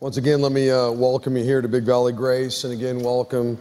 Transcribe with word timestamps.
Once 0.00 0.16
again, 0.16 0.40
let 0.40 0.50
me 0.50 0.70
uh, 0.70 0.90
welcome 0.90 1.36
you 1.36 1.44
here 1.44 1.60
to 1.60 1.68
Big 1.68 1.84
Valley 1.84 2.14
Grace, 2.14 2.64
and 2.64 2.72
again, 2.72 3.00
welcome 3.00 3.58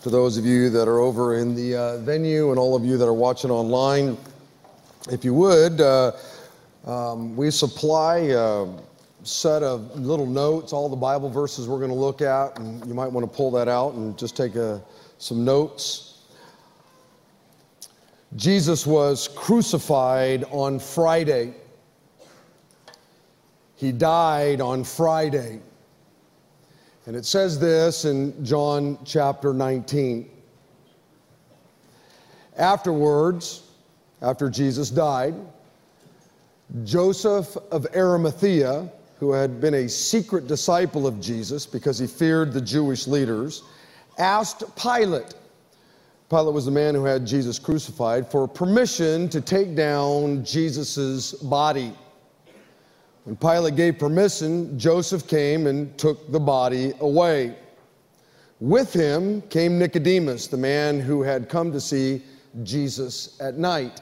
to 0.00 0.08
those 0.08 0.38
of 0.38 0.46
you 0.46 0.70
that 0.70 0.88
are 0.88 1.00
over 1.00 1.36
in 1.36 1.54
the 1.54 1.76
uh, 1.76 1.98
venue 1.98 2.48
and 2.48 2.58
all 2.58 2.74
of 2.74 2.82
you 2.82 2.96
that 2.96 3.04
are 3.04 3.12
watching 3.12 3.50
online. 3.50 4.16
If 5.10 5.22
you 5.22 5.34
would, 5.34 5.78
uh, 5.82 6.12
um, 6.86 7.36
we 7.36 7.50
supply 7.50 8.20
a 8.30 8.66
set 9.22 9.62
of 9.62 9.94
little 10.00 10.24
notes, 10.24 10.72
all 10.72 10.88
the 10.88 10.96
Bible 10.96 11.28
verses 11.28 11.68
we're 11.68 11.76
going 11.76 11.90
to 11.90 11.94
look 11.94 12.22
at, 12.22 12.58
and 12.58 12.82
you 12.86 12.94
might 12.94 13.08
want 13.08 13.30
to 13.30 13.36
pull 13.36 13.50
that 13.50 13.68
out 13.68 13.92
and 13.92 14.16
just 14.16 14.34
take 14.34 14.54
a, 14.54 14.82
some 15.18 15.44
notes. 15.44 16.22
Jesus 18.34 18.86
was 18.86 19.28
crucified 19.28 20.42
on 20.50 20.78
Friday. 20.78 21.52
He 23.76 23.92
died 23.92 24.62
on 24.62 24.82
Friday. 24.82 25.60
And 27.06 27.14
it 27.14 27.24
says 27.24 27.58
this 27.60 28.04
in 28.04 28.44
John 28.44 28.98
chapter 29.04 29.54
19. 29.54 30.28
Afterwards, 32.58 33.62
after 34.22 34.50
Jesus 34.50 34.90
died, 34.90 35.34
Joseph 36.82 37.56
of 37.70 37.86
Arimathea, 37.94 38.90
who 39.20 39.30
had 39.30 39.60
been 39.60 39.74
a 39.74 39.88
secret 39.88 40.48
disciple 40.48 41.06
of 41.06 41.20
Jesus 41.20 41.64
because 41.64 41.96
he 41.96 42.08
feared 42.08 42.52
the 42.52 42.60
Jewish 42.60 43.06
leaders, 43.06 43.62
asked 44.18 44.64
Pilate, 44.76 45.34
Pilate 46.28 46.54
was 46.54 46.64
the 46.64 46.72
man 46.72 46.96
who 46.96 47.04
had 47.04 47.24
Jesus 47.24 47.56
crucified, 47.60 48.28
for 48.28 48.48
permission 48.48 49.28
to 49.28 49.40
take 49.40 49.76
down 49.76 50.44
Jesus' 50.44 51.34
body. 51.34 51.92
When 53.26 53.34
Pilate 53.34 53.74
gave 53.74 53.98
permission, 53.98 54.78
Joseph 54.78 55.26
came 55.26 55.66
and 55.66 55.98
took 55.98 56.30
the 56.30 56.38
body 56.38 56.92
away. 57.00 57.56
With 58.60 58.92
him 58.92 59.42
came 59.42 59.80
Nicodemus, 59.80 60.46
the 60.46 60.56
man 60.56 61.00
who 61.00 61.22
had 61.22 61.48
come 61.48 61.72
to 61.72 61.80
see 61.80 62.22
Jesus 62.62 63.36
at 63.40 63.58
night. 63.58 64.00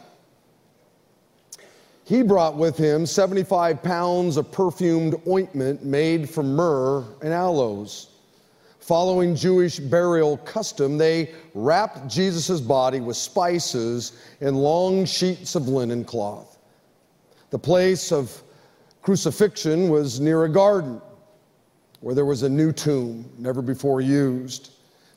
He 2.05 2.21
brought 2.21 2.57
with 2.57 2.77
him 2.77 3.07
75 3.07 3.83
pounds 3.83 4.37
of 4.37 4.53
perfumed 4.53 5.19
ointment 5.27 5.83
made 5.83 6.29
from 6.29 6.55
myrrh 6.55 7.03
and 7.23 7.33
aloes. 7.33 8.11
Following 8.81 9.35
Jewish 9.35 9.79
burial 9.79 10.37
custom, 10.37 10.99
they 10.99 11.33
wrapped 11.55 12.09
Jesus' 12.09 12.61
body 12.61 13.01
with 13.01 13.17
spices 13.17 14.21
and 14.43 14.55
long 14.55 15.07
sheets 15.07 15.55
of 15.55 15.67
linen 15.67 16.05
cloth. 16.05 16.59
The 17.49 17.59
place 17.59 18.13
of 18.13 18.44
crucifixion 19.05 19.91
was 19.91 20.19
near 20.19 20.45
a 20.45 20.49
garden 20.49 21.01
where 22.01 22.15
there 22.15 22.25
was 22.25 22.43
a 22.43 22.49
new 22.49 22.73
tomb, 22.73 23.31
never 23.39 23.61
before 23.61 24.01
used. 24.01 24.71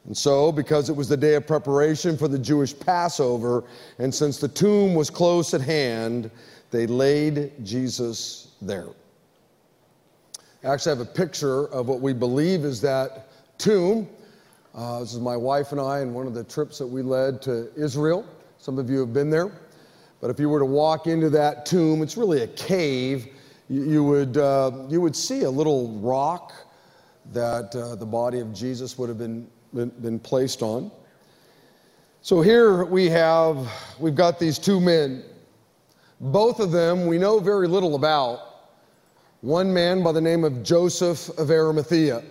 And 0.05 0.15
so, 0.15 0.51
because 0.51 0.89
it 0.89 0.95
was 0.95 1.07
the 1.07 1.15
day 1.15 1.35
of 1.35 1.47
preparation 1.47 2.17
for 2.17 2.27
the 2.27 2.37
Jewish 2.37 2.77
Passover, 2.77 3.63
and 3.97 4.13
since 4.13 4.39
the 4.39 4.49
tomb 4.49 4.93
was 4.93 5.09
close 5.09 5.53
at 5.53 5.61
hand, 5.61 6.29
they 6.69 6.85
laid 6.85 7.53
Jesus 7.63 8.49
there. 8.61 8.89
I 10.65 10.67
actually 10.67 10.97
have 10.97 11.07
a 11.07 11.09
picture 11.09 11.67
of 11.67 11.87
what 11.87 12.01
we 12.01 12.11
believe 12.11 12.65
is 12.65 12.81
that 12.81 13.29
tomb. 13.57 14.09
Uh, 14.75 14.99
this 14.99 15.13
is 15.13 15.19
my 15.21 15.37
wife 15.37 15.71
and 15.71 15.79
I 15.79 16.01
in 16.01 16.13
one 16.13 16.27
of 16.27 16.33
the 16.33 16.43
trips 16.43 16.77
that 16.79 16.87
we 16.87 17.01
led 17.01 17.41
to 17.43 17.71
Israel. 17.77 18.25
Some 18.57 18.79
of 18.79 18.89
you 18.89 18.99
have 18.99 19.13
been 19.13 19.29
there. 19.29 19.51
But 20.19 20.29
if 20.29 20.41
you 20.41 20.49
were 20.49 20.59
to 20.59 20.65
walk 20.65 21.07
into 21.07 21.29
that 21.29 21.65
tomb, 21.65 22.01
it's 22.01 22.17
really 22.17 22.41
a 22.43 22.47
cave 22.47 23.29
you, 23.69 23.83
you 23.83 24.03
would, 24.03 24.37
uh, 24.37 24.71
you 24.89 25.01
would 25.01 25.15
see 25.15 25.43
a 25.43 25.49
little 25.49 25.99
rock 25.99 26.53
that 27.33 27.75
uh, 27.75 27.95
the 27.95 28.05
body 28.05 28.39
of 28.39 28.53
Jesus 28.53 28.97
would 28.97 29.09
have 29.09 29.17
been, 29.17 29.47
been, 29.73 29.89
been 30.01 30.19
placed 30.19 30.61
on. 30.61 30.91
So 32.21 32.41
here 32.41 32.85
we 32.85 33.09
have, 33.09 33.69
we've 33.99 34.15
got 34.15 34.39
these 34.39 34.57
two 34.59 34.79
men. 34.79 35.23
Both 36.19 36.59
of 36.59 36.71
them 36.71 37.05
we 37.07 37.17
know 37.17 37.39
very 37.39 37.67
little 37.67 37.95
about. 37.95 38.41
One 39.41 39.71
man 39.71 40.03
by 40.03 40.11
the 40.11 40.21
name 40.21 40.43
of 40.43 40.63
Joseph 40.63 41.29
of 41.37 41.51
Arimathea. 41.51 42.23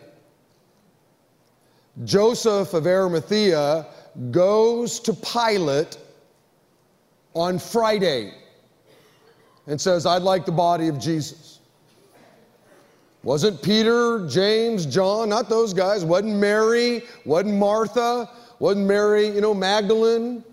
Joseph 2.04 2.74
of 2.74 2.86
Arimathea 2.86 3.86
goes 4.30 5.00
to 5.00 5.12
Pilate 5.14 5.96
on 7.34 7.58
Friday 7.58 8.34
and 9.66 9.80
says, 9.80 10.06
I'd 10.06 10.22
like 10.22 10.46
the 10.46 10.52
body 10.52 10.88
of 10.88 10.98
Jesus. 10.98 11.60
Wasn't 13.22 13.60
Peter, 13.60 14.26
James, 14.28 14.86
John, 14.86 15.28
not 15.28 15.48
those 15.48 15.72
guys. 15.72 16.04
Wasn't 16.04 16.36
Mary, 16.36 17.02
wasn't 17.24 17.56
Martha, 17.56 18.30
wasn't 18.60 18.86
Mary, 18.86 19.26
you 19.28 19.40
know, 19.40 19.52
Magdalene. 19.52 20.44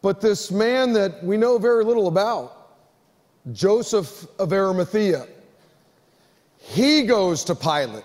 But 0.00 0.20
this 0.20 0.50
man 0.50 0.92
that 0.94 1.22
we 1.22 1.36
know 1.36 1.58
very 1.58 1.84
little 1.84 2.08
about, 2.08 2.54
Joseph 3.52 4.26
of 4.38 4.52
Arimathea, 4.52 5.26
he 6.58 7.02
goes 7.02 7.44
to 7.44 7.54
Pilate 7.54 8.04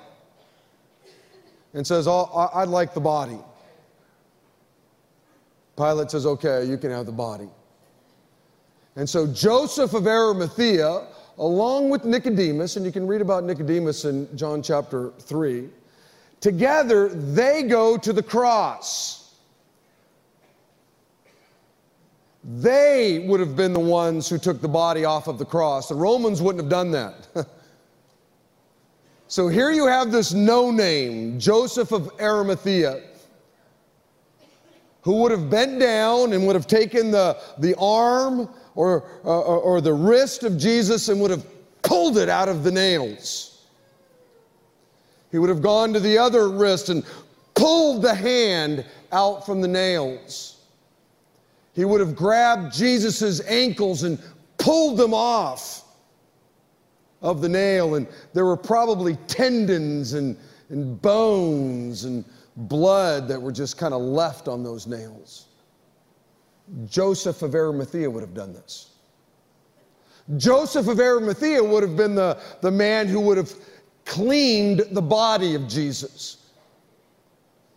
and 1.74 1.86
says, 1.86 2.08
oh, 2.08 2.50
I'd 2.54 2.68
like 2.68 2.94
the 2.94 3.02
body. 3.02 3.40
Pilate 5.76 6.12
says, 6.12 6.26
Okay, 6.26 6.66
you 6.66 6.78
can 6.78 6.92
have 6.92 7.06
the 7.06 7.12
body. 7.12 7.50
And 8.96 9.10
so 9.10 9.26
Joseph 9.26 9.94
of 9.94 10.06
Arimathea, 10.06 11.08
along 11.38 11.90
with 11.90 12.06
Nicodemus, 12.06 12.76
and 12.76 12.86
you 12.86 12.92
can 12.92 13.08
read 13.08 13.22
about 13.22 13.44
Nicodemus 13.44 14.06
in 14.06 14.28
John 14.38 14.62
chapter 14.62 15.12
3, 15.20 15.68
together 16.40 17.10
they 17.10 17.64
go 17.64 17.98
to 17.98 18.14
the 18.14 18.22
cross. 18.22 19.36
They 22.44 23.26
would 23.28 23.40
have 23.40 23.56
been 23.56 23.74
the 23.74 23.80
ones 23.80 24.30
who 24.30 24.38
took 24.38 24.62
the 24.62 24.68
body 24.68 25.06
off 25.06 25.28
of 25.28 25.40
the 25.40 25.46
cross. 25.46 25.88
The 25.88 25.96
Romans 25.96 26.42
wouldn't 26.42 26.64
have 26.64 26.70
done 26.70 26.92
that. 26.92 27.28
so 29.28 29.48
here 29.48 29.72
you 29.72 29.88
have 29.88 30.12
this 30.12 30.34
no 30.34 30.70
name, 30.70 31.40
Joseph 31.40 31.92
of 31.92 32.12
Arimathea 32.20 33.02
who 35.04 35.18
would 35.18 35.32
have 35.32 35.50
bent 35.50 35.80
down 35.80 36.32
and 36.32 36.48
would 36.48 36.56
have 36.56 36.68
taken 36.68 37.12
the, 37.12 37.38
the 37.60 37.76
arm 37.78 38.50
or, 38.76 39.04
uh, 39.24 39.42
or 39.42 39.82
the 39.82 39.94
wrist 39.94 40.44
of 40.44 40.58
Jesus 40.58 41.10
and 41.10 41.22
would 41.22 41.32
have 41.32 41.46
pulled 41.82 42.18
it 42.18 42.30
out 42.30 42.50
of 42.50 42.64
the 42.64 42.72
nails. 42.72 43.66
He 45.32 45.38
would 45.38 45.50
have 45.50 45.62
gone 45.62 45.94
to 45.94 46.00
the 46.00 46.18
other 46.18 46.50
wrist 46.50 46.90
and 46.90 47.04
pulled 47.56 48.02
the 48.02 48.14
hand 48.14 48.86
out 49.12 49.46
from 49.46 49.62
the 49.62 49.68
nails. 49.68 50.62
He 51.74 51.86
would 51.86 52.00
have 52.00 52.16
grabbed 52.16 52.74
Jesus' 52.74 53.42
ankles 53.48 54.04
and 54.04 54.20
pulled 54.58 54.98
them 54.98 55.14
off 55.14 55.84
of 57.22 57.42
the 57.42 57.50
nail. 57.50 57.96
And 57.96 58.08
there 58.34 58.46
were 58.46 58.58
probably 58.58 59.16
tendons 59.28 60.14
and, 60.14 60.38
and 60.70 61.02
bones 61.02 62.04
and 62.04 62.24
blood 62.56 63.28
that 63.28 63.42
were 63.42 63.52
just 63.52 63.78
kind 63.78 63.94
of 63.94 64.02
left 64.02 64.48
on 64.48 64.64
those 64.64 64.86
nails. 64.86 65.48
Joseph 66.86 67.42
of 67.42 67.56
Arimathea 67.56 68.10
would 68.10 68.22
have 68.22 68.34
done 68.34 68.54
this. 68.54 68.90
Joseph 70.38 70.88
of 70.88 71.00
Arimathea 71.00 71.64
would 71.64 71.84
have 71.84 71.98
been 71.98 72.16
the, 72.16 72.40
the 72.62 72.72
man 72.72 73.08
who 73.08 73.20
would 73.20 73.38
have 73.38 73.54
cleaned 74.06 74.84
the 74.92 75.02
body 75.02 75.56
of 75.56 75.68
Jesus. 75.68 76.38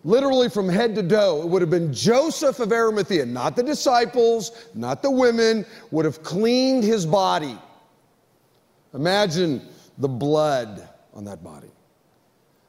Literally 0.04 0.48
from 0.48 0.68
head 0.68 0.94
to 0.94 1.02
toe, 1.02 1.42
it 1.42 1.48
would 1.48 1.62
have 1.62 1.70
been 1.70 1.92
Joseph 1.92 2.60
of 2.60 2.70
Arimathea, 2.70 3.26
not 3.26 3.56
the 3.56 3.62
disciples, 3.62 4.66
not 4.74 5.02
the 5.02 5.10
women, 5.10 5.66
would 5.90 6.04
have 6.04 6.22
cleaned 6.22 6.84
his 6.84 7.04
body. 7.04 7.58
Imagine 8.94 9.60
the 9.98 10.08
blood 10.08 10.88
on 11.12 11.24
that 11.24 11.42
body. 11.42 11.70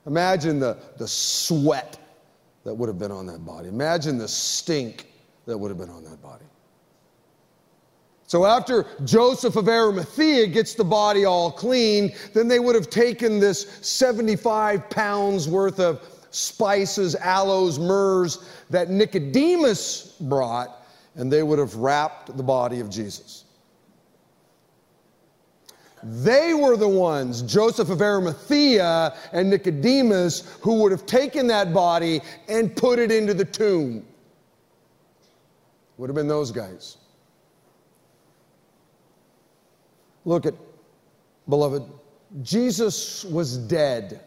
Imagine 0.08 0.60
the, 0.60 0.78
the 0.98 1.08
sweat 1.08 2.00
that 2.64 2.74
would 2.74 2.88
have 2.88 2.98
been 2.98 3.12
on 3.12 3.28
that 3.28 3.46
body. 3.46 3.68
Imagine 3.68 4.18
the 4.18 4.28
stink 4.28 5.07
that 5.48 5.58
would 5.58 5.70
have 5.70 5.78
been 5.78 5.90
on 5.90 6.04
that 6.04 6.22
body. 6.22 6.46
So 8.28 8.46
after 8.46 8.86
Joseph 9.06 9.56
of 9.56 9.70
Arimathea 9.70 10.48
gets 10.48 10.76
the 10.76 10.84
body 10.84 11.24
all 11.24 11.50
clean, 11.50 12.14
then 12.34 12.50
they 12.50 12.60
would 12.60 12.76
have 12.76 12.90
taken 12.90 13.40
this 13.40 13.80
75 13.82 14.90
pounds 14.90 15.48
worth 15.48 15.80
of 15.80 16.02
spices, 16.30 17.16
aloes, 17.16 17.80
myrrhs 17.80 18.44
that 18.70 18.90
Nicodemus 18.90 20.18
brought, 20.20 20.86
and 21.16 21.32
they 21.32 21.42
would 21.42 21.58
have 21.58 21.76
wrapped 21.76 22.36
the 22.36 22.44
body 22.44 22.82
of 22.82 22.90
Jesus. 22.90 23.46
They 26.04 26.54
were 26.54 26.76
the 26.76 26.88
ones, 26.88 27.42
Joseph 27.42 27.90
of 27.90 28.02
Arimathea 28.02 29.16
and 29.32 29.50
Nicodemus, 29.50 30.58
who 30.62 30.82
would 30.82 30.92
have 30.92 31.06
taken 31.06 31.48
that 31.48 31.74
body 31.74 32.22
and 32.50 32.76
put 32.76 33.00
it 33.00 33.12
into 33.12 33.34
the 33.34 33.46
tomb. 33.46 34.06
Would 35.98 36.10
have 36.10 36.16
been 36.16 36.28
those 36.28 36.52
guys. 36.52 36.98
Look 40.26 40.46
at, 40.46 40.54
beloved, 41.48 41.84
Jesus 42.44 43.24
was 43.26 43.58
dead. 43.58 44.22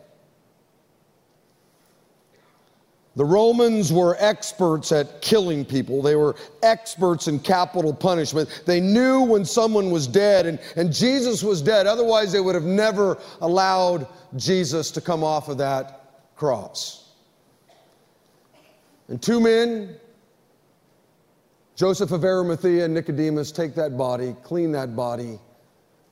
The 3.16 3.24
Romans 3.24 3.92
were 3.92 4.16
experts 4.18 4.92
at 4.92 5.20
killing 5.20 5.64
people. 5.64 6.00
They 6.00 6.14
were 6.14 6.36
experts 6.62 7.28
in 7.28 7.40
capital 7.40 7.92
punishment. 7.92 8.62
They 8.66 8.80
knew 8.80 9.22
when 9.22 9.44
someone 9.44 9.90
was 9.90 10.06
dead, 10.06 10.46
and, 10.46 10.58
and 10.76 10.92
Jesus 10.92 11.42
was 11.42 11.60
dead. 11.60 11.86
Otherwise, 11.86 12.32
they 12.32 12.40
would 12.40 12.54
have 12.54 12.64
never 12.64 13.18
allowed 13.40 14.06
Jesus 14.36 14.90
to 14.92 15.00
come 15.00 15.22
off 15.24 15.48
of 15.48 15.58
that 15.58 16.30
cross. 16.36 17.12
And 19.08 19.20
two 19.20 19.40
men, 19.40 19.96
Joseph 21.80 22.12
of 22.12 22.24
Arimathea 22.24 22.84
and 22.84 22.92
Nicodemus, 22.92 23.50
take 23.50 23.74
that 23.76 23.96
body, 23.96 24.36
clean 24.42 24.70
that 24.72 24.94
body, 24.94 25.38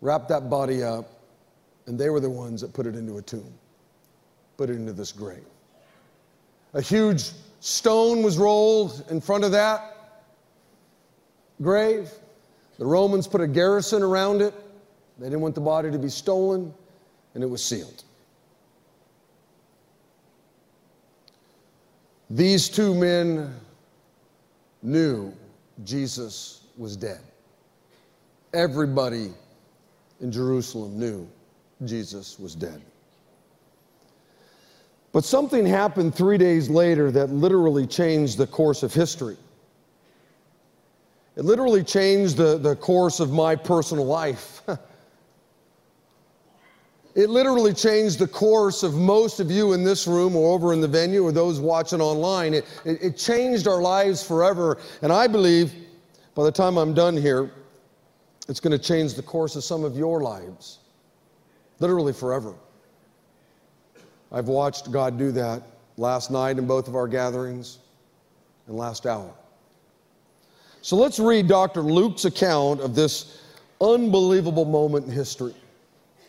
wrap 0.00 0.26
that 0.28 0.48
body 0.48 0.82
up, 0.82 1.20
and 1.84 2.00
they 2.00 2.08
were 2.08 2.20
the 2.20 2.30
ones 2.30 2.62
that 2.62 2.72
put 2.72 2.86
it 2.86 2.96
into 2.96 3.18
a 3.18 3.22
tomb, 3.22 3.52
put 4.56 4.70
it 4.70 4.76
into 4.76 4.94
this 4.94 5.12
grave. 5.12 5.44
A 6.72 6.80
huge 6.80 7.32
stone 7.60 8.22
was 8.22 8.38
rolled 8.38 9.04
in 9.10 9.20
front 9.20 9.44
of 9.44 9.52
that 9.52 9.94
grave. 11.60 12.10
The 12.78 12.86
Romans 12.86 13.26
put 13.28 13.42
a 13.42 13.46
garrison 13.46 14.02
around 14.02 14.40
it. 14.40 14.54
They 15.18 15.26
didn't 15.26 15.42
want 15.42 15.54
the 15.54 15.60
body 15.60 15.90
to 15.90 15.98
be 15.98 16.08
stolen, 16.08 16.72
and 17.34 17.44
it 17.44 17.46
was 17.46 17.62
sealed. 17.62 18.04
These 22.30 22.70
two 22.70 22.94
men 22.94 23.54
knew 24.80 25.34
Jesus 25.84 26.62
was 26.76 26.96
dead. 26.96 27.20
Everybody 28.52 29.32
in 30.20 30.32
Jerusalem 30.32 30.98
knew 30.98 31.28
Jesus 31.84 32.38
was 32.38 32.54
dead. 32.54 32.82
But 35.12 35.24
something 35.24 35.66
happened 35.66 36.14
three 36.14 36.38
days 36.38 36.68
later 36.68 37.10
that 37.10 37.30
literally 37.30 37.86
changed 37.86 38.38
the 38.38 38.46
course 38.46 38.82
of 38.82 38.92
history. 38.92 39.36
It 41.36 41.44
literally 41.44 41.84
changed 41.84 42.36
the, 42.36 42.58
the 42.58 42.76
course 42.76 43.20
of 43.20 43.32
my 43.32 43.56
personal 43.56 44.04
life. 44.04 44.62
it 47.18 47.30
literally 47.30 47.74
changed 47.74 48.20
the 48.20 48.28
course 48.28 48.84
of 48.84 48.94
most 48.94 49.40
of 49.40 49.50
you 49.50 49.72
in 49.72 49.82
this 49.82 50.06
room 50.06 50.36
or 50.36 50.54
over 50.54 50.72
in 50.72 50.80
the 50.80 50.86
venue 50.86 51.24
or 51.24 51.32
those 51.32 51.58
watching 51.58 52.00
online. 52.00 52.54
It, 52.54 52.64
it, 52.84 53.02
it 53.02 53.16
changed 53.16 53.66
our 53.66 53.82
lives 53.82 54.22
forever. 54.22 54.78
And 55.02 55.12
I 55.12 55.26
believe 55.26 55.74
by 56.36 56.44
the 56.44 56.52
time 56.52 56.76
I'm 56.76 56.94
done 56.94 57.16
here, 57.16 57.50
it's 58.48 58.60
going 58.60 58.70
to 58.70 58.78
change 58.78 59.14
the 59.14 59.22
course 59.22 59.56
of 59.56 59.64
some 59.64 59.82
of 59.82 59.96
your 59.96 60.22
lives, 60.22 60.78
literally 61.80 62.12
forever. 62.12 62.54
I've 64.30 64.46
watched 64.46 64.92
God 64.92 65.18
do 65.18 65.32
that 65.32 65.64
last 65.96 66.30
night 66.30 66.56
in 66.56 66.68
both 66.68 66.86
of 66.86 66.94
our 66.94 67.08
gatherings 67.08 67.78
and 68.68 68.76
last 68.76 69.06
hour. 69.06 69.34
So 70.82 70.94
let's 70.94 71.18
read 71.18 71.48
Dr. 71.48 71.82
Luke's 71.82 72.26
account 72.26 72.80
of 72.80 72.94
this 72.94 73.42
unbelievable 73.80 74.66
moment 74.66 75.06
in 75.06 75.10
history, 75.10 75.54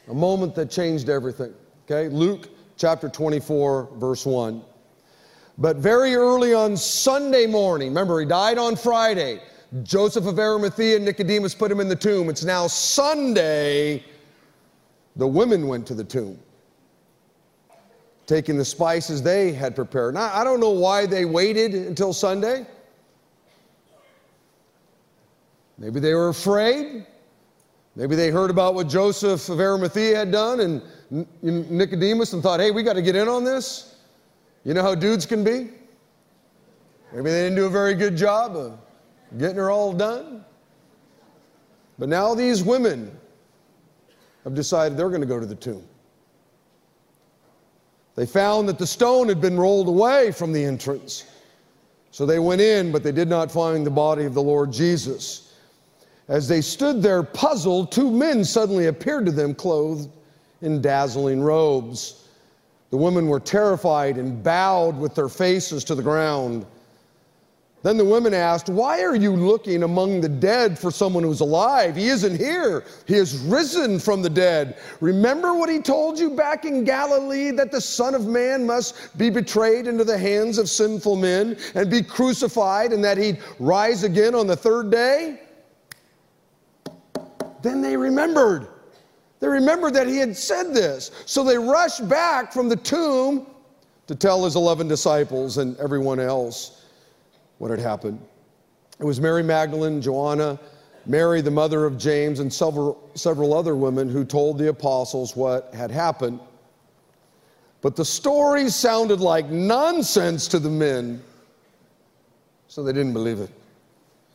a 0.09 0.13
moment 0.13 0.55
that 0.55 0.69
changed 0.69 1.09
everything. 1.09 1.53
Okay, 1.85 2.09
Luke 2.09 2.49
chapter 2.77 3.09
24, 3.09 3.89
verse 3.95 4.25
1. 4.25 4.61
But 5.57 5.77
very 5.77 6.15
early 6.15 6.53
on 6.53 6.77
Sunday 6.77 7.45
morning, 7.45 7.89
remember, 7.89 8.19
he 8.19 8.25
died 8.25 8.57
on 8.57 8.75
Friday. 8.75 9.41
Joseph 9.83 10.25
of 10.25 10.39
Arimathea 10.39 10.95
and 10.95 11.05
Nicodemus 11.05 11.53
put 11.53 11.71
him 11.71 11.79
in 11.79 11.87
the 11.87 11.95
tomb. 11.95 12.29
It's 12.29 12.43
now 12.43 12.67
Sunday. 12.67 14.03
The 15.15 15.27
women 15.27 15.67
went 15.67 15.85
to 15.87 15.93
the 15.93 16.03
tomb 16.03 16.39
taking 18.29 18.57
the 18.57 18.65
spices 18.65 19.23
they 19.23 19.51
had 19.51 19.75
prepared. 19.75 20.13
Now, 20.13 20.31
I 20.31 20.43
don't 20.43 20.59
know 20.59 20.69
why 20.69 21.07
they 21.07 21.25
waited 21.25 21.73
until 21.73 22.13
Sunday. 22.13 22.63
Maybe 25.79 25.99
they 25.99 26.13
were 26.13 26.29
afraid. 26.29 27.07
Maybe 27.99 28.15
they 28.15 28.29
heard 28.29 28.49
about 28.49 28.75
what 28.75 28.87
Joseph 28.87 29.49
of 29.49 29.59
Arimathea 29.59 30.15
had 30.15 30.31
done 30.31 30.61
and 30.61 31.27
Nicodemus 31.41 32.31
and 32.31 32.41
thought, 32.41 32.61
hey, 32.61 32.71
we 32.71 32.81
got 32.81 32.93
to 32.93 33.01
get 33.01 33.13
in 33.13 33.27
on 33.27 33.43
this. 33.43 33.97
You 34.63 34.73
know 34.73 34.81
how 34.81 34.95
dudes 34.95 35.25
can 35.25 35.43
be? 35.43 35.71
Maybe 37.11 37.29
they 37.29 37.43
didn't 37.43 37.57
do 37.57 37.65
a 37.65 37.69
very 37.69 37.95
good 37.95 38.15
job 38.15 38.55
of 38.55 38.79
getting 39.37 39.57
her 39.57 39.69
all 39.69 39.91
done. 39.91 40.45
But 41.97 42.07
now 42.07 42.33
these 42.33 42.63
women 42.63 43.11
have 44.45 44.55
decided 44.55 44.97
they're 44.97 45.09
going 45.09 45.19
to 45.19 45.27
go 45.27 45.37
to 45.37 45.45
the 45.45 45.53
tomb. 45.53 45.83
They 48.15 48.25
found 48.25 48.69
that 48.69 48.79
the 48.79 48.87
stone 48.87 49.27
had 49.27 49.41
been 49.41 49.59
rolled 49.59 49.89
away 49.89 50.31
from 50.31 50.53
the 50.53 50.63
entrance. 50.63 51.25
So 52.11 52.25
they 52.25 52.39
went 52.39 52.61
in, 52.61 52.93
but 52.93 53.03
they 53.03 53.11
did 53.11 53.27
not 53.27 53.51
find 53.51 53.85
the 53.85 53.91
body 53.91 54.23
of 54.23 54.33
the 54.33 54.41
Lord 54.41 54.71
Jesus. 54.71 55.48
As 56.29 56.47
they 56.47 56.61
stood 56.61 57.01
there 57.01 57.23
puzzled, 57.23 57.91
two 57.91 58.11
men 58.11 58.45
suddenly 58.45 58.85
appeared 58.85 59.25
to 59.25 59.31
them 59.31 59.55
clothed 59.55 60.09
in 60.61 60.79
dazzling 60.79 61.41
robes. 61.41 62.27
The 62.91 62.97
women 62.97 63.27
were 63.27 63.39
terrified 63.39 64.17
and 64.17 64.43
bowed 64.43 64.97
with 64.97 65.15
their 65.15 65.27
faces 65.27 65.83
to 65.85 65.95
the 65.95 66.03
ground. 66.03 66.67
Then 67.81 67.97
the 67.97 68.05
women 68.05 68.33
asked, 68.33 68.69
Why 68.69 69.01
are 69.01 69.15
you 69.15 69.35
looking 69.35 69.83
among 69.83 70.21
the 70.21 70.29
dead 70.29 70.77
for 70.77 70.91
someone 70.91 71.23
who's 71.23 71.39
alive? 71.39 71.95
He 71.95 72.09
isn't 72.09 72.37
here. 72.37 72.83
He 73.07 73.15
has 73.15 73.37
risen 73.39 73.99
from 73.99 74.21
the 74.21 74.29
dead. 74.29 74.77
Remember 75.01 75.55
what 75.55 75.69
he 75.69 75.79
told 75.79 76.19
you 76.19 76.31
back 76.31 76.65
in 76.65 76.83
Galilee 76.83 77.51
that 77.51 77.71
the 77.71 77.81
Son 77.81 78.13
of 78.13 78.27
Man 78.27 78.67
must 78.67 79.17
be 79.17 79.29
betrayed 79.29 79.87
into 79.87 80.03
the 80.03 80.17
hands 80.17 80.57
of 80.57 80.69
sinful 80.69 81.15
men 81.15 81.57
and 81.73 81.89
be 81.89 82.03
crucified 82.03 82.91
and 82.91 83.03
that 83.03 83.17
he'd 83.17 83.39
rise 83.59 84.03
again 84.03 84.35
on 84.35 84.45
the 84.45 84.57
third 84.57 84.91
day? 84.91 85.39
Then 87.61 87.81
they 87.81 87.97
remembered. 87.97 88.67
They 89.39 89.47
remembered 89.47 89.93
that 89.93 90.07
he 90.07 90.17
had 90.17 90.35
said 90.35 90.73
this. 90.73 91.11
So 91.25 91.43
they 91.43 91.57
rushed 91.57 92.07
back 92.09 92.51
from 92.51 92.69
the 92.69 92.75
tomb 92.75 93.47
to 94.07 94.15
tell 94.15 94.43
his 94.43 94.55
11 94.55 94.87
disciples 94.87 95.57
and 95.57 95.77
everyone 95.77 96.19
else 96.19 96.85
what 97.57 97.71
had 97.71 97.79
happened. 97.79 98.19
It 98.99 99.05
was 99.05 99.21
Mary 99.21 99.43
Magdalene, 99.43 100.01
Joanna, 100.01 100.59
Mary, 101.05 101.41
the 101.41 101.51
mother 101.51 101.85
of 101.85 101.97
James, 101.97 102.39
and 102.39 102.51
several, 102.51 103.09
several 103.15 103.53
other 103.53 103.75
women 103.75 104.09
who 104.09 104.25
told 104.25 104.57
the 104.57 104.69
apostles 104.69 105.35
what 105.35 105.73
had 105.73 105.89
happened. 105.89 106.39
But 107.81 107.95
the 107.95 108.03
story 108.03 108.69
sounded 108.69 109.21
like 109.21 109.49
nonsense 109.49 110.47
to 110.49 110.59
the 110.59 110.69
men, 110.69 111.23
so 112.67 112.83
they 112.83 112.91
didn't 112.91 113.13
believe 113.13 113.39
it. 113.39 113.49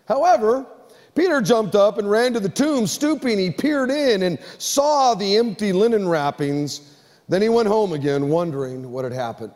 However, 0.09 0.67
Peter 1.15 1.41
jumped 1.41 1.75
up 1.75 1.99
and 1.99 2.11
ran 2.11 2.33
to 2.33 2.41
the 2.41 2.49
tomb. 2.49 2.87
Stooping, 2.87 3.39
he 3.39 3.51
peered 3.51 3.91
in 3.91 4.23
and 4.23 4.39
saw 4.59 5.15
the 5.15 5.37
empty 5.37 5.73
linen 5.73 6.09
wrappings. 6.09 6.99
Then 7.29 7.41
he 7.41 7.49
went 7.49 7.69
home 7.69 7.93
again, 7.93 8.29
wondering 8.29 8.91
what 8.91 9.05
had 9.05 9.13
happened. 9.13 9.53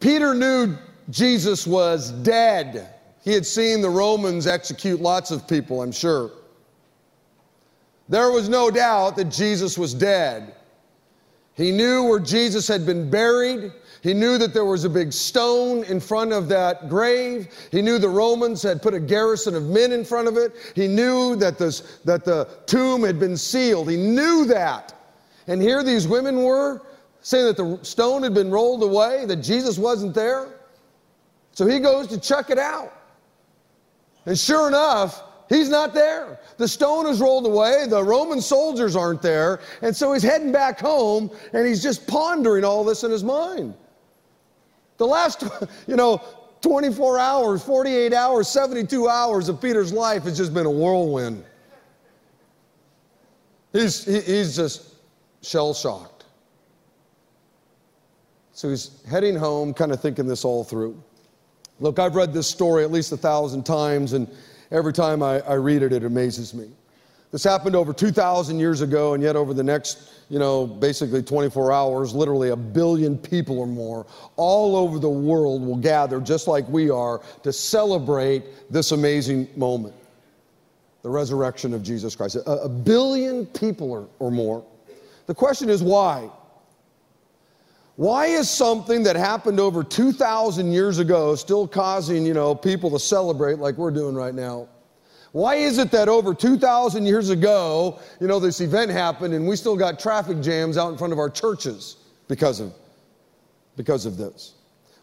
Peter 0.00 0.34
knew 0.34 0.76
Jesus 1.10 1.66
was 1.66 2.10
dead. 2.10 2.94
He 3.22 3.32
had 3.32 3.46
seen 3.46 3.80
the 3.80 3.88
Romans 3.88 4.46
execute 4.46 5.00
lots 5.00 5.30
of 5.30 5.48
people, 5.48 5.80
I'm 5.80 5.92
sure. 5.92 6.30
There 8.08 8.30
was 8.30 8.50
no 8.50 8.70
doubt 8.70 9.16
that 9.16 9.30
Jesus 9.30 9.78
was 9.78 9.94
dead. 9.94 10.54
He 11.54 11.70
knew 11.70 12.04
where 12.04 12.18
Jesus 12.18 12.68
had 12.68 12.84
been 12.84 13.08
buried. 13.08 13.72
He 14.04 14.12
knew 14.12 14.36
that 14.36 14.52
there 14.52 14.66
was 14.66 14.84
a 14.84 14.90
big 14.90 15.14
stone 15.14 15.82
in 15.84 15.98
front 15.98 16.34
of 16.34 16.46
that 16.48 16.90
grave. 16.90 17.48
He 17.70 17.80
knew 17.80 17.98
the 17.98 18.06
Romans 18.06 18.62
had 18.62 18.82
put 18.82 18.92
a 18.92 19.00
garrison 19.00 19.54
of 19.54 19.62
men 19.62 19.92
in 19.92 20.04
front 20.04 20.28
of 20.28 20.36
it. 20.36 20.52
He 20.74 20.86
knew 20.86 21.36
that, 21.36 21.56
this, 21.56 22.00
that 22.04 22.22
the 22.22 22.46
tomb 22.66 23.02
had 23.02 23.18
been 23.18 23.34
sealed. 23.34 23.88
He 23.88 23.96
knew 23.96 24.44
that. 24.44 24.92
And 25.46 25.62
here 25.62 25.82
these 25.82 26.06
women 26.06 26.42
were 26.42 26.82
saying 27.22 27.46
that 27.46 27.56
the 27.56 27.78
stone 27.82 28.22
had 28.22 28.34
been 28.34 28.50
rolled 28.50 28.82
away, 28.82 29.24
that 29.24 29.36
Jesus 29.36 29.78
wasn't 29.78 30.12
there. 30.14 30.48
So 31.52 31.66
he 31.66 31.78
goes 31.78 32.06
to 32.08 32.20
check 32.20 32.50
it 32.50 32.58
out. 32.58 32.92
And 34.26 34.38
sure 34.38 34.68
enough, 34.68 35.22
he's 35.48 35.70
not 35.70 35.94
there. 35.94 36.40
The 36.58 36.68
stone 36.68 37.06
is 37.06 37.22
rolled 37.22 37.46
away, 37.46 37.86
the 37.88 38.04
Roman 38.04 38.42
soldiers 38.42 38.96
aren't 38.96 39.22
there, 39.22 39.60
and 39.80 39.96
so 39.96 40.12
he's 40.12 40.22
heading 40.22 40.52
back 40.52 40.78
home 40.78 41.30
and 41.54 41.66
he's 41.66 41.82
just 41.82 42.06
pondering 42.06 42.64
all 42.64 42.84
this 42.84 43.02
in 43.02 43.10
his 43.10 43.24
mind. 43.24 43.74
The 44.96 45.06
last, 45.06 45.44
you 45.86 45.96
know, 45.96 46.22
24 46.60 47.18
hours, 47.18 47.62
48 47.62 48.12
hours, 48.12 48.48
72 48.48 49.08
hours 49.08 49.48
of 49.48 49.60
Peter's 49.60 49.92
life 49.92 50.22
has 50.22 50.36
just 50.36 50.54
been 50.54 50.66
a 50.66 50.70
whirlwind. 50.70 51.44
He's, 53.72 54.04
he's 54.04 54.56
just 54.56 54.94
shell 55.42 55.74
shocked. 55.74 56.24
So 58.52 58.70
he's 58.70 59.02
heading 59.10 59.34
home, 59.34 59.74
kind 59.74 59.92
of 59.92 60.00
thinking 60.00 60.26
this 60.26 60.44
all 60.44 60.62
through. 60.62 61.02
Look, 61.80 61.98
I've 61.98 62.14
read 62.14 62.32
this 62.32 62.46
story 62.46 62.84
at 62.84 62.92
least 62.92 63.10
a 63.10 63.16
thousand 63.16 63.66
times, 63.66 64.12
and 64.12 64.28
every 64.70 64.92
time 64.92 65.22
I, 65.22 65.40
I 65.40 65.54
read 65.54 65.82
it, 65.82 65.92
it 65.92 66.04
amazes 66.04 66.54
me. 66.54 66.70
This 67.34 67.42
happened 67.42 67.74
over 67.74 67.92
2,000 67.92 68.60
years 68.60 68.80
ago, 68.80 69.14
and 69.14 69.20
yet 69.20 69.34
over 69.34 69.52
the 69.52 69.64
next, 69.64 70.08
you 70.30 70.38
know, 70.38 70.68
basically 70.68 71.20
24 71.20 71.72
hours, 71.72 72.14
literally 72.14 72.50
a 72.50 72.56
billion 72.56 73.18
people 73.18 73.58
or 73.58 73.66
more 73.66 74.06
all 74.36 74.76
over 74.76 75.00
the 75.00 75.10
world 75.10 75.66
will 75.66 75.74
gather, 75.74 76.20
just 76.20 76.46
like 76.46 76.64
we 76.68 76.90
are, 76.90 77.20
to 77.42 77.52
celebrate 77.52 78.44
this 78.70 78.92
amazing 78.92 79.48
moment 79.56 79.96
the 81.02 81.10
resurrection 81.10 81.74
of 81.74 81.82
Jesus 81.82 82.14
Christ. 82.14 82.36
A, 82.36 82.52
a 82.52 82.68
billion 82.68 83.46
people 83.46 83.90
or, 83.90 84.08
or 84.20 84.30
more. 84.30 84.64
The 85.26 85.34
question 85.34 85.68
is 85.68 85.82
why? 85.82 86.30
Why 87.96 88.26
is 88.26 88.48
something 88.48 89.02
that 89.02 89.16
happened 89.16 89.58
over 89.58 89.82
2,000 89.82 90.70
years 90.70 91.00
ago 91.00 91.34
still 91.34 91.66
causing, 91.66 92.24
you 92.24 92.32
know, 92.32 92.54
people 92.54 92.90
to 92.90 93.00
celebrate 93.00 93.58
like 93.58 93.76
we're 93.76 93.90
doing 93.90 94.14
right 94.14 94.36
now? 94.36 94.68
Why 95.34 95.56
is 95.56 95.78
it 95.78 95.90
that 95.90 96.08
over 96.08 96.32
2,000 96.32 97.06
years 97.06 97.28
ago, 97.28 97.98
you 98.20 98.28
know, 98.28 98.38
this 98.38 98.60
event 98.60 98.92
happened 98.92 99.34
and 99.34 99.48
we 99.48 99.56
still 99.56 99.76
got 99.76 99.98
traffic 99.98 100.40
jams 100.40 100.78
out 100.78 100.92
in 100.92 100.96
front 100.96 101.12
of 101.12 101.18
our 101.18 101.28
churches 101.28 101.96
because 102.28 102.60
of, 102.60 102.72
because 103.76 104.06
of 104.06 104.16
this? 104.16 104.54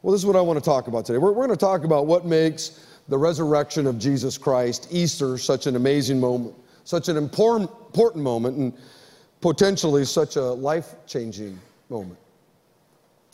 Well, 0.01 0.13
this 0.13 0.21
is 0.21 0.25
what 0.25 0.37
I 0.37 0.41
want 0.41 0.57
to 0.57 0.63
talk 0.63 0.87
about 0.87 1.05
today. 1.05 1.17
We're, 1.17 1.33
we're 1.33 1.47
going 1.47 1.57
to 1.57 1.57
talk 1.57 1.83
about 1.83 2.07
what 2.07 2.25
makes 2.25 2.87
the 3.09 3.17
resurrection 3.17 3.85
of 3.85 3.99
Jesus 3.99 4.37
Christ, 4.37 4.87
Easter, 4.89 5.37
such 5.37 5.67
an 5.67 5.75
amazing 5.75 6.17
moment, 6.17 6.55
such 6.85 7.09
an 7.09 7.17
important, 7.17 8.15
moment, 8.15 8.55
and 8.55 8.73
potentially 9.41 10.05
such 10.05 10.37
a 10.37 10.43
life 10.43 10.95
changing 11.07 11.59
moment. 11.89 12.17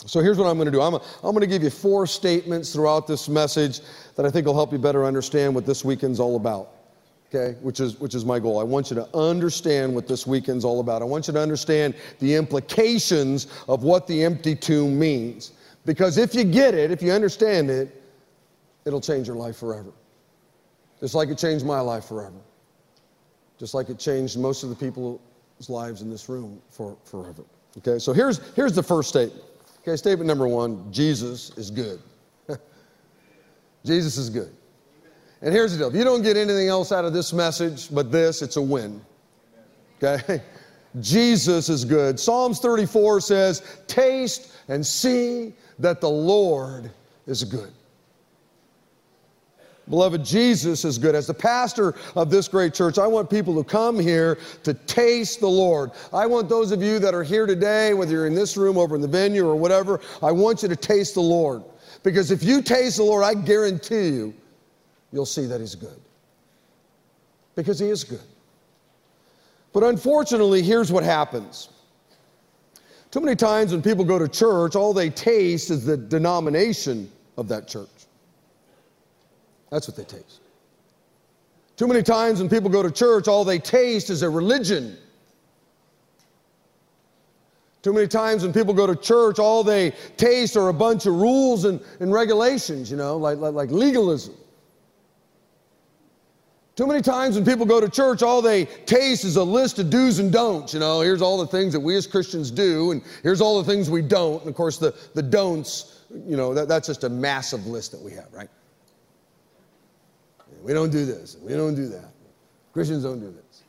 So 0.07 0.19
here's 0.19 0.39
what 0.39 0.47
I'm 0.47 0.57
going 0.57 0.65
to 0.65 0.71
do 0.71 0.81
I'm, 0.81 0.95
a, 0.95 1.01
I'm 1.23 1.29
going 1.33 1.41
to 1.41 1.47
give 1.47 1.61
you 1.61 1.69
four 1.69 2.07
statements 2.07 2.73
throughout 2.73 3.05
this 3.05 3.29
message 3.29 3.81
that 4.15 4.25
I 4.25 4.31
think 4.31 4.47
will 4.47 4.55
help 4.55 4.71
you 4.71 4.79
better 4.79 5.05
understand 5.05 5.53
what 5.53 5.67
this 5.67 5.85
weekend's 5.85 6.19
all 6.19 6.37
about 6.37 6.71
okay, 7.33 7.57
which 7.61 7.79
is, 7.79 7.99
which 7.99 8.15
is 8.15 8.25
my 8.25 8.39
goal. 8.39 8.59
I 8.59 8.63
want 8.63 8.89
you 8.89 8.95
to 8.95 9.07
understand 9.15 9.93
what 9.93 10.07
this 10.07 10.25
weekend's 10.25 10.65
all 10.65 10.79
about. 10.79 11.01
I 11.01 11.05
want 11.05 11.27
you 11.27 11.33
to 11.33 11.39
understand 11.39 11.95
the 12.19 12.35
implications 12.35 13.47
of 13.67 13.83
what 13.83 14.07
the 14.07 14.23
empty 14.23 14.55
tomb 14.55 14.97
means. 14.97 15.51
Because 15.85 16.17
if 16.17 16.35
you 16.35 16.43
get 16.43 16.73
it, 16.73 16.91
if 16.91 17.01
you 17.01 17.11
understand 17.11 17.69
it, 17.69 18.03
it'll 18.85 19.01
change 19.01 19.27
your 19.27 19.35
life 19.35 19.57
forever. 19.57 19.91
Just 20.99 21.15
like 21.15 21.29
it 21.29 21.37
changed 21.37 21.65
my 21.65 21.79
life 21.79 22.05
forever. 22.05 22.39
Just 23.59 23.73
like 23.73 23.89
it 23.89 23.99
changed 23.99 24.37
most 24.37 24.63
of 24.63 24.69
the 24.69 24.75
people's 24.75 25.19
lives 25.69 26.01
in 26.01 26.09
this 26.09 26.29
room 26.29 26.61
for 26.69 26.97
forever. 27.03 27.43
Okay, 27.77 27.99
so 27.99 28.13
here's, 28.13 28.53
here's 28.55 28.73
the 28.73 28.83
first 28.83 29.09
statement. 29.09 29.43
Okay, 29.81 29.95
statement 29.95 30.27
number 30.27 30.47
one 30.47 30.91
Jesus 30.91 31.55
is 31.57 31.69
good. 31.71 31.99
Jesus 33.85 34.17
is 34.17 34.29
good. 34.29 34.53
And 35.41 35.53
here's 35.53 35.71
the 35.71 35.77
deal 35.77 35.89
if 35.89 35.95
you 35.95 36.03
don't 36.03 36.23
get 36.23 36.37
anything 36.37 36.67
else 36.67 36.91
out 36.91 37.05
of 37.05 37.13
this 37.13 37.33
message 37.33 37.93
but 37.93 38.11
this, 38.11 38.41
it's 38.41 38.57
a 38.57 38.61
win. 38.61 39.01
Okay? 40.01 40.41
Jesus 40.99 41.69
is 41.69 41.85
good. 41.85 42.19
Psalms 42.19 42.59
34 42.59 43.21
says, 43.21 43.77
Taste 43.87 44.53
and 44.67 44.85
see 44.85 45.53
that 45.79 46.01
the 46.01 46.09
Lord 46.09 46.91
is 47.27 47.43
good. 47.43 47.71
Beloved, 49.89 50.25
Jesus 50.25 50.83
is 50.83 50.97
good. 50.97 51.15
As 51.15 51.27
the 51.27 51.33
pastor 51.33 51.95
of 52.15 52.29
this 52.29 52.49
great 52.49 52.73
church, 52.73 52.97
I 52.97 53.07
want 53.07 53.29
people 53.29 53.55
to 53.55 53.69
come 53.69 53.97
here 53.97 54.37
to 54.63 54.73
taste 54.73 55.39
the 55.39 55.47
Lord. 55.47 55.91
I 56.11 56.25
want 56.25 56.49
those 56.49 56.71
of 56.71 56.81
you 56.83 56.99
that 56.99 57.13
are 57.13 57.23
here 57.23 57.45
today, 57.45 57.93
whether 57.93 58.11
you're 58.11 58.27
in 58.27 58.35
this 58.35 58.57
room, 58.57 58.77
over 58.77 58.95
in 58.95 59.01
the 59.01 59.07
venue, 59.07 59.47
or 59.47 59.55
whatever, 59.55 60.01
I 60.21 60.31
want 60.31 60.61
you 60.61 60.67
to 60.67 60.75
taste 60.75 61.13
the 61.13 61.21
Lord. 61.21 61.63
Because 62.03 62.31
if 62.31 62.43
you 62.43 62.61
taste 62.61 62.97
the 62.97 63.03
Lord, 63.03 63.23
I 63.23 63.33
guarantee 63.33 64.09
you, 64.09 64.33
you'll 65.11 65.25
see 65.25 65.45
that 65.45 65.59
He's 65.59 65.75
good. 65.75 65.99
Because 67.55 67.79
He 67.79 67.89
is 67.89 68.03
good. 68.03 68.21
But 69.73 69.83
unfortunately, 69.83 70.61
here's 70.61 70.91
what 70.91 71.03
happens. 71.03 71.69
Too 73.11 73.21
many 73.21 73.35
times 73.35 73.71
when 73.71 73.81
people 73.81 74.03
go 74.03 74.19
to 74.19 74.27
church, 74.27 74.75
all 74.75 74.93
they 74.93 75.09
taste 75.09 75.69
is 75.69 75.85
the 75.85 75.95
denomination 75.95 77.11
of 77.37 77.47
that 77.49 77.67
church. 77.67 77.89
That's 79.69 79.87
what 79.87 79.97
they 79.97 80.03
taste. 80.03 80.41
Too 81.75 81.87
many 81.87 82.01
times 82.01 82.39
when 82.39 82.49
people 82.49 82.69
go 82.69 82.81
to 82.81 82.91
church, 82.91 83.27
all 83.27 83.45
they 83.45 83.59
taste 83.59 84.09
is 84.09 84.23
a 84.23 84.29
religion. 84.29 84.97
Too 87.83 87.93
many 87.93 88.07
times 88.07 88.43
when 88.43 88.51
people 88.51 88.73
go 88.73 88.87
to 88.87 88.95
church, 88.95 89.39
all 89.39 89.63
they 89.63 89.91
taste 90.17 90.57
are 90.57 90.69
a 90.69 90.73
bunch 90.73 91.05
of 91.05 91.13
rules 91.13 91.65
and, 91.65 91.79
and 91.99 92.11
regulations, 92.11 92.89
you 92.89 92.97
know, 92.97 93.15
like, 93.15 93.37
like, 93.37 93.53
like 93.53 93.69
legalism. 93.69 94.33
Too 96.77 96.85
many 96.85 97.01
times 97.01 97.33
when 97.33 97.43
people 97.43 97.65
go 97.65 97.81
to 97.81 97.89
church, 97.89 98.21
all 98.21 98.39
they 98.39 98.65
taste 98.65 99.25
is 99.25 99.35
a 99.35 99.43
list 99.43 99.79
of 99.79 99.89
do's 99.89 100.19
and 100.19 100.31
don'ts. 100.31 100.75
You 100.75 100.79
know, 100.79 101.01
here's 101.01 101.23
all 101.23 101.39
the 101.39 101.47
things 101.47 101.73
that 101.73 101.79
we 101.79 101.95
as 101.95 102.05
Christians 102.05 102.51
do, 102.51 102.91
and 102.91 103.01
here's 103.23 103.41
all 103.41 103.61
the 103.61 103.69
things 103.69 103.89
we 103.89 104.03
don't. 104.03 104.41
And 104.41 104.49
of 104.49 104.55
course, 104.55 104.77
the, 104.77 104.93
the 105.15 105.23
don'ts, 105.23 106.03
you 106.27 106.37
know, 106.37 106.53
that, 106.53 106.67
that's 106.67 106.85
just 106.85 107.03
a 107.03 107.09
massive 107.09 107.65
list 107.65 107.93
that 107.93 108.01
we 108.01 108.11
have, 108.11 108.31
right? 108.31 108.47
We 110.61 110.71
don't 110.71 110.91
do 110.91 111.03
this, 111.03 111.35
we 111.41 111.53
don't 111.53 111.73
do 111.73 111.87
that. 111.87 112.11
Christians 112.73 113.03
don't 113.03 113.21
do 113.21 113.31
this. 113.31 113.63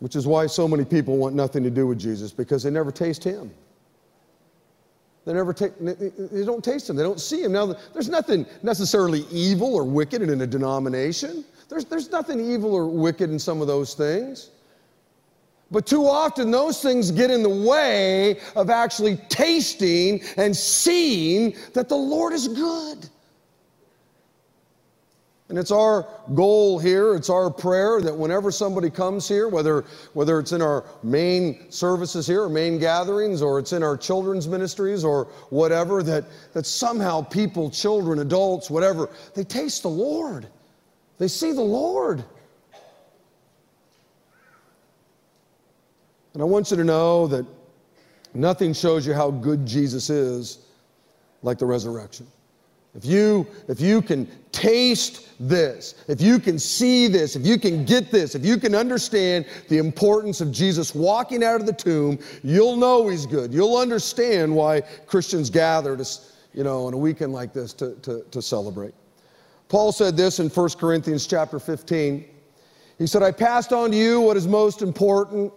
Which 0.00 0.16
is 0.16 0.26
why 0.26 0.48
so 0.48 0.66
many 0.66 0.84
people 0.84 1.18
want 1.18 1.36
nothing 1.36 1.62
to 1.62 1.70
do 1.70 1.86
with 1.86 2.00
Jesus 2.00 2.32
because 2.32 2.64
they 2.64 2.70
never 2.70 2.90
taste 2.90 3.22
Him. 3.22 3.52
They 5.24 5.34
never 5.34 5.52
take, 5.52 5.78
they 5.78 6.44
don't 6.44 6.64
taste 6.64 6.88
him. 6.88 6.96
They 6.96 7.02
don't 7.02 7.20
see 7.20 7.42
him. 7.42 7.52
Now, 7.52 7.74
there's 7.92 8.08
nothing 8.08 8.46
necessarily 8.62 9.26
evil 9.30 9.74
or 9.74 9.84
wicked 9.84 10.22
in 10.22 10.40
a 10.40 10.46
denomination. 10.46 11.44
There's, 11.68 11.84
there's 11.84 12.10
nothing 12.10 12.40
evil 12.40 12.74
or 12.74 12.86
wicked 12.86 13.30
in 13.30 13.38
some 13.38 13.60
of 13.60 13.66
those 13.66 13.94
things. 13.94 14.50
But 15.70 15.86
too 15.86 16.06
often, 16.06 16.50
those 16.50 16.82
things 16.82 17.10
get 17.10 17.30
in 17.30 17.42
the 17.42 17.48
way 17.48 18.40
of 18.56 18.70
actually 18.70 19.16
tasting 19.28 20.22
and 20.36 20.56
seeing 20.56 21.56
that 21.74 21.88
the 21.88 21.96
Lord 21.96 22.32
is 22.32 22.48
good. 22.48 23.08
And 25.50 25.58
it's 25.58 25.72
our 25.72 26.06
goal 26.32 26.78
here, 26.78 27.16
it's 27.16 27.28
our 27.28 27.50
prayer 27.50 28.00
that 28.02 28.16
whenever 28.16 28.52
somebody 28.52 28.88
comes 28.88 29.26
here, 29.26 29.48
whether, 29.48 29.84
whether 30.12 30.38
it's 30.38 30.52
in 30.52 30.62
our 30.62 30.84
main 31.02 31.72
services 31.72 32.24
here, 32.24 32.48
main 32.48 32.78
gatherings, 32.78 33.42
or 33.42 33.58
it's 33.58 33.72
in 33.72 33.82
our 33.82 33.96
children's 33.96 34.46
ministries, 34.46 35.02
or 35.02 35.24
whatever, 35.50 36.04
that, 36.04 36.24
that 36.52 36.66
somehow 36.66 37.20
people, 37.20 37.68
children, 37.68 38.20
adults, 38.20 38.70
whatever, 38.70 39.10
they 39.34 39.42
taste 39.42 39.82
the 39.82 39.90
Lord. 39.90 40.46
They 41.18 41.26
see 41.26 41.50
the 41.50 41.60
Lord. 41.60 42.24
And 46.32 46.42
I 46.42 46.46
want 46.46 46.70
you 46.70 46.76
to 46.76 46.84
know 46.84 47.26
that 47.26 47.44
nothing 48.34 48.72
shows 48.72 49.04
you 49.04 49.14
how 49.14 49.32
good 49.32 49.66
Jesus 49.66 50.10
is 50.10 50.60
like 51.42 51.58
the 51.58 51.66
resurrection. 51.66 52.28
If 52.94 53.04
you, 53.04 53.46
if 53.68 53.80
you 53.80 54.02
can 54.02 54.28
taste 54.50 55.28
this, 55.38 55.94
if 56.08 56.20
you 56.20 56.40
can 56.40 56.58
see 56.58 57.06
this, 57.06 57.36
if 57.36 57.46
you 57.46 57.56
can 57.58 57.84
get 57.84 58.10
this, 58.10 58.34
if 58.34 58.44
you 58.44 58.56
can 58.56 58.74
understand 58.74 59.46
the 59.68 59.78
importance 59.78 60.40
of 60.40 60.50
Jesus 60.50 60.94
walking 60.94 61.44
out 61.44 61.60
of 61.60 61.66
the 61.66 61.72
tomb, 61.72 62.18
you'll 62.42 62.76
know 62.76 63.08
he's 63.08 63.26
good. 63.26 63.54
You'll 63.54 63.76
understand 63.76 64.54
why 64.54 64.80
Christians 65.06 65.50
gather 65.50 65.96
to, 65.96 66.04
you 66.52 66.64
know, 66.64 66.86
on 66.86 66.94
a 66.94 66.98
weekend 66.98 67.32
like 67.32 67.52
this 67.52 67.72
to, 67.74 67.94
to, 68.02 68.24
to 68.30 68.42
celebrate. 68.42 68.94
Paul 69.68 69.92
said 69.92 70.16
this 70.16 70.40
in 70.40 70.48
1 70.48 70.68
Corinthians 70.70 71.28
chapter 71.28 71.60
15. 71.60 72.28
He 72.98 73.06
said, 73.06 73.22
I 73.22 73.30
passed 73.30 73.72
on 73.72 73.92
to 73.92 73.96
you 73.96 74.20
what 74.20 74.36
is 74.36 74.48
most 74.48 74.82
important 74.82 75.52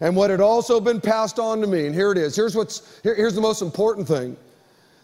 and 0.00 0.14
what 0.14 0.30
had 0.30 0.40
also 0.40 0.80
been 0.80 1.00
passed 1.00 1.40
on 1.40 1.60
to 1.60 1.66
me. 1.66 1.86
And 1.86 1.94
here 1.94 2.12
it 2.12 2.18
is. 2.18 2.36
Here's, 2.36 2.54
what's, 2.54 3.00
here, 3.02 3.16
here's 3.16 3.34
the 3.34 3.40
most 3.40 3.60
important 3.60 4.06
thing 4.06 4.36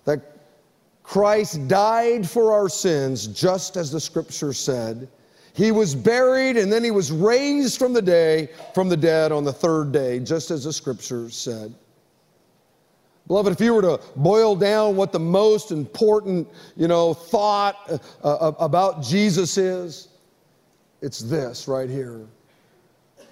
that 0.04 0.31
Christ 1.02 1.66
died 1.68 2.28
for 2.28 2.52
our 2.52 2.68
sins, 2.68 3.26
just 3.26 3.76
as 3.76 3.90
the 3.90 4.00
scripture 4.00 4.52
said. 4.52 5.08
He 5.54 5.70
was 5.70 5.94
buried 5.94 6.56
and 6.56 6.72
then 6.72 6.82
he 6.82 6.90
was 6.90 7.12
raised 7.12 7.78
from 7.78 7.92
the 7.92 8.00
day 8.00 8.48
from 8.74 8.88
the 8.88 8.96
dead 8.96 9.32
on 9.32 9.44
the 9.44 9.52
third 9.52 9.92
day, 9.92 10.18
just 10.18 10.50
as 10.50 10.64
the 10.64 10.72
scripture 10.72 11.28
said. 11.28 11.74
Beloved, 13.26 13.52
if 13.52 13.60
you 13.60 13.74
were 13.74 13.82
to 13.82 14.00
boil 14.16 14.56
down 14.56 14.96
what 14.96 15.12
the 15.12 15.20
most 15.20 15.70
important, 15.70 16.48
you 16.76 16.88
know, 16.88 17.14
thought 17.14 18.00
uh, 18.24 18.28
uh 18.28 18.52
about 18.58 19.02
Jesus 19.02 19.58
is, 19.58 20.08
it's 21.02 21.20
this 21.20 21.68
right 21.68 21.90
here. 21.90 22.20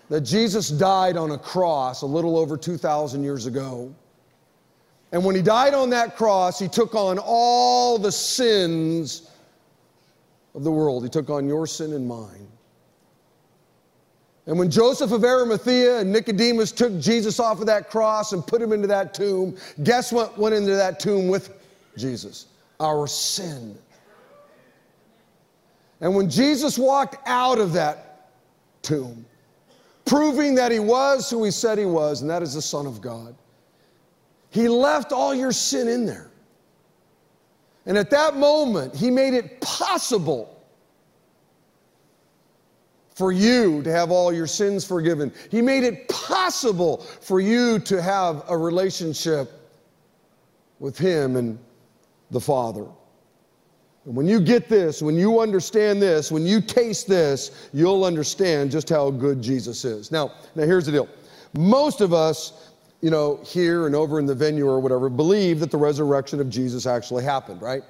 That 0.09 0.23
Jesus 0.23 0.69
died 0.69 1.17
on 1.17 1.31
a 1.33 1.39
cross 1.39 2.03
a 2.03 2.07
little 2.07 2.37
over 2.37 2.57
2,000 2.57 3.23
years 3.23 3.47
ago. 3.47 3.95
And 5.13 5.25
when 5.25 5.35
he 5.35 5.43
died 5.43 5.75
on 5.75 5.91
that 5.91 6.17
cross, 6.17 6.59
he 6.59 6.69
took 6.69 6.95
on 6.95 7.19
all 7.19 7.99
the 7.99 8.13
sins 8.13 9.31
of 10.55 10.63
the 10.63 10.71
world. 10.71 11.03
He 11.03 11.09
took 11.09 11.31
on 11.31 11.49
your 11.49 11.67
sin 11.67 11.93
and 11.93 12.07
mine. 12.07 12.47
And 14.47 14.59
when 14.59 14.71
Joseph 14.71 15.13
of 15.13 15.25
Arimathea 15.25 15.99
and 15.99 16.13
Nicodemus 16.13 16.73
took 16.73 16.99
Jesus 16.99 17.39
off 17.39 17.61
of 17.61 17.67
that 17.67 17.91
cross 17.91 18.33
and 18.33 18.45
put 18.45 18.61
him 18.61 18.73
into 18.73 18.87
that 18.89 19.15
tomb, 19.15 19.57
guess 19.83 20.13
what 20.13 20.39
went 20.39 20.55
into 20.55 20.75
that 20.75 20.99
tomb 20.99 21.29
with 21.29 21.57
Jesus? 21.97 22.47
Our 22.79 23.07
sin. 23.07 23.77
And 26.01 26.15
when 26.15 26.31
Jesus 26.31 26.79
walked 26.79 27.17
out 27.29 27.59
of 27.59 27.73
that 27.75 28.31
tomb, 28.83 29.25
proving 30.05 30.55
that 30.55 30.73
he 30.73 30.79
was 30.79 31.29
who 31.29 31.45
he 31.45 31.51
said 31.51 31.79
he 31.79 31.85
was, 31.85 32.23
and 32.23 32.31
that 32.31 32.43
is 32.43 32.55
the 32.55 32.63
Son 32.63 32.87
of 32.87 33.01
God, 33.01 33.35
he 34.51 34.69
left 34.69 35.13
all 35.13 35.35
your 35.35 35.53
sin 35.53 35.89
in 35.89 36.07
there. 36.07 36.31
And 37.87 37.97
at 37.97 38.11
that 38.11 38.37
moment, 38.37 38.95
he 38.95 39.11
made 39.11 39.35
it 39.35 39.61
possible 39.61 40.63
for 43.15 43.33
you 43.33 43.83
to 43.83 43.91
have 43.91 44.11
all 44.11 44.33
your 44.33 44.47
sins 44.47 44.85
forgiven. 44.85 45.33
He 45.51 45.61
made 45.61 45.85
it 45.85 46.09
possible 46.09 46.99
for 46.99 47.41
you 47.41 47.79
to 47.81 48.01
have 48.01 48.45
a 48.49 48.57
relationship 48.57 49.51
with 50.79 50.97
him 50.97 51.37
and 51.37 51.59
the 52.31 52.41
Father. 52.41 52.87
And 54.07 54.17
when 54.17 54.27
you 54.27 54.41
get 54.41 54.69
this, 54.69 55.03
when 55.03 55.17
you 55.17 55.41
understand 55.41 56.01
this, 56.01 56.33
when 56.33 56.47
you 56.47 56.61
taste 56.61 57.07
this, 57.07 57.69
you'll 57.73 58.05
understand 58.05 58.71
just 58.71 58.89
how 58.89 59.11
good 59.11 59.43
Jesus 59.43 59.85
is. 59.85 60.11
Now, 60.11 60.33
now 60.55 60.65
here's 60.65 60.87
the 60.87 60.93
deal. 60.93 61.09
Most 61.53 62.01
of 62.01 62.15
us, 62.15 62.70
you 63.01 63.11
know, 63.11 63.41
here 63.45 63.87
and 63.87 63.95
over 63.95 64.19
in 64.19 64.27
the 64.27 64.35
venue 64.35 64.67
or 64.67 64.81
whatever, 64.81 65.09
believe 65.09 65.61
that 65.61 65.71
the 65.71 65.79
resurrection 65.79 66.41
of 66.41 66.51
Jesus 66.51 66.87
actually 66.87 67.25
happened, 67.25 67.63
right? 67.63 67.83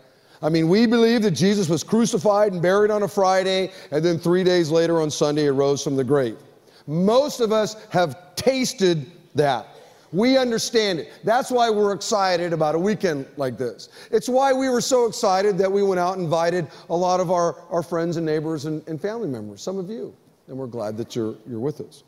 I 0.43 0.49
mean, 0.49 0.69
we 0.69 0.87
believe 0.87 1.23
that 1.23 1.33
Jesus 1.33 1.69
was 1.69 1.85
crucified 1.85 2.53
and 2.53 2.63
buried 2.63 2.91
on 2.91 3.03
a 3.03 3.09
Friday, 3.09 3.73
and 3.91 4.05
then 4.05 4.19
three 4.19 4.45
days 4.45 4.71
later 4.71 5.01
on 5.03 5.11
Sunday, 5.11 5.43
he 5.43 5.49
rose 5.49 5.83
from 5.85 5.97
the 5.97 6.05
grave. 6.05 6.39
Most 6.87 7.41
of 7.41 7.53
us 7.53 7.77
have 7.91 8.35
tasted 8.37 9.11
that. 9.35 9.67
We 10.13 10.37
understand 10.39 10.99
it. 10.99 11.13
That's 11.23 11.51
why 11.51 11.71
we're 11.71 11.93
excited 11.93 12.53
about 12.53 12.75
a 12.75 12.79
weekend 12.79 13.27
like 13.37 13.59
this. 13.59 13.91
It's 14.11 14.29
why 14.29 14.53
we 14.53 14.69
were 14.69 14.81
so 14.81 15.07
excited 15.07 15.57
that 15.59 15.71
we 15.71 15.83
went 15.83 16.01
out 16.01 16.15
and 16.15 16.25
invited 16.25 16.67
a 16.89 16.97
lot 16.97 17.21
of 17.21 17.31
our, 17.31 17.61
our 17.71 17.83
friends 17.83 18.17
and 18.17 18.27
neighbors 18.27 18.65
and, 18.65 18.87
and 18.89 19.01
family 19.01 19.29
members, 19.29 19.63
some 19.63 19.79
of 19.79 19.89
you, 19.91 20.15
and 20.49 20.57
we're 20.57 20.67
glad 20.67 20.97
that 20.97 21.15
you're, 21.15 21.37
you're 21.47 21.61
with 21.61 21.81
us. 21.81 22.03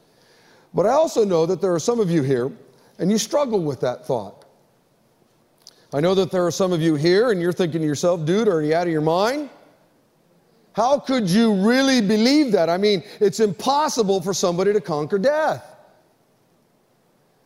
But 0.75 0.87
I 0.87 0.93
also 0.93 1.25
know 1.25 1.47
that 1.47 1.61
there 1.61 1.75
are 1.75 1.79
some 1.79 2.01
of 2.01 2.11
you 2.11 2.23
here, 2.23 2.51
and 2.99 3.11
you 3.11 3.19
struggle 3.19 3.63
with 3.63 3.81
that 3.81 4.07
thought. 4.07 4.45
I 5.95 6.01
know 6.01 6.15
that 6.15 6.31
there 6.31 6.47
are 6.47 6.51
some 6.51 6.73
of 6.73 6.81
you 6.81 6.95
here, 6.95 7.31
and 7.31 7.41
you're 7.41 7.53
thinking 7.53 7.81
to 7.81 7.87
yourself, 7.87 8.25
dude, 8.25 8.49
are 8.49 8.63
you 8.63 8.75
out 8.75 8.87
of 8.87 8.93
your 8.93 9.03
mind? 9.03 9.51
How 10.75 10.99
could 10.99 11.29
you 11.29 11.55
really 11.55 12.01
believe 12.01 12.53
that? 12.53 12.71
I 12.71 12.79
mean, 12.79 13.03
it's 13.21 13.41
impossible 13.41 14.23
for 14.23 14.33
somebody 14.33 14.73
to 14.73 14.81
conquer 14.81 15.19
death. 15.19 15.65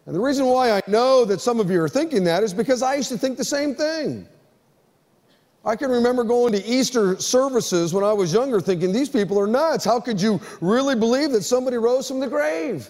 And 0.06 0.14
the 0.14 0.20
reason 0.20 0.46
why 0.46 0.70
I 0.70 0.82
know 0.86 1.24
that 1.24 1.40
some 1.40 1.58
of 1.58 1.68
you 1.68 1.82
are 1.82 1.88
thinking 1.88 2.22
that 2.24 2.44
is 2.44 2.54
because 2.54 2.82
I 2.82 2.94
used 2.94 3.08
to 3.08 3.18
think 3.18 3.36
the 3.36 3.44
same 3.44 3.74
thing. 3.74 4.28
I 5.64 5.74
can 5.74 5.90
remember 5.90 6.22
going 6.22 6.52
to 6.52 6.64
Easter 6.64 7.20
services 7.20 7.92
when 7.92 8.04
I 8.04 8.12
was 8.12 8.32
younger 8.32 8.60
thinking, 8.60 8.92
these 8.92 9.08
people 9.08 9.36
are 9.40 9.48
nuts. 9.48 9.84
How 9.84 9.98
could 9.98 10.22
you 10.22 10.40
really 10.60 10.94
believe 10.94 11.32
that 11.32 11.42
somebody 11.42 11.76
rose 11.76 12.06
from 12.06 12.20
the 12.20 12.28
grave? 12.28 12.88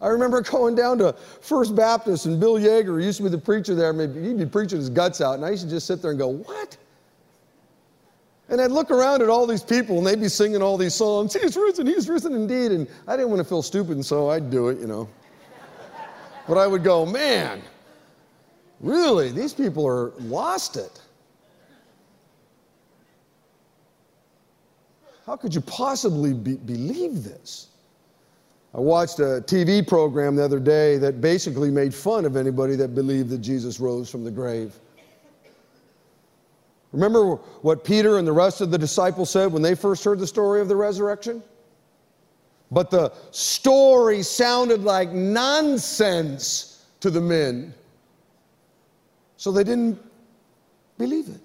I 0.00 0.08
remember 0.08 0.40
going 0.42 0.74
down 0.74 0.98
to 0.98 1.12
First 1.40 1.74
Baptist 1.74 2.26
and 2.26 2.40
Bill 2.40 2.54
Yeager 2.54 3.02
used 3.02 3.18
to 3.18 3.24
be 3.24 3.28
the 3.28 3.38
preacher 3.38 3.74
there. 3.74 3.92
Maybe 3.92 4.22
he'd 4.22 4.38
be 4.38 4.46
preaching 4.46 4.78
his 4.78 4.90
guts 4.90 5.20
out, 5.20 5.34
and 5.34 5.44
I 5.44 5.50
used 5.50 5.64
to 5.64 5.70
just 5.70 5.86
sit 5.86 6.02
there 6.02 6.10
and 6.10 6.18
go, 6.18 6.28
What? 6.28 6.76
And 8.48 8.60
I'd 8.60 8.72
look 8.72 8.90
around 8.90 9.22
at 9.22 9.28
all 9.28 9.46
these 9.46 9.62
people, 9.62 9.98
and 9.98 10.06
they'd 10.06 10.20
be 10.20 10.28
singing 10.28 10.60
all 10.60 10.76
these 10.76 10.94
songs. 10.94 11.34
He's 11.34 11.56
risen, 11.56 11.86
he's 11.86 12.08
risen 12.08 12.34
indeed. 12.34 12.72
And 12.72 12.88
I 13.06 13.16
didn't 13.16 13.30
want 13.30 13.38
to 13.38 13.48
feel 13.48 13.62
stupid, 13.62 13.92
and 13.92 14.04
so 14.04 14.28
I'd 14.28 14.50
do 14.50 14.68
it, 14.68 14.80
you 14.80 14.88
know. 14.88 15.08
But 16.48 16.58
I 16.58 16.66
would 16.66 16.82
go, 16.82 17.06
man, 17.06 17.62
really, 18.80 19.30
these 19.30 19.54
people 19.54 19.86
are 19.86 20.10
lost 20.18 20.76
it. 20.76 21.00
How 25.26 25.36
could 25.36 25.54
you 25.54 25.60
possibly 25.60 26.34
be, 26.34 26.56
believe 26.56 27.22
this? 27.22 27.69
I 28.72 28.78
watched 28.78 29.18
a 29.18 29.42
TV 29.46 29.86
program 29.86 30.36
the 30.36 30.44
other 30.44 30.60
day 30.60 30.96
that 30.98 31.20
basically 31.20 31.70
made 31.70 31.92
fun 31.92 32.24
of 32.24 32.36
anybody 32.36 32.76
that 32.76 32.94
believed 32.94 33.30
that 33.30 33.38
Jesus 33.38 33.80
rose 33.80 34.08
from 34.08 34.22
the 34.22 34.30
grave. 34.30 34.74
Remember 36.92 37.36
what 37.62 37.84
Peter 37.84 38.18
and 38.18 38.26
the 38.26 38.32
rest 38.32 38.60
of 38.60 38.70
the 38.70 38.78
disciples 38.78 39.30
said 39.30 39.52
when 39.52 39.62
they 39.62 39.74
first 39.74 40.04
heard 40.04 40.18
the 40.18 40.26
story 40.26 40.60
of 40.60 40.68
the 40.68 40.76
resurrection? 40.76 41.42
But 42.70 42.90
the 42.90 43.12
story 43.32 44.22
sounded 44.22 44.84
like 44.84 45.10
nonsense 45.10 46.84
to 47.00 47.10
the 47.10 47.20
men. 47.20 47.74
So 49.36 49.50
they 49.50 49.64
didn't 49.64 49.98
believe 50.96 51.28
it. 51.28 51.40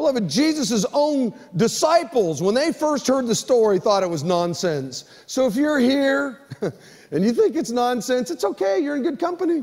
Beloved, 0.00 0.30
Jesus' 0.30 0.86
own 0.94 1.34
disciples, 1.56 2.40
when 2.40 2.54
they 2.54 2.72
first 2.72 3.06
heard 3.06 3.26
the 3.26 3.34
story, 3.34 3.78
thought 3.78 4.02
it 4.02 4.08
was 4.08 4.24
nonsense. 4.24 5.04
So 5.26 5.46
if 5.46 5.56
you're 5.56 5.78
here 5.78 6.40
and 7.10 7.22
you 7.22 7.34
think 7.34 7.54
it's 7.54 7.70
nonsense, 7.70 8.30
it's 8.30 8.42
okay, 8.42 8.78
you're 8.78 8.96
in 8.96 9.02
good 9.02 9.18
company. 9.18 9.62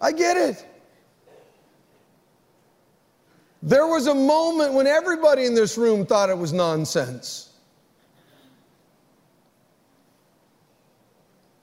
I 0.00 0.10
get 0.10 0.36
it. 0.36 0.66
There 3.62 3.86
was 3.86 4.08
a 4.08 4.14
moment 4.16 4.74
when 4.74 4.88
everybody 4.88 5.44
in 5.44 5.54
this 5.54 5.78
room 5.78 6.04
thought 6.04 6.28
it 6.28 6.36
was 6.36 6.52
nonsense. 6.52 7.52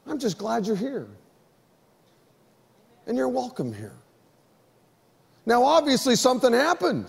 I'm 0.07 0.19
just 0.19 0.37
glad 0.37 0.65
you're 0.65 0.77
here. 0.77 1.09
And 3.07 3.17
you're 3.17 3.27
welcome 3.27 3.73
here. 3.73 3.97
Now, 5.45 5.63
obviously, 5.63 6.15
something 6.15 6.53
happened. 6.53 7.08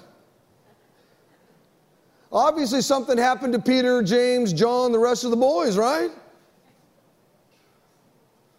Obviously, 2.31 2.83
something 2.83 3.17
happened 3.17 3.53
to 3.55 3.59
Peter, 3.59 4.03
James, 4.03 4.53
John, 4.53 4.93
the 4.93 4.99
rest 4.99 5.25
of 5.25 5.31
the 5.31 5.37
boys, 5.37 5.79
right? 5.79 6.11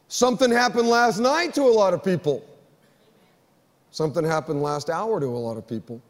Something 0.08 0.52
happened 0.52 0.88
last 0.88 1.20
night 1.20 1.54
to 1.56 1.64
a 1.64 1.70
lot 1.70 1.94
of 1.94 2.04
people. 2.04 2.44
Something 3.92 4.24
happened 4.24 4.62
last 4.62 4.90
hour 4.90 5.20
to 5.20 5.26
a 5.26 5.28
lot 5.28 5.58
of 5.58 5.68
people. 5.68 6.02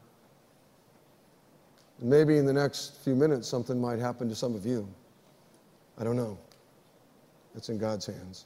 And 1.99 2.09
maybe 2.09 2.37
in 2.37 2.45
the 2.45 2.53
next 2.53 3.03
few 3.03 3.15
minutes, 3.15 3.47
something 3.47 3.79
might 3.79 3.99
happen 3.99 4.29
to 4.29 4.35
some 4.35 4.55
of 4.55 4.65
you. 4.65 4.87
I 5.97 6.03
don't 6.03 6.15
know. 6.15 6.37
It's 7.55 7.69
in 7.69 7.79
God's 7.79 8.05
hands. 8.05 8.45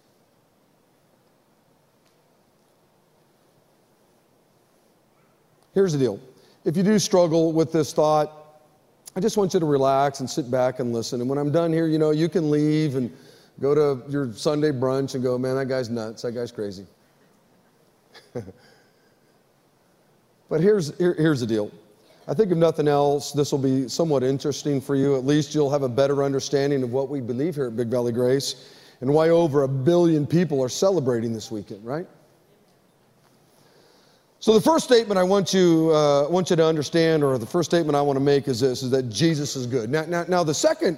Here's 5.73 5.93
the 5.93 5.99
deal. 5.99 6.19
If 6.65 6.77
you 6.77 6.83
do 6.83 6.99
struggle 6.99 7.53
with 7.53 7.71
this 7.71 7.93
thought, 7.93 8.59
I 9.15 9.19
just 9.19 9.37
want 9.37 9.53
you 9.53 9.59
to 9.59 9.65
relax 9.65 10.19
and 10.19 10.29
sit 10.29 10.49
back 10.51 10.79
and 10.79 10.93
listen. 10.93 11.21
And 11.21 11.29
when 11.29 11.37
I'm 11.37 11.51
done 11.51 11.73
here, 11.73 11.87
you 11.87 11.97
know, 11.97 12.11
you 12.11 12.29
can 12.29 12.49
leave 12.49 12.95
and 12.95 13.11
go 13.59 13.75
to 13.75 14.09
your 14.09 14.33
Sunday 14.33 14.71
brunch 14.71 15.15
and 15.15 15.23
go, 15.23 15.37
man, 15.37 15.55
that 15.55 15.67
guy's 15.67 15.89
nuts. 15.89 16.21
That 16.21 16.31
guy's 16.31 16.51
crazy. 16.51 16.85
but 20.49 20.61
here's, 20.61 20.97
here, 20.97 21.13
here's 21.13 21.41
the 21.41 21.47
deal. 21.47 21.71
I 22.27 22.33
think 22.33 22.51
if 22.51 22.57
nothing 22.57 22.87
else, 22.87 23.31
this 23.31 23.51
will 23.51 23.59
be 23.59 23.89
somewhat 23.89 24.23
interesting 24.23 24.79
for 24.79 24.95
you. 24.95 25.17
At 25.17 25.25
least 25.25 25.53
you'll 25.53 25.71
have 25.71 25.83
a 25.83 25.89
better 25.89 26.23
understanding 26.23 26.83
of 26.83 26.93
what 26.93 27.09
we 27.09 27.19
believe 27.19 27.55
here 27.55 27.65
at 27.65 27.75
Big 27.75 27.87
Valley 27.87 28.11
Grace 28.11 28.73
and 29.01 29.13
why 29.13 29.29
over 29.29 29.63
a 29.63 29.67
billion 29.67 30.25
people 30.27 30.63
are 30.63 30.69
celebrating 30.69 31.33
this 31.33 31.51
weekend, 31.51 31.83
right? 31.83 32.07
So 34.41 34.55
the 34.55 34.61
first 34.61 34.85
statement 34.85 35.19
I 35.19 35.23
want 35.23 35.53
you, 35.53 35.91
uh, 35.93 36.27
want 36.27 36.49
you 36.49 36.55
to 36.55 36.65
understand, 36.65 37.23
or 37.23 37.37
the 37.37 37.45
first 37.45 37.69
statement 37.69 37.95
I 37.95 38.01
want 38.01 38.17
to 38.17 38.23
make 38.25 38.47
is 38.47 38.59
this, 38.59 38.81
is 38.81 38.89
that 38.89 39.07
Jesus 39.07 39.55
is 39.55 39.67
good. 39.67 39.87
Now, 39.87 40.03
now, 40.05 40.25
now 40.27 40.43
the 40.43 40.53
second 40.53 40.97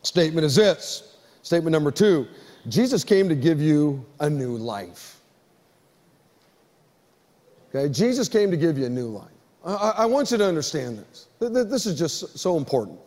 statement 0.00 0.46
is 0.46 0.56
this. 0.56 1.18
Statement 1.42 1.72
number 1.72 1.90
two, 1.90 2.26
Jesus 2.68 3.04
came 3.04 3.28
to 3.28 3.34
give 3.34 3.60
you 3.60 4.02
a 4.20 4.30
new 4.30 4.56
life. 4.56 5.20
Okay, 7.68 7.92
Jesus 7.92 8.26
came 8.26 8.50
to 8.50 8.56
give 8.56 8.78
you 8.78 8.86
a 8.86 8.90
new 8.90 9.08
life. 9.08 9.28
I, 9.62 9.92
I 9.98 10.06
want 10.06 10.30
you 10.30 10.38
to 10.38 10.46
understand 10.46 10.98
this. 10.98 11.26
This 11.38 11.84
is 11.84 11.98
just 11.98 12.38
so 12.38 12.56
important. 12.56 12.98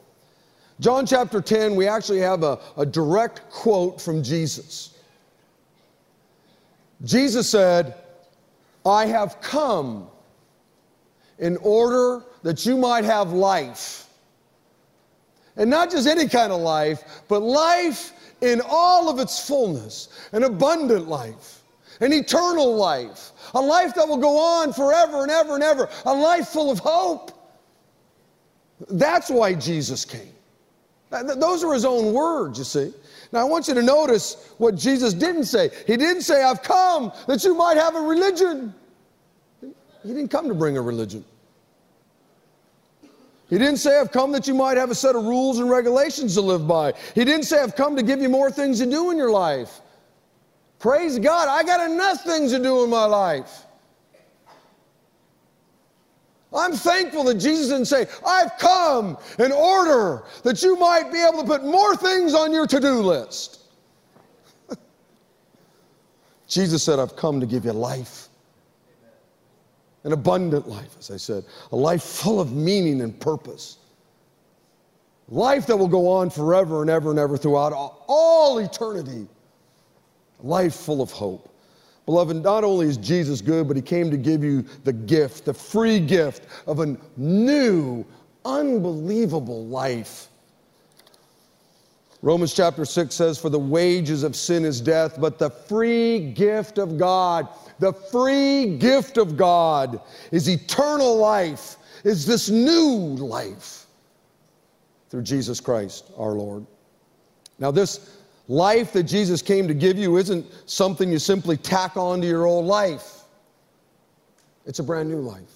John 0.79 1.07
chapter 1.07 1.41
10, 1.41 1.75
we 1.75 1.87
actually 1.87 2.19
have 2.19 2.43
a, 2.43 2.59
a 2.77 2.85
direct 2.85 3.49
quote 3.49 3.99
from 3.99 4.21
Jesus. 4.21 4.99
Jesus 7.03 7.49
said, 7.49 7.95
I 8.85 9.05
have 9.05 9.41
come 9.41 10.07
in 11.37 11.57
order 11.57 12.23
that 12.43 12.65
you 12.65 12.77
might 12.77 13.05
have 13.05 13.31
life. 13.31 14.07
And 15.55 15.69
not 15.69 15.91
just 15.91 16.07
any 16.07 16.27
kind 16.27 16.51
of 16.51 16.61
life, 16.61 17.03
but 17.27 17.41
life 17.41 18.13
in 18.41 18.61
all 18.65 19.09
of 19.09 19.19
its 19.19 19.45
fullness, 19.45 20.09
an 20.31 20.43
abundant 20.43 21.07
life, 21.07 21.63
an 21.99 22.13
eternal 22.13 22.75
life, 22.75 23.31
a 23.53 23.61
life 23.61 23.93
that 23.95 24.07
will 24.07 24.17
go 24.17 24.37
on 24.37 24.71
forever 24.71 25.23
and 25.23 25.31
ever 25.31 25.55
and 25.55 25.63
ever, 25.63 25.89
a 26.05 26.13
life 26.13 26.47
full 26.47 26.71
of 26.71 26.79
hope. 26.79 27.31
That's 28.89 29.29
why 29.29 29.53
Jesus 29.53 30.05
came. 30.05 30.33
Those 31.11 31.63
are 31.63 31.73
his 31.73 31.85
own 31.85 32.13
words, 32.13 32.59
you 32.59 32.63
see. 32.63 32.93
Now, 33.31 33.41
I 33.41 33.43
want 33.43 33.67
you 33.67 33.75
to 33.75 33.83
notice 33.83 34.53
what 34.57 34.75
Jesus 34.75 35.13
didn't 35.13 35.45
say. 35.45 35.69
He 35.85 35.97
didn't 35.97 36.23
say, 36.23 36.43
I've 36.43 36.63
come 36.63 37.11
that 37.27 37.43
you 37.43 37.53
might 37.53 37.77
have 37.77 37.95
a 37.95 38.01
religion. 38.01 38.73
He 39.61 40.07
didn't 40.07 40.29
come 40.29 40.47
to 40.47 40.55
bring 40.55 40.77
a 40.77 40.81
religion. 40.81 41.23
He 43.49 43.57
didn't 43.57 43.77
say, 43.77 43.99
I've 43.99 44.11
come 44.11 44.31
that 44.31 44.47
you 44.47 44.53
might 44.53 44.77
have 44.77 44.91
a 44.91 44.95
set 44.95 45.15
of 45.15 45.25
rules 45.25 45.59
and 45.59 45.69
regulations 45.69 46.35
to 46.35 46.41
live 46.41 46.67
by. 46.67 46.93
He 47.15 47.25
didn't 47.25 47.45
say, 47.45 47.61
I've 47.61 47.75
come 47.75 47.95
to 47.95 48.03
give 48.03 48.21
you 48.21 48.29
more 48.29 48.51
things 48.51 48.79
to 48.79 48.85
do 48.85 49.11
in 49.11 49.17
your 49.17 49.31
life. 49.31 49.81
Praise 50.77 51.19
God, 51.19 51.47
I 51.47 51.63
got 51.63 51.89
enough 51.89 52.23
things 52.23 52.51
to 52.51 52.59
do 52.59 52.83
in 52.83 52.89
my 52.89 53.05
life. 53.05 53.65
I'm 56.53 56.73
thankful 56.73 57.23
that 57.25 57.35
Jesus 57.35 57.67
didn't 57.67 57.85
say, 57.85 58.07
I've 58.25 58.57
come 58.57 59.17
in 59.37 59.51
order 59.51 60.23
that 60.43 60.63
you 60.63 60.77
might 60.77 61.11
be 61.11 61.23
able 61.23 61.41
to 61.41 61.47
put 61.47 61.63
more 61.63 61.95
things 61.95 62.33
on 62.33 62.51
your 62.51 62.65
to 62.65 62.79
do 62.79 63.01
list. 63.01 63.59
Jesus 66.47 66.81
said, 66.81 66.97
I've 66.97 67.15
come 67.15 67.39
to 67.39 67.45
give 67.45 67.65
you 67.65 67.73
life 67.73 68.29
an 70.03 70.13
abundant 70.13 70.67
life, 70.67 70.95
as 70.97 71.11
I 71.11 71.17
said, 71.17 71.43
a 71.71 71.75
life 71.75 72.03
full 72.03 72.39
of 72.39 72.53
meaning 72.53 73.01
and 73.01 73.17
purpose. 73.19 73.77
Life 75.27 75.67
that 75.67 75.77
will 75.77 75.87
go 75.87 76.07
on 76.07 76.29
forever 76.29 76.81
and 76.81 76.89
ever 76.89 77.11
and 77.11 77.19
ever 77.19 77.37
throughout 77.37 77.73
all 78.07 78.57
eternity. 78.59 79.27
Life 80.41 80.73
full 80.73 81.01
of 81.01 81.11
hope. 81.11 81.48
Beloved, 82.09 82.41
not 82.41 82.63
only 82.63 82.87
is 82.87 82.97
Jesus 82.97 83.39
good, 83.39 83.67
but 83.67 83.77
he 83.77 83.83
came 83.83 84.09
to 84.09 84.17
give 84.17 84.43
you 84.43 84.63
the 84.83 84.91
gift, 84.91 85.45
the 85.45 85.53
free 85.53 85.99
gift 85.99 86.47
of 86.65 86.79
a 86.79 86.97
new, 87.17 88.03
unbelievable 88.43 89.67
life. 89.67 90.29
Romans 92.23 92.55
chapter 92.55 92.83
6 92.83 93.13
says, 93.13 93.37
For 93.37 93.51
the 93.51 93.59
wages 93.59 94.23
of 94.23 94.35
sin 94.35 94.65
is 94.65 94.81
death, 94.81 95.21
but 95.21 95.37
the 95.37 95.51
free 95.51 96.31
gift 96.31 96.79
of 96.79 96.97
God 96.97 97.47
the 97.77 97.93
free 97.93 98.77
gift 98.77 99.17
of 99.17 99.37
God 99.37 100.01
is 100.31 100.49
eternal 100.49 101.15
life, 101.15 101.77
is 102.03 102.25
this 102.25 102.49
new 102.49 102.89
life 103.15 103.85
through 105.09 105.21
Jesus 105.21 105.59
Christ 105.59 106.11
our 106.17 106.31
Lord. 106.31 106.65
Now, 107.59 107.69
this 107.69 108.17
life 108.49 108.91
that 108.93 109.03
Jesus 109.03 109.41
came 109.41 109.67
to 109.67 109.73
give 109.73 109.97
you 109.97 110.17
isn't 110.17 110.45
something 110.65 111.09
you 111.09 111.19
simply 111.19 111.55
tack 111.55 111.95
on 111.95 112.19
to 112.19 112.27
your 112.27 112.45
old 112.45 112.65
life, 112.65 113.21
it's 114.65 114.79
a 114.79 114.83
brand 114.83 115.09
new 115.09 115.19
life. 115.19 115.55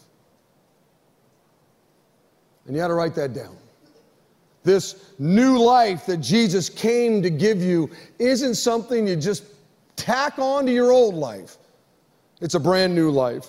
And 2.66 2.76
you 2.76 2.82
got 2.82 2.88
to 2.88 2.94
write 2.94 3.16
that 3.16 3.34
down. 3.34 3.58
This 4.64 5.12
new 5.20 5.58
life 5.60 6.06
that 6.06 6.18
Jesus 6.18 6.70
came 6.70 7.22
to 7.22 7.30
give 7.30 7.62
you 7.62 7.90
isn't 8.20 8.56
something 8.56 9.06
you 9.06 9.18
just 9.18 9.44
tack 9.98 10.40
on 10.40 10.66
to 10.66 10.72
your 10.72 10.92
old 10.92 11.16
life. 11.16 11.58
It's 12.40 12.54
a 12.54 12.60
brand 12.60 12.96
new 12.96 13.10
life. 13.10 13.48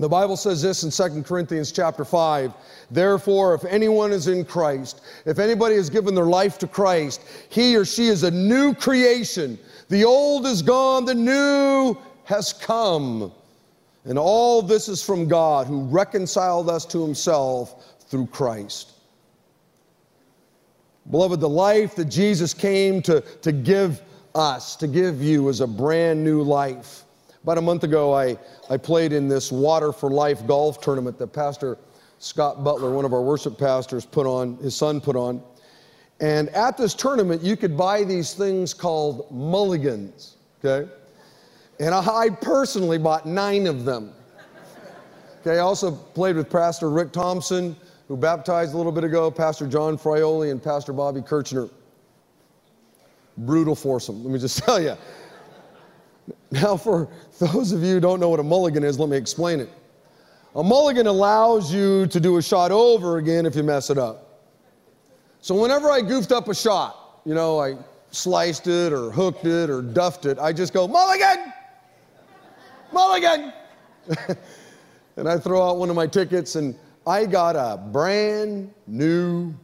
The 0.00 0.08
Bible 0.08 0.38
says 0.38 0.62
this 0.62 0.82
in 0.82 0.90
2 0.90 1.22
Corinthians 1.24 1.70
chapter 1.70 2.06
5. 2.06 2.54
Therefore, 2.90 3.54
if 3.54 3.66
anyone 3.66 4.12
is 4.12 4.28
in 4.28 4.46
Christ, 4.46 5.02
if 5.26 5.38
anybody 5.38 5.74
has 5.74 5.90
given 5.90 6.14
their 6.14 6.24
life 6.24 6.56
to 6.60 6.66
Christ, 6.66 7.20
he 7.50 7.76
or 7.76 7.84
she 7.84 8.06
is 8.06 8.22
a 8.22 8.30
new 8.30 8.74
creation. 8.74 9.58
The 9.90 10.04
old 10.04 10.46
is 10.46 10.62
gone, 10.62 11.04
the 11.04 11.14
new 11.14 11.98
has 12.24 12.54
come. 12.54 13.30
And 14.06 14.18
all 14.18 14.62
this 14.62 14.88
is 14.88 15.04
from 15.04 15.28
God 15.28 15.66
who 15.66 15.82
reconciled 15.82 16.70
us 16.70 16.86
to 16.86 17.02
himself 17.04 18.00
through 18.08 18.28
Christ. 18.28 18.92
Beloved, 21.10 21.40
the 21.40 21.48
life 21.48 21.94
that 21.96 22.06
Jesus 22.06 22.54
came 22.54 23.02
to, 23.02 23.20
to 23.20 23.52
give 23.52 24.00
us, 24.34 24.76
to 24.76 24.86
give 24.86 25.22
you, 25.22 25.48
is 25.50 25.60
a 25.60 25.66
brand 25.66 26.24
new 26.24 26.42
life. 26.42 27.04
About 27.42 27.56
a 27.56 27.62
month 27.62 27.84
ago, 27.84 28.12
I, 28.12 28.36
I 28.68 28.76
played 28.76 29.12
in 29.12 29.26
this 29.26 29.50
Water 29.50 29.92
for 29.92 30.10
Life 30.10 30.46
golf 30.46 30.80
tournament 30.80 31.18
that 31.18 31.28
Pastor 31.28 31.78
Scott 32.18 32.62
Butler, 32.62 32.90
one 32.90 33.06
of 33.06 33.14
our 33.14 33.22
worship 33.22 33.58
pastors, 33.58 34.04
put 34.04 34.26
on, 34.26 34.56
his 34.58 34.76
son 34.76 35.00
put 35.00 35.16
on. 35.16 35.42
And 36.20 36.50
at 36.50 36.76
this 36.76 36.92
tournament, 36.92 37.42
you 37.42 37.56
could 37.56 37.78
buy 37.78 38.04
these 38.04 38.34
things 38.34 38.74
called 38.74 39.30
mulligans, 39.30 40.36
okay? 40.62 40.90
And 41.78 41.94
I 41.94 42.28
personally 42.28 42.98
bought 42.98 43.26
nine 43.26 43.66
of 43.66 43.86
them. 43.86 44.12
Okay, 45.40 45.56
I 45.56 45.60
also 45.60 45.92
played 45.92 46.36
with 46.36 46.50
Pastor 46.50 46.90
Rick 46.90 47.12
Thompson, 47.12 47.74
who 48.06 48.18
baptized 48.18 48.74
a 48.74 48.76
little 48.76 48.92
bit 48.92 49.04
ago, 49.04 49.30
Pastor 49.30 49.66
John 49.66 49.96
Frioli, 49.96 50.50
and 50.50 50.62
Pastor 50.62 50.92
Bobby 50.92 51.22
Kirchner. 51.22 51.70
Brutal 53.38 53.74
foursome, 53.74 54.22
let 54.22 54.30
me 54.30 54.38
just 54.38 54.58
tell 54.64 54.78
you. 54.78 54.94
Now, 56.50 56.76
for 56.76 57.08
those 57.38 57.72
of 57.72 57.82
you 57.82 57.94
who 57.94 58.00
don't 58.00 58.20
know 58.20 58.28
what 58.28 58.40
a 58.40 58.44
mulligan 58.44 58.84
is, 58.84 58.98
let 58.98 59.08
me 59.08 59.16
explain 59.16 59.60
it. 59.60 59.68
A 60.56 60.62
mulligan 60.62 61.06
allows 61.06 61.72
you 61.72 62.06
to 62.08 62.18
do 62.18 62.36
a 62.38 62.42
shot 62.42 62.72
over 62.72 63.18
again 63.18 63.46
if 63.46 63.54
you 63.54 63.62
mess 63.62 63.88
it 63.88 63.98
up. 63.98 64.40
So, 65.40 65.54
whenever 65.54 65.90
I 65.90 66.00
goofed 66.00 66.32
up 66.32 66.48
a 66.48 66.54
shot, 66.54 67.20
you 67.24 67.34
know, 67.34 67.60
I 67.60 67.76
sliced 68.10 68.66
it 68.66 68.92
or 68.92 69.10
hooked 69.10 69.46
it 69.46 69.70
or 69.70 69.80
duffed 69.80 70.26
it, 70.26 70.38
I 70.38 70.52
just 70.52 70.72
go, 70.72 70.88
mulligan! 70.88 71.52
Mulligan! 72.92 73.52
and 75.16 75.28
I 75.28 75.38
throw 75.38 75.68
out 75.68 75.78
one 75.78 75.88
of 75.88 75.96
my 75.96 76.06
tickets, 76.06 76.56
and 76.56 76.74
I 77.06 77.26
got 77.26 77.54
a 77.54 77.76
brand 77.76 78.72
new 78.86 79.54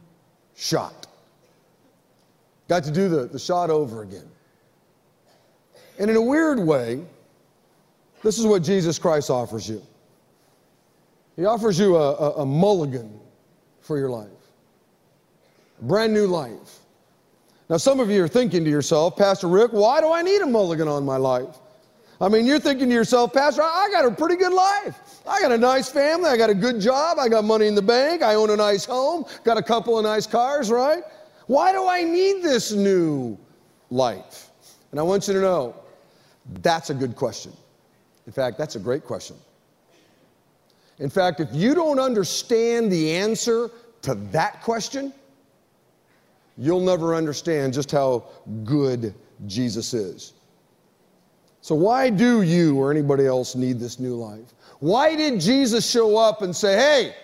shot. 0.55 1.07
Got 2.67 2.83
to 2.85 2.91
do 2.91 3.09
the, 3.09 3.25
the 3.25 3.39
shot 3.39 3.69
over 3.69 4.03
again. 4.03 4.29
And 5.99 6.09
in 6.09 6.15
a 6.15 6.21
weird 6.21 6.59
way, 6.59 7.03
this 8.23 8.37
is 8.37 8.45
what 8.45 8.63
Jesus 8.63 8.99
Christ 8.99 9.29
offers 9.29 9.69
you. 9.69 9.81
He 11.35 11.45
offers 11.45 11.79
you 11.79 11.95
a, 11.95 12.13
a, 12.13 12.31
a 12.37 12.45
mulligan 12.45 13.19
for 13.81 13.97
your 13.97 14.09
life, 14.09 14.27
a 15.79 15.85
brand 15.85 16.13
new 16.13 16.27
life. 16.27 16.79
Now, 17.69 17.77
some 17.77 17.99
of 17.99 18.09
you 18.09 18.23
are 18.23 18.27
thinking 18.27 18.63
to 18.63 18.69
yourself, 18.69 19.17
Pastor 19.17 19.47
Rick, 19.47 19.71
why 19.71 20.01
do 20.01 20.11
I 20.11 20.21
need 20.21 20.41
a 20.41 20.45
mulligan 20.45 20.87
on 20.87 21.05
my 21.05 21.17
life? 21.17 21.57
I 22.19 22.29
mean, 22.29 22.47
you're 22.47 22.59
thinking 22.59 22.89
to 22.89 22.95
yourself, 22.95 23.33
Pastor, 23.33 23.61
I 23.61 23.89
got 23.91 24.05
a 24.05 24.11
pretty 24.11 24.37
good 24.37 24.53
life. 24.53 24.99
I 25.27 25.39
got 25.39 25.51
a 25.51 25.57
nice 25.57 25.87
family. 25.87 26.29
I 26.29 26.37
got 26.37 26.49
a 26.49 26.55
good 26.55 26.79
job. 26.81 27.19
I 27.19 27.27
got 27.27 27.43
money 27.43 27.67
in 27.67 27.75
the 27.75 27.81
bank. 27.81 28.23
I 28.23 28.33
own 28.33 28.49
a 28.49 28.55
nice 28.55 28.85
home. 28.85 29.25
Got 29.43 29.57
a 29.57 29.61
couple 29.61 29.97
of 29.97 30.03
nice 30.03 30.25
cars, 30.25 30.71
right? 30.71 31.03
Why 31.45 31.71
do 31.71 31.87
I 31.87 32.03
need 32.03 32.41
this 32.41 32.71
new 32.71 33.37
life? 33.91 34.49
And 34.91 34.99
I 34.99 35.03
want 35.03 35.27
you 35.27 35.35
to 35.35 35.41
know 35.41 35.75
that's 36.61 36.89
a 36.89 36.93
good 36.93 37.15
question. 37.15 37.53
In 38.25 38.33
fact, 38.33 38.57
that's 38.57 38.75
a 38.75 38.79
great 38.79 39.03
question. 39.03 39.35
In 40.99 41.09
fact, 41.09 41.39
if 41.39 41.49
you 41.53 41.75
don't 41.75 41.99
understand 41.99 42.91
the 42.91 43.11
answer 43.11 43.69
to 44.01 44.15
that 44.31 44.61
question, 44.63 45.13
you'll 46.57 46.81
never 46.81 47.15
understand 47.15 47.73
just 47.73 47.91
how 47.91 48.25
good 48.63 49.13
Jesus 49.45 49.93
is. 49.93 50.33
So, 51.61 51.75
why 51.75 52.09
do 52.09 52.41
you 52.41 52.77
or 52.77 52.91
anybody 52.91 53.25
else 53.25 53.55
need 53.55 53.79
this 53.79 53.99
new 53.99 54.15
life? 54.15 54.53
Why 54.79 55.15
did 55.15 55.39
Jesus 55.39 55.89
show 55.89 56.17
up 56.17 56.41
and 56.41 56.55
say, 56.55 56.75
Hey, 56.75 57.15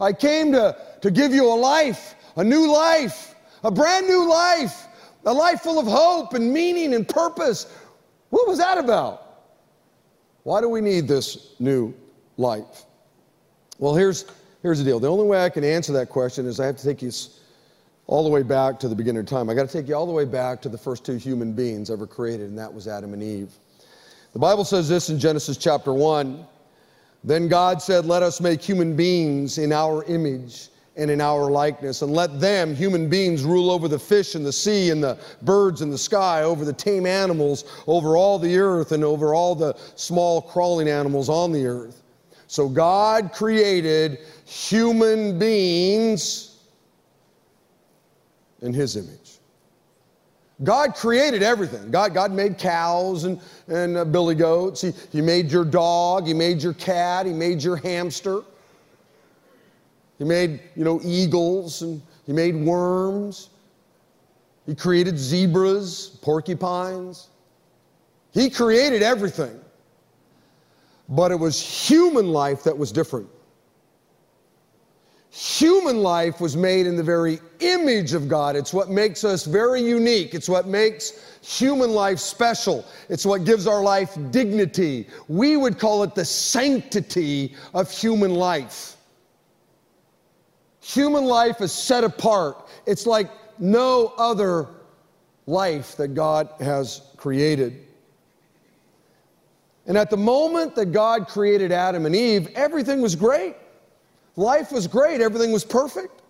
I 0.00 0.12
came 0.12 0.52
to, 0.52 0.76
to 1.00 1.10
give 1.10 1.32
you 1.32 1.46
a 1.46 1.54
life, 1.54 2.14
a 2.36 2.44
new 2.44 2.72
life, 2.72 3.34
a 3.62 3.70
brand 3.70 4.06
new 4.06 4.28
life, 4.28 4.86
a 5.24 5.32
life 5.32 5.60
full 5.60 5.78
of 5.78 5.86
hope 5.86 6.34
and 6.34 6.52
meaning 6.52 6.94
and 6.94 7.08
purpose? 7.08 7.66
What 8.32 8.48
was 8.48 8.56
that 8.56 8.78
about? 8.78 9.26
Why 10.44 10.62
do 10.62 10.68
we 10.70 10.80
need 10.80 11.06
this 11.06 11.50
new 11.60 11.92
life? 12.38 12.86
Well, 13.78 13.94
here's, 13.94 14.24
here's 14.62 14.78
the 14.78 14.84
deal. 14.86 14.98
The 14.98 15.10
only 15.10 15.26
way 15.26 15.44
I 15.44 15.50
can 15.50 15.64
answer 15.64 15.92
that 15.92 16.08
question 16.08 16.46
is 16.46 16.58
I 16.58 16.64
have 16.64 16.78
to 16.78 16.82
take 16.82 17.02
you 17.02 17.10
all 18.06 18.24
the 18.24 18.30
way 18.30 18.42
back 18.42 18.80
to 18.80 18.88
the 18.88 18.94
beginning 18.94 19.20
of 19.20 19.26
time. 19.26 19.50
I 19.50 19.54
got 19.54 19.68
to 19.68 19.72
take 19.72 19.86
you 19.86 19.94
all 19.94 20.06
the 20.06 20.12
way 20.12 20.24
back 20.24 20.62
to 20.62 20.70
the 20.70 20.78
first 20.78 21.04
two 21.04 21.16
human 21.16 21.52
beings 21.52 21.90
ever 21.90 22.06
created, 22.06 22.48
and 22.48 22.58
that 22.58 22.72
was 22.72 22.88
Adam 22.88 23.12
and 23.12 23.22
Eve. 23.22 23.52
The 24.32 24.38
Bible 24.38 24.64
says 24.64 24.88
this 24.88 25.10
in 25.10 25.18
Genesis 25.18 25.58
chapter 25.58 25.92
1 25.92 26.42
Then 27.24 27.48
God 27.48 27.82
said, 27.82 28.06
Let 28.06 28.22
us 28.22 28.40
make 28.40 28.62
human 28.62 28.96
beings 28.96 29.58
in 29.58 29.72
our 29.72 30.04
image 30.04 30.70
and 30.96 31.10
in 31.10 31.20
our 31.20 31.50
likeness. 31.50 32.02
And 32.02 32.12
let 32.12 32.40
them, 32.40 32.74
human 32.74 33.08
beings, 33.08 33.44
rule 33.44 33.70
over 33.70 33.88
the 33.88 33.98
fish 33.98 34.34
in 34.34 34.42
the 34.42 34.52
sea 34.52 34.90
and 34.90 35.02
the 35.02 35.18
birds 35.42 35.80
in 35.80 35.90
the 35.90 35.98
sky, 35.98 36.42
over 36.42 36.64
the 36.64 36.72
tame 36.72 37.06
animals, 37.06 37.64
over 37.86 38.16
all 38.16 38.38
the 38.38 38.58
earth, 38.58 38.92
and 38.92 39.02
over 39.04 39.34
all 39.34 39.54
the 39.54 39.74
small 39.96 40.42
crawling 40.42 40.88
animals 40.88 41.28
on 41.28 41.52
the 41.52 41.66
earth. 41.66 42.02
So 42.46 42.68
God 42.68 43.32
created 43.32 44.18
human 44.44 45.38
beings 45.38 46.58
in 48.60 48.74
His 48.74 48.96
image. 48.96 49.38
God 50.62 50.94
created 50.94 51.42
everything. 51.42 51.90
God, 51.90 52.14
God 52.14 52.30
made 52.30 52.58
cows 52.58 53.24
and, 53.24 53.40
and 53.66 53.96
uh, 53.96 54.04
billy 54.04 54.34
goats. 54.34 54.82
He, 54.82 54.92
he 55.10 55.20
made 55.20 55.50
your 55.50 55.64
dog. 55.64 56.26
He 56.26 56.34
made 56.34 56.62
your 56.62 56.74
cat. 56.74 57.26
He 57.26 57.32
made 57.32 57.62
your 57.62 57.76
hamster. 57.76 58.42
He 60.22 60.28
made, 60.28 60.60
you 60.76 60.84
know, 60.84 61.00
eagles 61.02 61.82
and 61.82 62.00
he 62.26 62.32
made 62.32 62.54
worms. 62.54 63.50
He 64.66 64.74
created 64.76 65.18
zebras, 65.18 66.16
porcupines. 66.22 67.26
He 68.30 68.48
created 68.48 69.02
everything. 69.02 69.58
But 71.08 71.32
it 71.32 71.40
was 71.40 71.60
human 71.60 72.28
life 72.28 72.62
that 72.62 72.78
was 72.78 72.92
different. 72.92 73.28
human 75.32 76.02
life 76.02 76.42
was 76.42 76.56
made 76.58 76.86
in 76.86 76.94
the 76.94 77.02
very 77.02 77.40
image 77.60 78.12
of 78.12 78.28
God. 78.28 78.54
It's 78.54 78.74
what 78.74 78.90
makes 78.90 79.24
us 79.24 79.46
very 79.46 79.80
unique. 79.80 80.34
It's 80.34 80.48
what 80.48 80.66
makes 80.66 81.38
human 81.40 81.90
life 81.92 82.18
special. 82.18 82.84
It's 83.08 83.24
what 83.24 83.44
gives 83.44 83.66
our 83.66 83.82
life 83.82 84.16
dignity. 84.30 85.08
We 85.28 85.56
would 85.56 85.78
call 85.78 86.02
it 86.02 86.14
the 86.14 86.24
sanctity 86.24 87.56
of 87.72 87.90
human 87.90 88.34
life. 88.34 88.98
Human 90.82 91.24
life 91.24 91.60
is 91.60 91.72
set 91.72 92.02
apart. 92.02 92.68
It's 92.86 93.06
like 93.06 93.30
no 93.58 94.12
other 94.18 94.66
life 95.46 95.96
that 95.96 96.08
God 96.08 96.48
has 96.58 97.02
created. 97.16 97.86
And 99.86 99.96
at 99.96 100.10
the 100.10 100.16
moment 100.16 100.74
that 100.74 100.86
God 100.86 101.28
created 101.28 101.70
Adam 101.72 102.04
and 102.04 102.14
Eve, 102.14 102.48
everything 102.54 103.00
was 103.00 103.14
great. 103.14 103.56
Life 104.34 104.72
was 104.72 104.86
great, 104.86 105.20
everything 105.20 105.52
was 105.52 105.64
perfect. 105.64 106.20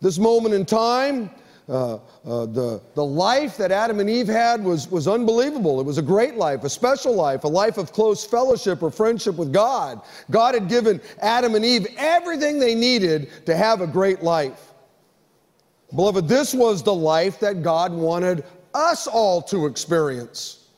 This 0.00 0.18
moment 0.18 0.54
in 0.54 0.64
time, 0.64 1.30
uh, 1.72 1.94
uh, 1.94 2.46
the, 2.46 2.82
the 2.94 3.04
life 3.04 3.56
that 3.56 3.72
Adam 3.72 3.98
and 3.98 4.10
Eve 4.10 4.28
had 4.28 4.62
was, 4.62 4.90
was 4.90 5.08
unbelievable. 5.08 5.80
It 5.80 5.86
was 5.86 5.96
a 5.96 6.02
great 6.02 6.34
life, 6.34 6.64
a 6.64 6.68
special 6.68 7.14
life, 7.14 7.44
a 7.44 7.48
life 7.48 7.78
of 7.78 7.92
close 7.92 8.26
fellowship 8.26 8.82
or 8.82 8.90
friendship 8.90 9.36
with 9.36 9.54
God. 9.54 10.02
God 10.30 10.54
had 10.54 10.68
given 10.68 11.00
Adam 11.20 11.54
and 11.54 11.64
Eve 11.64 11.86
everything 11.96 12.58
they 12.58 12.74
needed 12.74 13.30
to 13.46 13.56
have 13.56 13.80
a 13.80 13.86
great 13.86 14.22
life. 14.22 14.72
Beloved, 15.94 16.28
this 16.28 16.52
was 16.52 16.82
the 16.82 16.94
life 16.94 17.40
that 17.40 17.62
God 17.62 17.92
wanted 17.92 18.44
us 18.74 19.06
all 19.06 19.40
to 19.42 19.66
experience. 19.66 20.68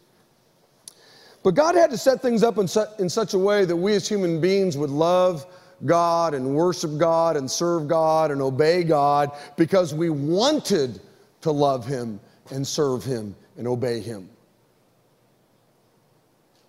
But 1.43 1.57
God 1.57 1.75
had 1.75 1.91
to 1.91 1.99
set 1.99 2.23
things 2.23 2.45
up 2.45 2.57
in, 2.59 2.69
su- 2.69 2.87
in 3.01 3.09
such 3.09 3.35
a 3.35 3.39
way 3.39 3.65
that 3.65 3.77
we 3.77 3.95
as 3.95 4.09
human 4.09 4.41
beings 4.41 4.79
would 4.79 4.91
love 4.91 5.47
God 5.85 6.35
and 6.35 6.55
worship 6.55 6.97
God 6.99 7.37
and 7.37 7.51
serve 7.51 7.89
God 7.89 8.31
and 8.31 8.41
obey 8.41 8.85
God 8.85 9.33
because 9.57 9.95
we 9.95 10.11
wanted 10.11 11.01
to 11.43 11.51
love 11.51 11.87
Him 11.87 12.21
and 12.51 12.67
serve 12.67 13.05
Him 13.05 13.35
and 13.57 13.67
obey 13.67 14.01
Him. 14.01 14.29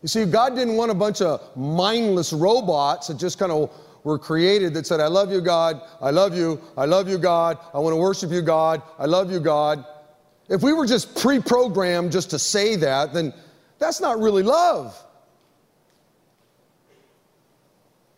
You 0.02 0.08
see, 0.08 0.26
God 0.26 0.56
didn't 0.56 0.76
want 0.76 0.92
a 0.92 0.96
bunch 0.96 1.22
of 1.22 1.42
mindless 1.58 2.32
robots 2.32 3.08
that 3.08 3.18
just 3.18 3.40
kind 3.40 3.52
of 3.52 3.72
were 4.04 4.20
created 4.20 4.74
that 4.76 4.86
said, 4.86 5.00
I 5.00 5.08
love 5.08 5.32
you, 5.32 5.42
God, 5.42 5.82
I 6.00 6.12
love 6.12 6.38
you, 6.38 6.62
I 6.78 6.86
love 6.86 7.10
you, 7.10 7.18
God, 7.18 7.58
I 7.74 7.80
want 7.80 7.94
to 7.94 7.98
worship 7.98 8.30
you, 8.30 8.44
God, 8.44 8.84
I 9.00 9.06
love 9.06 9.32
you, 9.32 9.40
God. 9.40 9.84
If 10.48 10.62
we 10.62 10.74
were 10.74 10.86
just 10.86 11.16
pre 11.16 11.40
programmed 11.40 12.12
just 12.12 12.30
to 12.30 12.40
say 12.40 12.76
that, 12.76 13.14
then 13.14 13.34
that's 13.80 14.00
not 14.00 14.20
really 14.20 14.44
love. 14.44 14.96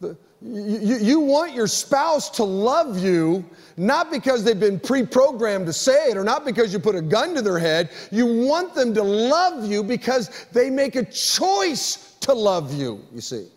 The, 0.02 0.18
you, 0.42 0.98
you 0.98 1.20
want 1.20 1.54
your 1.54 1.68
spouse 1.68 2.30
to 2.32 2.44
love 2.44 3.00
you 3.00 3.44
not 3.76 4.12
because 4.12 4.44
they've 4.44 4.60
been 4.60 4.80
pre 4.80 5.06
programmed 5.06 5.66
to 5.68 5.74
say 5.74 6.10
it 6.10 6.18
or 6.18 6.24
not 6.24 6.46
because 6.46 6.72
you 6.72 6.80
put 6.80 6.96
a 6.96 7.02
gun 7.02 7.34
to 7.36 7.42
their 7.42 7.60
head. 7.60 7.92
You 8.12 8.26
want 8.46 8.74
them 8.76 8.94
to 8.94 9.04
love 9.04 9.66
you 9.66 9.84
because 9.84 10.46
they 10.52 10.70
make 10.70 10.96
a 10.96 11.06
choice 11.06 12.16
to 12.22 12.34
love 12.34 12.74
you, 12.74 13.04
you 13.14 13.22
see. 13.22 13.48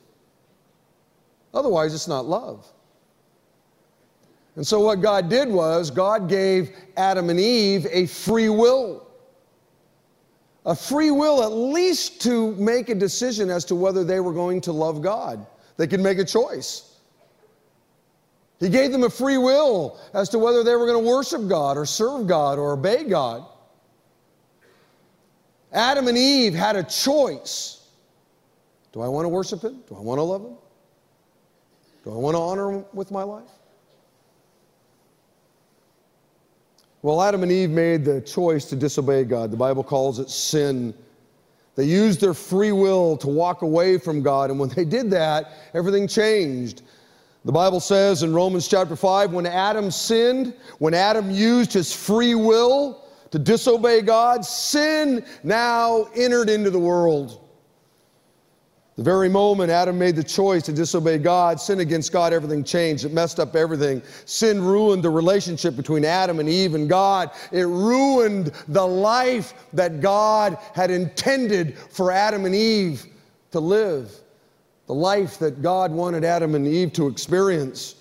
Otherwise, 1.53 1.95
it's 1.95 2.09
not 2.09 2.27
love. 2.27 2.67
And 4.57 4.67
so, 4.67 4.81
what 4.81 5.01
God 5.01 5.29
did 5.29 5.49
was, 5.49 5.91
God 5.91 6.29
gave 6.29 6.77
Adam 6.97 7.31
and 7.31 7.41
Eve 7.41 7.87
a 7.91 8.07
free 8.07 8.49
will 8.49 9.07
a 10.67 10.75
free 10.75 11.11
will 11.11 11.43
at 11.43 11.53
least 11.53 12.21
to 12.23 12.55
make 12.57 12.89
a 12.91 12.95
decision 12.95 13.51
as 13.51 13.65
to 13.67 13.75
whether 13.75 14.05
they 14.05 14.21
were 14.21 14.33
going 14.33 14.61
to 14.63 14.73
love 14.73 15.01
God. 15.01 15.47
They 15.77 15.87
could 15.87 16.01
make 16.01 16.19
a 16.19 16.25
choice. 16.25 16.87
He 18.61 18.69
gave 18.69 18.93
them 18.93 19.05
a 19.05 19.11
free 19.11 19.39
will 19.39 19.99
as 20.13 20.29
to 20.31 20.39
whether 20.39 20.63
they 20.63 20.77
were 20.77 20.87
going 20.87 21.03
to 21.03 21.11
worship 21.11 21.49
God 21.49 21.79
or 21.79 21.87
serve 21.87 22.27
God 22.27 22.59
or 22.59 22.73
obey 22.73 23.05
God. 23.05 23.45
Adam 25.73 26.09
and 26.09 26.19
Eve 26.19 26.53
had 26.55 26.77
a 26.77 26.83
choice. 26.83 27.89
Do 28.93 29.01
I 29.01 29.09
want 29.09 29.25
to 29.25 29.29
worship 29.29 29.63
Him? 29.63 29.83
Do 29.89 29.97
I 29.97 30.01
want 30.01 30.19
to 30.19 30.23
love 30.23 30.43
Him? 30.43 30.57
Do 32.05 32.13
I 32.13 32.17
want 32.17 32.35
to 32.35 32.41
honor 32.41 32.73
Him 32.73 32.85
with 32.93 33.11
my 33.11 33.23
life? 33.23 33.51
Well, 37.03 37.23
Adam 37.23 37.43
and 37.43 37.51
Eve 37.51 37.71
made 37.71 38.05
the 38.05 38.21
choice 38.21 38.67
to 38.67 38.77
disobey 38.77 39.25
God. 39.25 39.51
The 39.51 39.57
Bible 39.57 39.83
calls 39.83 40.19
it 40.19 40.29
sin. 40.29 40.93
They 41.81 41.87
used 41.87 42.21
their 42.21 42.35
free 42.35 42.73
will 42.73 43.17
to 43.17 43.27
walk 43.27 43.63
away 43.63 43.97
from 43.97 44.21
God, 44.21 44.51
and 44.51 44.61
when 44.61 44.69
they 44.69 44.85
did 44.85 45.11
that, 45.13 45.53
everything 45.73 46.07
changed. 46.07 46.83
The 47.47 47.53
Bible 47.53 47.81
says 47.81 48.23
in 48.23 48.35
Romans 48.35 48.69
chapter 48.69 48.95
5 48.95 49.33
when 49.33 49.47
Adam 49.47 49.91
sinned, 49.91 50.53
when 50.79 50.93
Adam 50.93 51.31
used 51.31 51.73
his 51.73 51.91
free 51.91 52.35
will 52.35 53.09
to 53.31 53.39
disobey 53.39 54.03
God, 54.03 54.45
sin 54.45 55.25
now 55.43 56.07
entered 56.15 56.51
into 56.51 56.69
the 56.69 56.79
world. 56.79 57.49
The 59.01 59.05
very 59.05 59.31
moment 59.31 59.71
Adam 59.71 59.99
made 59.99 60.15
the 60.15 60.23
choice 60.23 60.63
to 60.65 60.75
disobey 60.75 61.17
God, 61.17 61.59
sin 61.59 61.81
against 61.81 62.13
God, 62.13 62.35
everything 62.35 62.63
changed. 62.63 63.07
It 63.07 63.15
messed 63.15 63.41
up 63.41 63.57
everything. 63.57 64.03
Sin 64.27 64.63
ruined 64.63 65.03
the 65.03 65.09
relationship 65.09 65.75
between 65.75 66.05
Adam 66.05 66.39
and 66.39 66.47
Eve 66.47 66.75
and 66.75 66.87
God. 66.87 67.31
It 67.51 67.63
ruined 67.63 68.53
the 68.69 68.87
life 68.87 69.55
that 69.73 70.03
God 70.03 70.59
had 70.75 70.91
intended 70.91 71.79
for 71.79 72.13
Adam 72.13 72.45
and 72.45 72.55
Eve 72.55 73.07
to 73.53 73.59
live, 73.59 74.15
the 74.87 74.93
life 74.93 75.39
that 75.39 75.63
God 75.63 75.93
wanted 75.93 76.23
Adam 76.23 76.55
and 76.55 76.67
Eve 76.67 76.93
to 76.93 77.07
experience. 77.07 77.95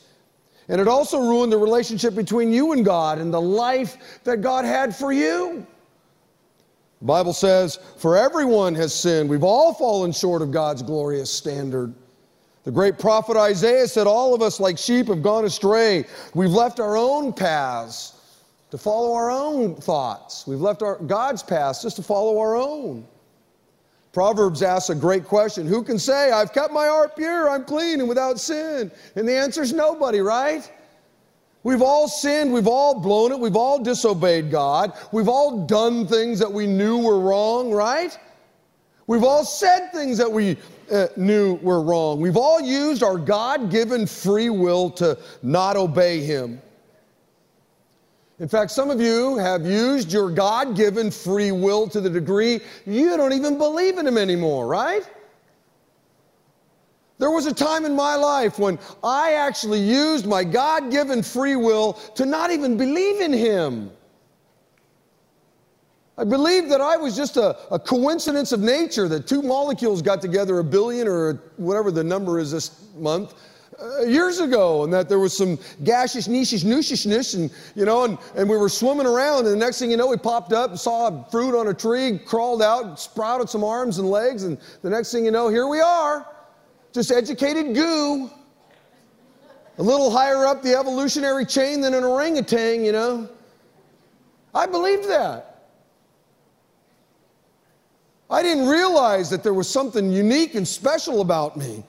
And 0.67 0.81
it 0.81 0.89
also 0.89 1.21
ruined 1.21 1.53
the 1.53 1.57
relationship 1.57 2.13
between 2.13 2.51
you 2.51 2.73
and 2.73 2.83
God 2.83 3.19
and 3.19 3.33
the 3.33 3.39
life 3.39 4.19
that 4.25 4.41
God 4.41 4.65
had 4.65 4.93
for 4.93 5.13
you. 5.13 5.65
The 6.99 7.05
Bible 7.05 7.33
says, 7.33 7.79
For 7.97 8.17
everyone 8.17 8.75
has 8.75 8.93
sinned. 8.93 9.29
We've 9.29 9.43
all 9.43 9.73
fallen 9.73 10.11
short 10.11 10.41
of 10.41 10.51
God's 10.51 10.81
glorious 10.81 11.31
standard. 11.31 11.93
The 12.65 12.71
great 12.71 12.99
prophet 12.99 13.37
Isaiah 13.37 13.87
said, 13.87 14.05
All 14.05 14.35
of 14.35 14.41
us, 14.41 14.59
like 14.59 14.77
sheep, 14.77 15.07
have 15.07 15.23
gone 15.23 15.45
astray. 15.45 16.05
We've 16.33 16.51
left 16.51 16.79
our 16.79 16.97
own 16.97 17.31
paths 17.31 18.15
to 18.71 18.77
follow 18.77 19.13
our 19.13 19.31
own 19.31 19.75
thoughts. 19.75 20.45
We've 20.45 20.59
left 20.59 20.81
our, 20.81 20.97
God's 20.97 21.41
paths 21.41 21.81
just 21.81 21.95
to 21.95 22.03
follow 22.03 22.37
our 22.39 22.55
own. 22.55 23.07
Proverbs 24.11 24.61
asks 24.61 24.89
a 24.89 24.95
great 24.95 25.23
question 25.23 25.67
Who 25.67 25.83
can 25.83 25.97
say, 25.97 26.31
I've 26.31 26.51
kept 26.51 26.73
my 26.73 26.87
heart 26.87 27.15
pure, 27.15 27.49
I'm 27.49 27.63
clean 27.63 28.01
and 28.01 28.09
without 28.09 28.39
sin? 28.39 28.91
And 29.15 29.27
the 29.27 29.35
answer 29.35 29.61
is 29.61 29.71
nobody, 29.71 30.19
right? 30.19 30.69
We've 31.63 31.81
all 31.81 32.07
sinned, 32.07 32.53
we've 32.53 32.67
all 32.67 32.99
blown 32.99 33.31
it, 33.33 33.39
we've 33.39 33.55
all 33.55 33.83
disobeyed 33.83 34.49
God, 34.49 34.93
we've 35.11 35.27
all 35.27 35.65
done 35.65 36.07
things 36.07 36.39
that 36.39 36.51
we 36.51 36.65
knew 36.65 36.99
were 36.99 37.19
wrong, 37.19 37.71
right? 37.71 38.17
We've 39.07 39.23
all 39.23 39.43
said 39.43 39.89
things 39.91 40.17
that 40.19 40.31
we 40.31 40.55
uh, 40.91 41.07
knew 41.17 41.55
were 41.55 41.81
wrong. 41.81 42.21
We've 42.21 42.37
all 42.37 42.61
used 42.61 43.03
our 43.03 43.17
God 43.17 43.71
given 43.71 44.05
free 44.05 44.49
will 44.49 44.89
to 44.91 45.17
not 45.41 45.75
obey 45.75 46.21
Him. 46.21 46.61
In 48.39 48.47
fact, 48.47 48.71
some 48.71 48.89
of 48.89 49.01
you 49.01 49.37
have 49.37 49.65
used 49.65 50.13
your 50.13 50.29
God 50.31 50.75
given 50.75 51.11
free 51.11 51.51
will 51.51 51.89
to 51.89 51.99
the 51.99 52.09
degree 52.09 52.61
you 52.85 53.17
don't 53.17 53.33
even 53.33 53.57
believe 53.57 53.97
in 53.97 54.07
Him 54.07 54.17
anymore, 54.17 54.65
right? 54.65 55.03
There 57.19 57.29
was 57.29 57.45
a 57.45 57.53
time 57.53 57.83
in 57.83 57.95
my 57.95 58.15
life 58.15 58.57
when 58.57 58.79
I 59.03 59.33
actually 59.33 59.81
used 59.81 60.25
my 60.25 60.45
God 60.45 60.89
given 60.89 61.21
free 61.21 61.57
will 61.57 61.93
to 62.15 62.25
not 62.25 62.49
even 62.49 62.77
believe 62.77 63.19
in 63.19 63.33
Him. 63.33 63.91
I 66.17 66.23
believed 66.23 66.71
that 66.71 66.81
I 66.81 66.95
was 66.95 67.15
just 67.15 67.37
a, 67.37 67.57
a, 67.73 67.79
coincidence 67.79 68.51
of 68.51 68.61
nature, 68.61 69.07
that 69.09 69.27
two 69.27 69.41
molecules 69.41 70.01
got 70.01 70.21
together 70.21 70.59
a 70.59 70.63
billion 70.63 71.07
or 71.07 71.35
whatever 71.55 71.91
the 71.91 72.03
number 72.03 72.39
is 72.39 72.51
this 72.51 72.85
month. 72.97 73.35
Uh, 73.81 74.01
years 74.01 74.41
ago, 74.41 74.83
and 74.83 74.91
that 74.91 75.07
there 75.07 75.19
was 75.19 75.35
some 75.35 75.57
gaseous 75.85 76.27
niches, 76.27 76.65
nushishness, 76.65 77.35
and 77.35 77.49
you 77.75 77.85
know, 77.85 78.03
and, 78.03 78.17
and 78.35 78.49
we 78.49 78.57
were 78.57 78.67
swimming 78.67 79.05
around, 79.05 79.45
and 79.45 79.55
the 79.55 79.65
next 79.65 79.79
thing 79.79 79.89
you 79.89 79.95
know, 79.95 80.07
we 80.07 80.17
popped 80.17 80.51
up, 80.51 80.77
saw 80.77 81.07
a 81.07 81.25
fruit 81.31 81.57
on 81.57 81.69
a 81.69 81.73
tree, 81.73 82.17
crawled 82.17 82.61
out, 82.61 82.99
sprouted 82.99 83.49
some 83.49 83.63
arms 83.63 83.97
and 83.97 84.09
legs, 84.09 84.43
and 84.43 84.57
the 84.81 84.89
next 84.89 85.13
thing 85.13 85.23
you 85.23 85.31
know, 85.31 85.47
here 85.47 85.67
we 85.67 85.79
are 85.79 86.25
just 86.93 87.11
educated 87.11 87.75
goo. 87.75 88.29
A 89.77 89.83
little 89.83 90.11
higher 90.11 90.45
up 90.45 90.61
the 90.61 90.75
evolutionary 90.75 91.45
chain 91.45 91.79
than 91.79 91.93
an 91.93 92.03
orangutan, 92.03 92.83
you 92.83 92.91
know. 92.91 93.29
I 94.53 94.65
believed 94.65 95.07
that. 95.07 95.49
I 98.29 98.43
didn't 98.43 98.67
realize 98.67 99.29
that 99.29 99.41
there 99.41 99.53
was 99.53 99.69
something 99.69 100.11
unique 100.11 100.55
and 100.55 100.67
special 100.67 101.21
about 101.21 101.57
me, 101.57 101.83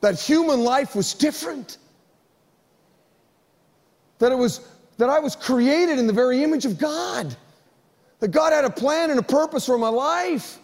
that 0.00 0.20
human 0.20 0.60
life 0.60 0.94
was 0.94 1.14
different. 1.14 1.78
That 4.18 4.32
it 4.32 4.36
was 4.36 4.68
that 4.98 5.10
I 5.10 5.18
was 5.18 5.36
created 5.36 5.98
in 5.98 6.06
the 6.06 6.12
very 6.12 6.42
image 6.42 6.64
of 6.64 6.78
God. 6.78 7.36
That 8.20 8.28
God 8.28 8.52
had 8.52 8.64
a 8.64 8.70
plan 8.70 9.10
and 9.10 9.18
a 9.18 9.22
purpose 9.22 9.66
for 9.66 9.78
my 9.78 9.88
life. 9.88 10.58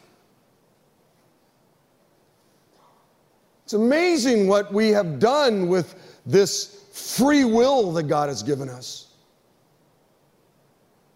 It's 3.72 3.80
amazing 3.80 4.48
what 4.48 4.70
we 4.70 4.90
have 4.90 5.18
done 5.18 5.66
with 5.66 5.94
this 6.26 6.84
free 6.92 7.46
will 7.46 7.90
that 7.92 8.02
God 8.02 8.28
has 8.28 8.42
given 8.42 8.68
us. 8.68 9.14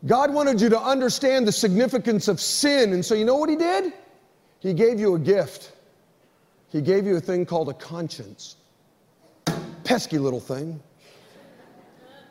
God 0.06 0.32
wanted 0.32 0.58
you 0.62 0.70
to 0.70 0.80
understand 0.80 1.46
the 1.46 1.52
significance 1.52 2.28
of 2.28 2.40
sin, 2.40 2.94
and 2.94 3.04
so 3.04 3.14
you 3.14 3.26
know 3.26 3.36
what 3.36 3.50
He 3.50 3.56
did? 3.56 3.92
He 4.60 4.72
gave 4.72 4.98
you 4.98 5.16
a 5.16 5.18
gift. 5.18 5.72
He 6.70 6.80
gave 6.80 7.04
you 7.04 7.16
a 7.16 7.20
thing 7.20 7.44
called 7.44 7.68
a 7.68 7.74
conscience. 7.74 8.56
Pesky 9.84 10.16
little 10.16 10.40
thing. 10.40 10.80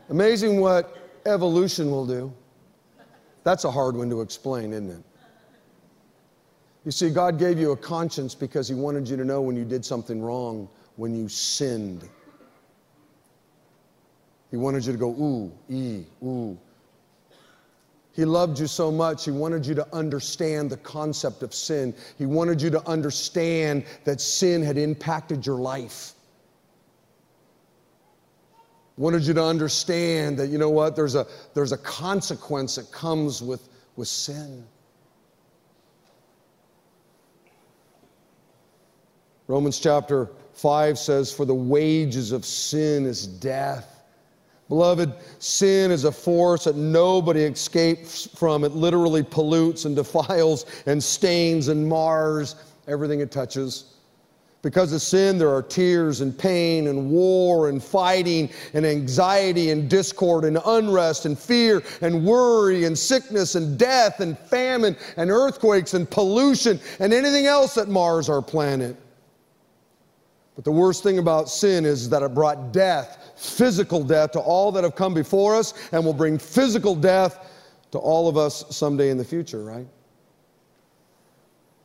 Amazing 0.10 0.60
what 0.60 0.98
evolution 1.28 1.92
will 1.92 2.08
do. 2.08 2.34
That's 3.44 3.64
a 3.64 3.70
hard 3.70 3.96
one 3.96 4.10
to 4.10 4.22
explain, 4.22 4.74
isn't 4.74 4.90
it? 4.90 5.04
You 6.86 6.92
see, 6.92 7.10
God 7.10 7.40
gave 7.40 7.58
you 7.58 7.72
a 7.72 7.78
conscience 7.78 8.36
because 8.36 8.68
He 8.68 8.76
wanted 8.76 9.10
you 9.10 9.18
to 9.18 9.26
know 9.26 9.42
when 9.42 9.56
you 9.56 9.66
did 9.66 9.84
something 9.84 10.22
wrong, 10.22 10.70
when 10.98 11.16
you 11.16 11.28
sinned. 11.28 12.08
He 14.52 14.58
wanted 14.58 14.86
you 14.86 14.92
to 14.92 14.98
go, 14.98 15.10
ooh, 15.10 15.52
ee, 15.68 16.06
ooh. 16.24 16.58
He 18.14 18.24
loved 18.24 18.60
you 18.60 18.68
so 18.68 18.92
much, 18.92 19.26
He 19.26 19.32
wanted 19.32 19.66
you 19.66 19.74
to 19.76 19.96
understand 19.96 20.70
the 20.70 20.78
concept 20.78 21.42
of 21.42 21.56
sin. 21.56 21.94
He 22.20 22.28
wanted 22.28 22.62
you 22.62 22.70
to 22.70 22.88
understand 22.88 23.84
that 24.04 24.22
sin 24.22 24.62
had 24.62 24.78
impacted 24.78 25.46
your 25.46 25.58
life. 25.58 26.14
Wanted 28.98 29.24
you 29.24 29.34
to 29.34 29.44
understand 29.44 30.38
that, 30.38 30.48
you 30.48 30.60
know 30.60 30.70
what, 30.70 30.96
there's 30.96 31.16
a, 31.16 31.26
there's 31.56 31.72
a 31.72 31.78
consequence 31.80 32.76
that 32.76 32.92
comes 32.92 33.42
with, 33.42 33.68
with 33.98 34.08
sin. 34.08 34.64
Romans 39.48 39.80
chapter 39.80 40.30
5 40.54 40.98
says, 40.98 41.32
For 41.32 41.46
the 41.46 41.54
wages 41.54 42.32
of 42.32 42.46
sin 42.46 43.06
is 43.06 43.28
death. 43.28 44.04
Beloved, 44.70 45.14
sin 45.38 45.92
is 45.92 46.06
a 46.06 46.12
force 46.12 46.64
that 46.64 46.76
nobody 46.76 47.42
escapes 47.42 48.28
from. 48.36 48.64
It 48.64 48.72
literally 48.72 49.22
pollutes 49.22 49.86
and 49.86 49.96
defiles 49.96 50.66
and 50.88 51.04
stains 51.04 51.68
and 51.68 51.88
mars 51.88 52.56
everything 52.88 53.20
it 53.20 53.32
touches. 53.32 53.92
Because 54.64 54.92
of 54.94 55.04
sin, 55.04 55.38
there 55.38 55.54
are 55.54 55.62
tears 55.62 56.22
and 56.22 56.36
pain 56.36 56.88
and 56.88 57.12
war 57.12 57.70
and 57.70 57.84
fighting 57.84 58.50
and 58.74 58.84
anxiety 58.84 59.70
and 59.70 59.88
discord 59.88 60.44
and 60.44 60.58
unrest 60.66 61.28
and 61.28 61.38
fear 61.38 61.84
and 62.02 62.26
worry 62.26 62.86
and 62.86 62.98
sickness 62.98 63.54
and 63.54 63.78
death 63.78 64.22
and 64.22 64.36
famine 64.40 64.98
and 65.18 65.30
earthquakes 65.30 65.94
and 65.94 66.10
pollution 66.10 66.80
and 67.00 67.14
anything 67.14 67.46
else 67.46 67.76
that 67.76 67.90
mars 67.90 68.28
our 68.28 68.42
planet. 68.42 68.98
But 70.56 70.64
the 70.64 70.72
worst 70.72 71.04
thing 71.04 71.18
about 71.18 71.50
sin 71.50 71.86
is 71.86 72.10
that 72.10 72.24
it 72.24 72.34
brought 72.34 72.72
death, 72.72 73.34
physical 73.36 74.04
death, 74.04 74.32
to 74.32 74.40
all 74.40 74.72
that 74.72 74.84
have 74.84 74.96
come 74.96 75.14
before 75.14 75.56
us 75.56 75.74
and 75.92 76.06
will 76.06 76.14
bring 76.14 76.38
physical 76.38 76.96
death 76.96 77.52
to 77.92 77.98
all 77.98 78.30
of 78.30 78.38
us 78.38 78.66
someday 78.70 79.10
in 79.10 79.18
the 79.18 79.26
future, 79.26 79.64
right? 79.64 79.88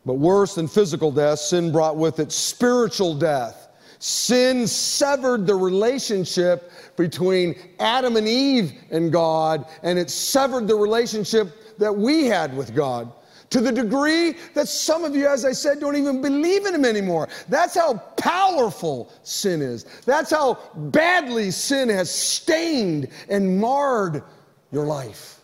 But 0.06 0.14
worse 0.14 0.54
than 0.54 0.68
physical 0.68 1.10
death, 1.10 1.40
sin 1.40 1.72
brought 1.72 1.96
with 1.96 2.20
it 2.20 2.32
spiritual 2.32 3.14
death. 3.14 3.68
Sin 3.98 4.66
severed 4.66 5.46
the 5.46 5.54
relationship 5.54 6.72
between 6.96 7.54
Adam 7.80 8.16
and 8.16 8.26
Eve 8.26 8.72
and 8.90 9.12
God, 9.12 9.66
and 9.82 9.98
it 9.98 10.10
severed 10.10 10.68
the 10.68 10.74
relationship 10.74 11.76
that 11.78 11.94
we 11.94 12.24
had 12.24 12.56
with 12.56 12.74
God 12.74 13.12
to 13.50 13.60
the 13.60 13.72
degree 13.72 14.36
that 14.54 14.68
some 14.68 15.04
of 15.04 15.14
you, 15.14 15.26
as 15.26 15.44
I 15.44 15.52
said, 15.52 15.80
don't 15.80 15.96
even 15.96 16.22
believe 16.22 16.66
in 16.66 16.74
Him 16.74 16.84
anymore. 16.84 17.28
That's 17.48 17.74
how 17.74 17.94
powerful 18.16 19.12
sin 19.24 19.60
is. 19.60 19.84
That's 20.06 20.30
how 20.30 20.58
badly 20.76 21.50
sin 21.50 21.88
has 21.88 22.12
stained 22.12 23.08
and 23.28 23.60
marred 23.60 24.22
your 24.70 24.86
life. 24.86 25.40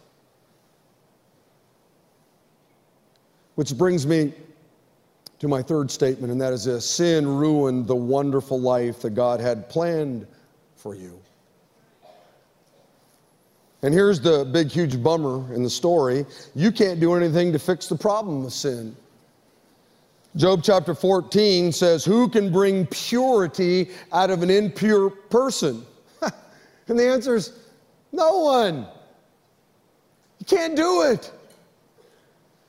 Which 3.56 3.76
brings 3.76 4.06
me 4.06 4.34
to 5.40 5.48
my 5.48 5.62
third 5.62 5.90
statement, 5.90 6.30
and 6.30 6.40
that 6.40 6.52
is 6.52 6.64
this 6.64 6.88
sin 6.88 7.26
ruined 7.26 7.86
the 7.88 7.96
wonderful 7.96 8.60
life 8.60 9.02
that 9.02 9.10
God 9.10 9.40
had 9.40 9.68
planned 9.68 10.26
for 10.76 10.94
you. 10.94 11.20
And 13.86 13.94
here's 13.94 14.18
the 14.18 14.44
big, 14.44 14.66
huge 14.66 15.00
bummer 15.00 15.54
in 15.54 15.62
the 15.62 15.70
story 15.70 16.26
you 16.56 16.72
can't 16.72 16.98
do 16.98 17.14
anything 17.14 17.52
to 17.52 17.58
fix 17.60 17.86
the 17.86 17.94
problem 17.94 18.44
of 18.44 18.52
sin. 18.52 18.96
Job 20.34 20.62
chapter 20.64 20.92
14 20.92 21.70
says, 21.70 22.04
Who 22.04 22.28
can 22.28 22.52
bring 22.52 22.88
purity 22.88 23.90
out 24.12 24.30
of 24.30 24.42
an 24.42 24.50
impure 24.50 25.08
person? 25.08 25.86
and 26.88 26.98
the 26.98 27.08
answer 27.08 27.36
is, 27.36 27.52
No 28.10 28.40
one. 28.40 28.88
You 30.40 30.46
can't 30.46 30.74
do 30.74 31.02
it. 31.02 31.30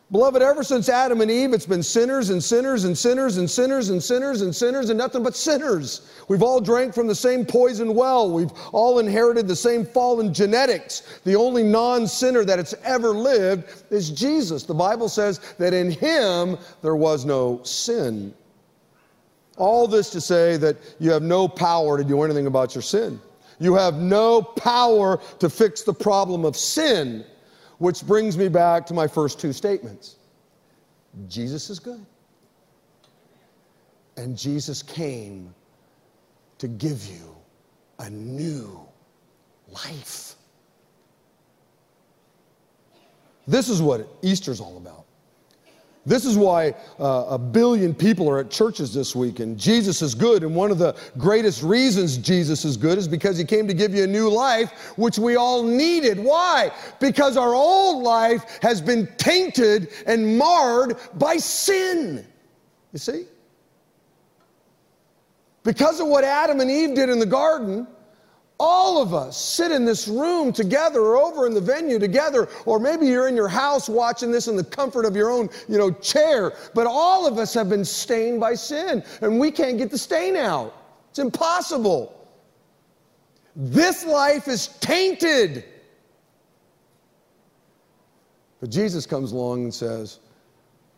Beloved, 0.10 0.41
ever 0.41 0.63
since 0.63 0.88
Adam 0.88 1.20
and 1.20 1.30
Eve, 1.30 1.52
it's 1.52 1.65
been 1.65 1.84
sinners 1.84 2.30
and 2.30 2.41
sinners 2.41 2.86
and 2.86 2.98
sinners 2.98 3.39
and 3.39 3.50
sinners 3.50 3.89
and 3.89 4.02
sinners 4.02 4.41
and 4.41 4.56
sinners 4.56 4.89
and 4.89 4.98
nothing 4.98 5.22
but 5.22 5.36
sinners. 5.36 6.10
We've 6.30 6.43
all 6.43 6.62
drank 6.62 6.93
from 6.93 7.08
the 7.08 7.15
same 7.15 7.46
poison 7.46 7.93
well. 7.93 8.32
We've 8.32 8.52
all 8.72 9.00
inherited 9.00 9.50
the 9.50 9.56
same 9.56 9.86
fallen 9.86 10.34
genetics. 10.34 11.20
The 11.26 11.36
only 11.36 11.62
non 11.62 12.08
sinner 12.08 12.46
that 12.46 12.58
it's 12.58 12.74
ever 12.86 13.10
lived 13.10 13.84
is 13.91 14.10
Jesus. 14.10 14.63
The 14.63 14.74
Bible 14.74 15.10
says 15.10 15.39
that 15.58 15.74
in 15.74 15.91
him 15.91 16.58
there 16.82 16.96
was 16.96 17.26
no 17.26 17.60
sin. 17.63 18.34
All 19.58 19.89
this 19.89 20.10
to 20.12 20.22
say 20.22 20.56
that 20.56 20.78
you 21.00 21.12
have 21.12 21.24
no 21.24 21.50
power 21.50 21.98
to 21.98 22.04
do 22.06 22.22
anything 22.22 22.48
about 22.48 22.76
your 22.76 22.82
sin. 22.82 23.20
You 23.60 23.74
have 23.74 23.96
no 23.96 24.41
power 24.41 25.20
to 25.39 25.50
fix 25.50 25.82
the 25.82 25.93
problem 25.93 26.46
of 26.46 26.56
sin. 26.56 27.26
Which 27.80 28.06
brings 28.06 28.38
me 28.38 28.48
back 28.48 28.86
to 28.88 28.94
my 28.94 29.08
first 29.08 29.40
two 29.40 29.54
statements 29.54 30.18
Jesus 31.28 31.70
is 31.70 31.80
good. 31.80 32.06
And 34.18 34.38
Jesus 34.38 34.82
came 34.82 35.54
to 36.58 36.68
give 36.68 37.06
you 37.06 37.36
a 38.00 38.10
new 38.10 38.80
life. 39.70 40.36
This 43.48 43.70
is 43.70 43.82
what 43.82 44.08
Easter's 44.22 44.60
all 44.60 44.78
about. 44.78 45.07
This 46.08 46.24
is 46.24 46.38
why 46.38 46.74
uh, 47.02 47.26
a 47.32 47.38
billion 47.38 47.93
people 47.93 48.30
are 48.30 48.39
at 48.39 48.50
churches 48.50 48.93
this 48.93 49.13
week, 49.13 49.41
and 49.41 49.60
Jesus 49.60 50.02
is 50.02 50.15
good. 50.15 50.41
And 50.41 50.56
one 50.56 50.72
of 50.72 50.78
the 50.78 50.96
greatest 51.17 51.62
reasons 51.63 52.17
Jesus 52.17 52.63
is 52.63 52.78
good 52.78 52.98
is 52.98 53.10
because 53.10 53.38
he 53.38 53.43
came 53.43 53.67
to 53.67 53.74
give 53.74 53.93
you 53.93 54.06
a 54.06 54.08
new 54.08 54.30
life, 54.30 54.72
which 54.98 55.20
we 55.20 55.36
all 55.36 55.63
needed. 55.63 56.17
Why? 56.17 56.72
Because 57.02 57.36
our 57.36 57.54
old 57.54 58.04
life 58.04 58.58
has 58.62 58.80
been 58.80 59.06
tainted 59.17 59.89
and 60.06 60.38
marred 60.38 60.98
by 61.15 61.36
sin. 61.36 62.26
You 62.93 63.00
see? 63.00 63.26
Because 65.63 66.00
of 66.00 66.08
what 66.08 66.24
Adam 66.24 66.62
and 66.62 66.72
Eve 66.72 66.96
did 66.96 67.10
in 67.10 67.20
the 67.20 67.26
garden, 67.26 67.86
all 68.60 69.02
of 69.02 69.13
us 69.13 69.38
sit 69.38 69.72
in 69.72 69.86
this 69.86 70.08
room 70.08 70.52
together 70.52 71.02
or 71.02 71.17
over 71.17 71.46
in 71.46 71.54
the 71.54 71.62
venue 71.62 72.00
together, 72.00 72.50
or 72.65 72.80
maybe 72.80 73.06
you're 73.06 73.28
in 73.28 73.36
your 73.36 73.48
house 73.48 73.88
watching 73.88 74.32
this 74.32 74.48
in 74.48 74.56
the 74.56 74.63
comfort 74.63 75.06
of 75.06 75.15
your 75.15 75.30
own, 75.30 75.50
you 75.67 75.78
know, 75.78 75.91
chair. 75.91 76.54
But 76.74 76.88
all 76.88 77.28
of 77.28 77.38
us 77.38 77.54
have 77.54 77.70
been 77.70 77.86
stained 77.86 78.39
by 78.39 78.56
sin, 78.56 79.04
and 79.22 79.39
we 79.39 79.52
can't 79.52 79.78
get 79.78 79.91
the 79.91 79.98
stain 79.98 80.36
out. 80.36 80.74
It's 81.10 81.20
impossible. 81.20 82.13
This 83.56 84.06
life 84.06 84.48
is 84.48 84.67
tainted. 84.80 85.63
But 88.60 88.72
Jesus 88.72 89.06
comes 89.06 89.34
along 89.34 89.63
and 89.63 89.74
says, 89.74 90.20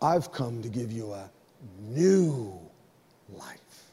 I've 0.02 0.32
come 0.32 0.62
to 0.62 0.70
give 0.70 0.92
you 0.92 1.12
a 1.12 1.30
new 1.82 2.58
life. 3.34 3.92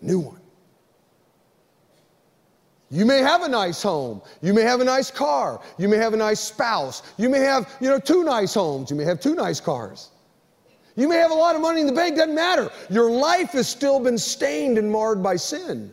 A 0.00 0.04
New 0.04 0.20
one. 0.20 0.41
You 2.92 3.06
may 3.06 3.20
have 3.20 3.42
a 3.42 3.48
nice 3.48 3.82
home. 3.82 4.20
You 4.42 4.52
may 4.52 4.60
have 4.62 4.82
a 4.82 4.84
nice 4.84 5.10
car. 5.10 5.62
You 5.78 5.88
may 5.88 5.96
have 5.96 6.12
a 6.12 6.16
nice 6.16 6.40
spouse. 6.40 7.02
You 7.16 7.30
may 7.30 7.38
have, 7.38 7.74
you 7.80 7.88
know, 7.88 7.98
two 7.98 8.22
nice 8.22 8.52
homes. 8.52 8.90
You 8.90 8.96
may 8.96 9.04
have 9.04 9.18
two 9.18 9.34
nice 9.34 9.60
cars. 9.60 10.10
You 10.94 11.08
may 11.08 11.16
have 11.16 11.30
a 11.30 11.34
lot 11.34 11.56
of 11.56 11.62
money 11.62 11.80
in 11.80 11.86
the 11.86 11.92
bank, 11.94 12.16
doesn't 12.16 12.34
matter. 12.34 12.70
Your 12.90 13.10
life 13.10 13.52
has 13.52 13.66
still 13.66 13.98
been 13.98 14.18
stained 14.18 14.76
and 14.76 14.92
marred 14.92 15.22
by 15.22 15.36
sin. 15.36 15.90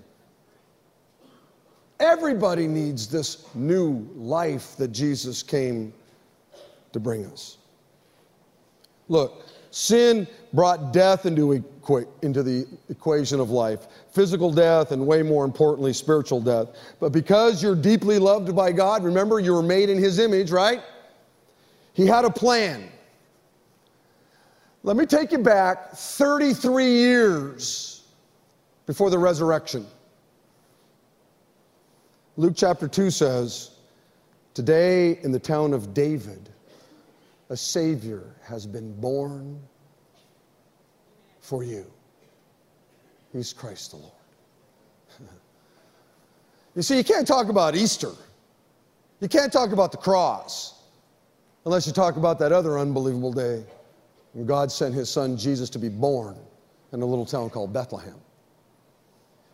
Everybody 2.01 2.67
needs 2.67 3.07
this 3.07 3.45
new 3.55 4.05
life 4.13 4.75
that 4.75 4.89
Jesus 4.89 5.41
came 5.41 5.93
to 6.91 6.99
bring 6.99 7.25
us. 7.27 7.59
Look, 9.07 9.45
sin 9.71 10.27
brought 10.53 10.91
death 10.93 11.25
into, 11.25 11.59
equa- 11.59 12.07
into 12.21 12.43
the 12.43 12.65
equation 12.89 13.39
of 13.39 13.49
life 13.49 13.87
physical 14.11 14.51
death 14.51 14.91
and 14.91 15.05
way 15.05 15.21
more 15.21 15.45
importantly, 15.45 15.93
spiritual 15.93 16.41
death. 16.41 16.69
But 16.99 17.11
because 17.11 17.61
you're 17.61 17.75
deeply 17.75 18.19
loved 18.19 18.55
by 18.55 18.71
God, 18.71 19.03
remember 19.03 19.39
you 19.39 19.53
were 19.53 19.63
made 19.63 19.89
in 19.89 19.97
His 19.97 20.19
image, 20.19 20.51
right? 20.51 20.81
He 21.93 22.05
had 22.05 22.25
a 22.25 22.29
plan. 22.29 22.89
Let 24.83 24.95
me 24.95 25.05
take 25.05 25.31
you 25.31 25.39
back 25.39 25.91
33 25.91 26.85
years 26.85 28.03
before 28.85 29.09
the 29.09 29.19
resurrection. 29.19 29.85
Luke 32.37 32.53
chapter 32.55 32.87
2 32.87 33.11
says, 33.11 33.71
Today 34.53 35.19
in 35.21 35.31
the 35.31 35.39
town 35.39 35.73
of 35.73 35.93
David, 35.93 36.49
a 37.49 37.57
Savior 37.57 38.35
has 38.41 38.65
been 38.65 38.99
born 38.99 39.59
for 41.49 41.63
you. 41.63 41.83
He's 43.33 43.51
Christ 43.53 43.91
the 43.91 43.97
Lord. 43.97 44.13
you 46.75 46.83
see, 46.83 46.95
you 46.95 47.03
can't 47.03 47.25
talk 47.25 47.49
about 47.49 47.75
Easter. 47.75 48.11
You 49.19 49.27
can't 49.27 49.51
talk 49.51 49.71
about 49.71 49.91
the 49.91 49.97
cross 49.97 50.83
unless 51.65 51.87
you 51.87 51.91
talk 51.91 52.17
about 52.17 52.37
that 52.39 52.51
other 52.51 52.77
unbelievable 52.77 53.33
day 53.33 53.63
when 54.33 54.45
God 54.45 54.71
sent 54.71 54.93
his 54.93 55.09
son 55.09 55.37
Jesus 55.37 55.71
to 55.71 55.79
be 55.79 55.89
born 55.89 56.37
in 56.93 57.01
a 57.01 57.05
little 57.05 57.25
town 57.25 57.49
called 57.49 57.73
Bethlehem. 57.73 58.15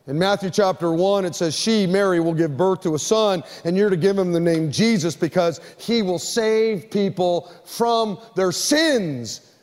In 0.08 0.20
Matthew 0.20 0.50
chapter 0.50 0.92
1, 0.92 1.26
it 1.26 1.34
says, 1.34 1.58
She, 1.58 1.88
Mary, 1.88 2.20
will 2.20 2.34
give 2.34 2.56
birth 2.58 2.82
to 2.82 2.94
a 2.94 3.00
son, 3.00 3.42
and 3.64 3.76
you're 3.76 3.90
to 3.90 3.98
give 3.98 4.18
him 4.18 4.34
the 4.34 4.40
name 4.40 4.70
Jesus 4.70 5.16
because 5.16 5.62
he 5.80 6.02
will 6.04 6.20
save 6.20 6.92
people 6.92 7.52
from 7.66 8.20
their 8.36 8.52
sins. 8.52 9.55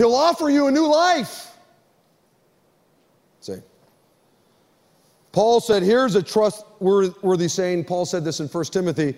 He'll 0.00 0.14
offer 0.14 0.48
you 0.48 0.66
a 0.66 0.70
new 0.70 0.90
life. 0.90 1.54
See? 3.40 3.58
Paul 5.30 5.60
said, 5.60 5.82
Here's 5.82 6.14
a 6.14 6.22
trustworthy 6.22 7.48
saying. 7.48 7.84
Paul 7.84 8.06
said 8.06 8.24
this 8.24 8.40
in 8.40 8.48
1 8.48 8.64
Timothy 8.64 9.14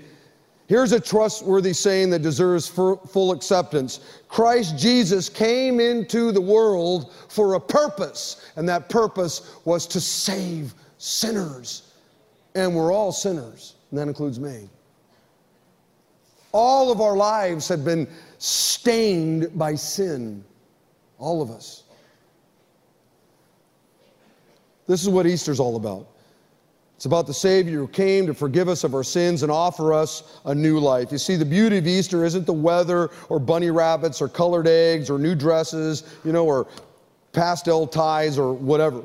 Here's 0.66 0.91
a 0.91 0.99
trustworthy 0.99 1.72
saying 1.72 2.11
that 2.11 2.22
deserves 2.22 2.66
full 2.66 3.30
acceptance 3.30 4.01
Christ 4.26 4.76
Jesus 4.76 5.28
came 5.28 5.78
into 5.78 6.33
the 6.33 6.41
world 6.41 7.12
for 7.28 7.55
a 7.55 7.61
purpose, 7.61 8.51
and 8.57 8.68
that 8.68 8.89
purpose 8.89 9.55
was 9.64 9.87
to 9.87 10.01
save 10.01 10.74
sinners. 10.99 11.93
And 12.57 12.74
we're 12.74 12.93
all 12.93 13.12
sinners, 13.12 13.76
and 13.93 14.01
that 14.01 14.09
includes 14.09 14.41
me. 14.41 14.68
All 16.51 16.91
of 16.91 17.01
our 17.01 17.16
lives 17.16 17.68
have 17.68 17.85
been 17.85 18.09
stained 18.39 19.57
by 19.57 19.76
sin, 19.76 20.43
all 21.23 21.41
of 21.41 21.51
us. 21.51 21.85
This 24.89 25.03
is 25.03 25.09
what 25.09 25.27
Easter's 25.27 25.61
all 25.61 25.77
about. 25.77 26.09
It's 26.97 27.07
about 27.07 27.27
the 27.27 27.35
Savior 27.35 27.79
who 27.79 27.89
came 27.89 28.27
to 28.27 28.35
forgive 28.35 28.68
us 28.68 28.85
of 28.85 28.95
our 28.95 29.05
sins 29.05 29.43
and 29.43 29.51
offer 29.51 29.93
us 29.93 30.41
a 30.45 30.55
new 30.55 30.79
life. 30.79 31.11
You 31.11 31.18
see, 31.18 31.37
the 31.37 31.45
beauty 31.45 31.79
of 31.79 31.87
Easter 31.87 32.25
isn't 32.25 32.45
the 32.47 32.53
weather 32.53 33.11
or 33.29 33.39
bunny 33.39 33.70
rabbits 33.70 34.20
or 34.20 34.29
colored 34.29 34.66
eggs 34.66 35.11
or 35.11 35.18
new 35.18 35.35
dresses, 35.35 36.05
you 36.25 36.33
know, 36.33 36.45
or 36.45 36.66
pastel 37.33 37.87
ties 37.87 38.39
or 38.39 38.53
whatever. 38.53 39.03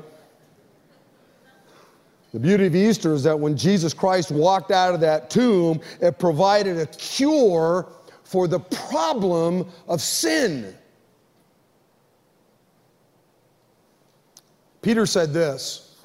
The 2.32 2.40
beauty 2.40 2.66
of 2.66 2.76
Easter 2.76 3.14
is 3.14 3.22
that 3.22 3.38
when 3.38 3.56
Jesus 3.56 3.94
Christ 3.94 4.30
walked 4.30 4.70
out 4.70 4.94
of 4.94 5.00
that 5.00 5.30
tomb, 5.30 5.80
it 6.00 6.18
provided 6.18 6.78
a 6.78 6.86
cure 6.86 7.88
for 8.24 8.46
the 8.46 8.60
problem 8.60 9.66
of 9.86 10.00
sin. 10.00 10.74
Peter 14.88 15.04
said 15.04 15.34
this. 15.34 15.96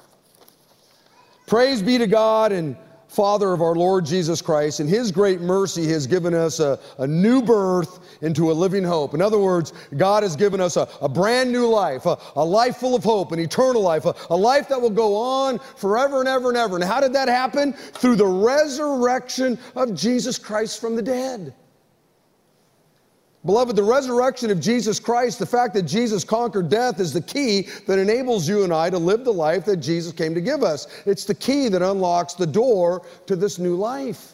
Praise 1.46 1.80
be 1.80 1.96
to 1.96 2.06
God 2.06 2.52
and 2.52 2.76
Father 3.08 3.54
of 3.54 3.62
our 3.62 3.74
Lord 3.74 4.04
Jesus 4.04 4.42
Christ. 4.42 4.78
In 4.78 4.86
His 4.86 5.10
great 5.10 5.40
mercy, 5.40 5.84
He 5.84 5.90
has 5.92 6.06
given 6.06 6.34
us 6.34 6.60
a, 6.60 6.78
a 6.98 7.06
new 7.06 7.40
birth 7.40 8.00
into 8.20 8.50
a 8.50 8.52
living 8.52 8.84
hope. 8.84 9.14
In 9.14 9.22
other 9.22 9.38
words, 9.38 9.72
God 9.96 10.22
has 10.22 10.36
given 10.36 10.60
us 10.60 10.76
a, 10.76 10.86
a 11.00 11.08
brand 11.08 11.50
new 11.50 11.66
life, 11.66 12.04
a, 12.04 12.18
a, 12.36 12.44
life 12.44 12.76
full 12.76 12.94
of 12.94 13.02
hope, 13.02 13.32
an 13.32 13.38
eternal 13.38 13.80
life, 13.80 14.04
a, 14.04 14.14
a 14.28 14.36
life 14.36 14.68
that 14.68 14.78
will 14.78 14.90
go 14.90 15.16
on 15.16 15.60
forever 15.60 16.20
and 16.20 16.28
ever 16.28 16.50
and 16.50 16.58
ever. 16.58 16.74
And 16.74 16.84
how 16.84 17.00
did 17.00 17.14
that 17.14 17.28
happen? 17.28 17.72
Through 17.72 18.16
the 18.16 18.26
resurrection 18.26 19.58
of 19.76 19.94
Jesus 19.94 20.38
Christ 20.38 20.78
from 20.78 20.94
the 20.94 21.02
dead. 21.02 21.54
Beloved, 23.44 23.76
the 23.76 23.82
resurrection 23.82 24.50
of 24.50 24.58
Jesus 24.58 24.98
Christ, 24.98 25.38
the 25.38 25.46
fact 25.46 25.74
that 25.74 25.82
Jesus 25.82 26.24
conquered 26.24 26.70
death, 26.70 26.98
is 26.98 27.12
the 27.12 27.20
key 27.20 27.68
that 27.86 27.98
enables 27.98 28.48
you 28.48 28.64
and 28.64 28.72
I 28.72 28.88
to 28.88 28.98
live 28.98 29.24
the 29.24 29.32
life 29.32 29.66
that 29.66 29.76
Jesus 29.78 30.12
came 30.12 30.34
to 30.34 30.40
give 30.40 30.62
us. 30.62 30.86
It's 31.04 31.24
the 31.24 31.34
key 31.34 31.68
that 31.68 31.82
unlocks 31.82 32.32
the 32.34 32.46
door 32.46 33.06
to 33.26 33.36
this 33.36 33.58
new 33.58 33.76
life. 33.76 34.32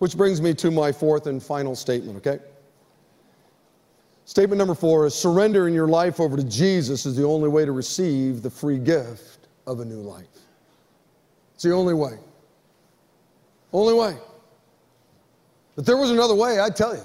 Which 0.00 0.16
brings 0.16 0.42
me 0.42 0.52
to 0.54 0.70
my 0.72 0.90
fourth 0.90 1.28
and 1.28 1.40
final 1.40 1.76
statement, 1.76 2.16
okay? 2.18 2.42
Statement 4.24 4.58
number 4.58 4.74
four 4.74 5.06
is 5.06 5.14
surrendering 5.14 5.72
your 5.72 5.86
life 5.86 6.18
over 6.18 6.36
to 6.36 6.42
Jesus 6.42 7.06
is 7.06 7.14
the 7.14 7.24
only 7.24 7.48
way 7.48 7.64
to 7.64 7.70
receive 7.70 8.42
the 8.42 8.50
free 8.50 8.78
gift 8.78 9.46
of 9.68 9.78
a 9.78 9.84
new 9.84 10.00
life. 10.00 10.26
It's 11.54 11.62
the 11.62 11.72
only 11.72 11.94
way. 11.94 12.18
Only 13.72 13.94
way. 13.94 14.16
If 15.76 15.84
there 15.84 15.96
was 15.96 16.10
another 16.10 16.34
way, 16.34 16.58
I'd 16.58 16.74
tell 16.74 16.96
you. 16.96 17.04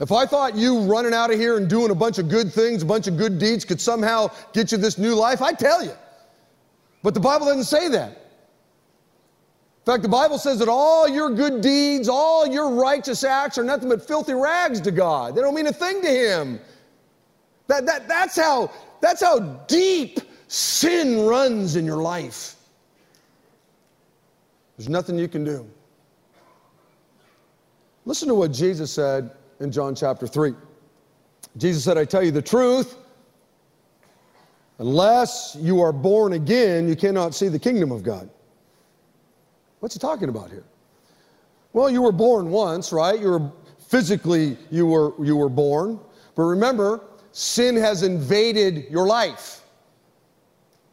If 0.00 0.12
I 0.12 0.26
thought 0.26 0.54
you 0.54 0.80
running 0.80 1.12
out 1.12 1.32
of 1.32 1.38
here 1.38 1.56
and 1.56 1.68
doing 1.68 1.90
a 1.90 1.94
bunch 1.94 2.18
of 2.18 2.28
good 2.28 2.52
things, 2.52 2.82
a 2.82 2.86
bunch 2.86 3.08
of 3.08 3.16
good 3.16 3.38
deeds 3.38 3.64
could 3.64 3.80
somehow 3.80 4.30
get 4.52 4.70
you 4.70 4.78
this 4.78 4.96
new 4.96 5.14
life, 5.14 5.42
I'd 5.42 5.58
tell 5.58 5.84
you. 5.84 5.92
But 7.02 7.14
the 7.14 7.20
Bible 7.20 7.46
doesn't 7.46 7.64
say 7.64 7.88
that. 7.88 8.10
In 8.10 9.92
fact, 9.92 10.02
the 10.02 10.08
Bible 10.08 10.38
says 10.38 10.58
that 10.58 10.68
all 10.68 11.08
your 11.08 11.30
good 11.30 11.62
deeds, 11.62 12.08
all 12.08 12.46
your 12.46 12.70
righteous 12.74 13.24
acts 13.24 13.58
are 13.58 13.64
nothing 13.64 13.88
but 13.88 14.06
filthy 14.06 14.34
rags 14.34 14.80
to 14.82 14.90
God. 14.90 15.34
They 15.34 15.40
don't 15.40 15.54
mean 15.54 15.66
a 15.66 15.72
thing 15.72 16.02
to 16.02 16.08
Him. 16.08 16.60
That, 17.66 17.86
that, 17.86 18.06
that's, 18.06 18.36
how, 18.36 18.70
that's 19.00 19.22
how 19.22 19.38
deep 19.66 20.20
sin 20.46 21.26
runs 21.26 21.74
in 21.74 21.84
your 21.84 22.02
life. 22.02 22.56
There's 24.76 24.88
nothing 24.88 25.18
you 25.18 25.26
can 25.26 25.42
do. 25.42 25.66
Listen 28.04 28.28
to 28.28 28.34
what 28.34 28.52
Jesus 28.52 28.92
said 28.92 29.30
in 29.60 29.72
John 29.72 29.94
chapter 29.94 30.26
3. 30.26 30.54
Jesus 31.56 31.84
said, 31.84 31.98
I 31.98 32.04
tell 32.04 32.22
you 32.22 32.30
the 32.30 32.42
truth, 32.42 32.96
unless 34.78 35.56
you 35.60 35.80
are 35.80 35.92
born 35.92 36.34
again, 36.34 36.88
you 36.88 36.96
cannot 36.96 37.34
see 37.34 37.48
the 37.48 37.58
kingdom 37.58 37.90
of 37.90 38.02
God. 38.02 38.28
What's 39.80 39.94
he 39.94 40.00
talking 40.00 40.28
about 40.28 40.50
here? 40.50 40.64
Well, 41.72 41.90
you 41.90 42.02
were 42.02 42.12
born 42.12 42.50
once, 42.50 42.92
right? 42.92 43.18
You 43.18 43.30
were 43.30 43.52
physically 43.78 44.56
you 44.70 44.86
were 44.86 45.12
you 45.24 45.36
were 45.36 45.48
born, 45.48 46.00
but 46.34 46.42
remember, 46.42 47.02
sin 47.32 47.76
has 47.76 48.02
invaded 48.02 48.86
your 48.90 49.06
life. 49.06 49.62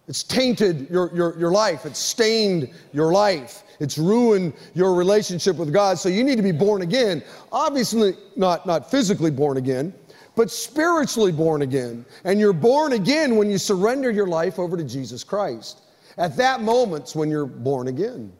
It's 0.07 0.24
tainted 0.24 0.89
your, 0.89 1.13
your, 1.16 1.38
your 1.39 1.51
life. 1.51 1.86
It's 1.86 1.99
stained 1.99 2.72
your 2.93 3.11
life. 3.11 3.63
It's 3.80 3.97
ruined 3.97 4.53
your 4.73 4.93
relationship 4.93 5.57
with 5.57 5.73
God. 5.73 5.99
So 5.99 6.09
you 6.09 6.23
need 6.23 6.38
to 6.38 6.43
be 6.43 6.51
born 6.51 6.82
again. 6.82 7.23
Obviously, 7.51 8.13
not, 8.36 8.65
not 8.65 8.89
physically 8.89 9.32
born 9.32 9.57
again, 9.57 9.93
but 10.36 10.51
spiritually 10.51 11.32
born 11.32 11.61
again. 11.61 12.05
And 12.23 12.39
you're 12.39 12.53
born 12.53 12.93
again 12.93 13.36
when 13.36 13.49
you 13.49 13.57
surrender 13.57 14.11
your 14.11 14.28
life 14.28 14.59
over 14.59 14.78
to 14.78 14.84
Jesus 14.84 15.23
Christ. 15.23 15.82
At 16.17 16.38
that 16.38 16.61
moment's 16.61 17.15
when 17.15 17.30
you're 17.30 17.45
born 17.45 17.88
again. 17.88 18.32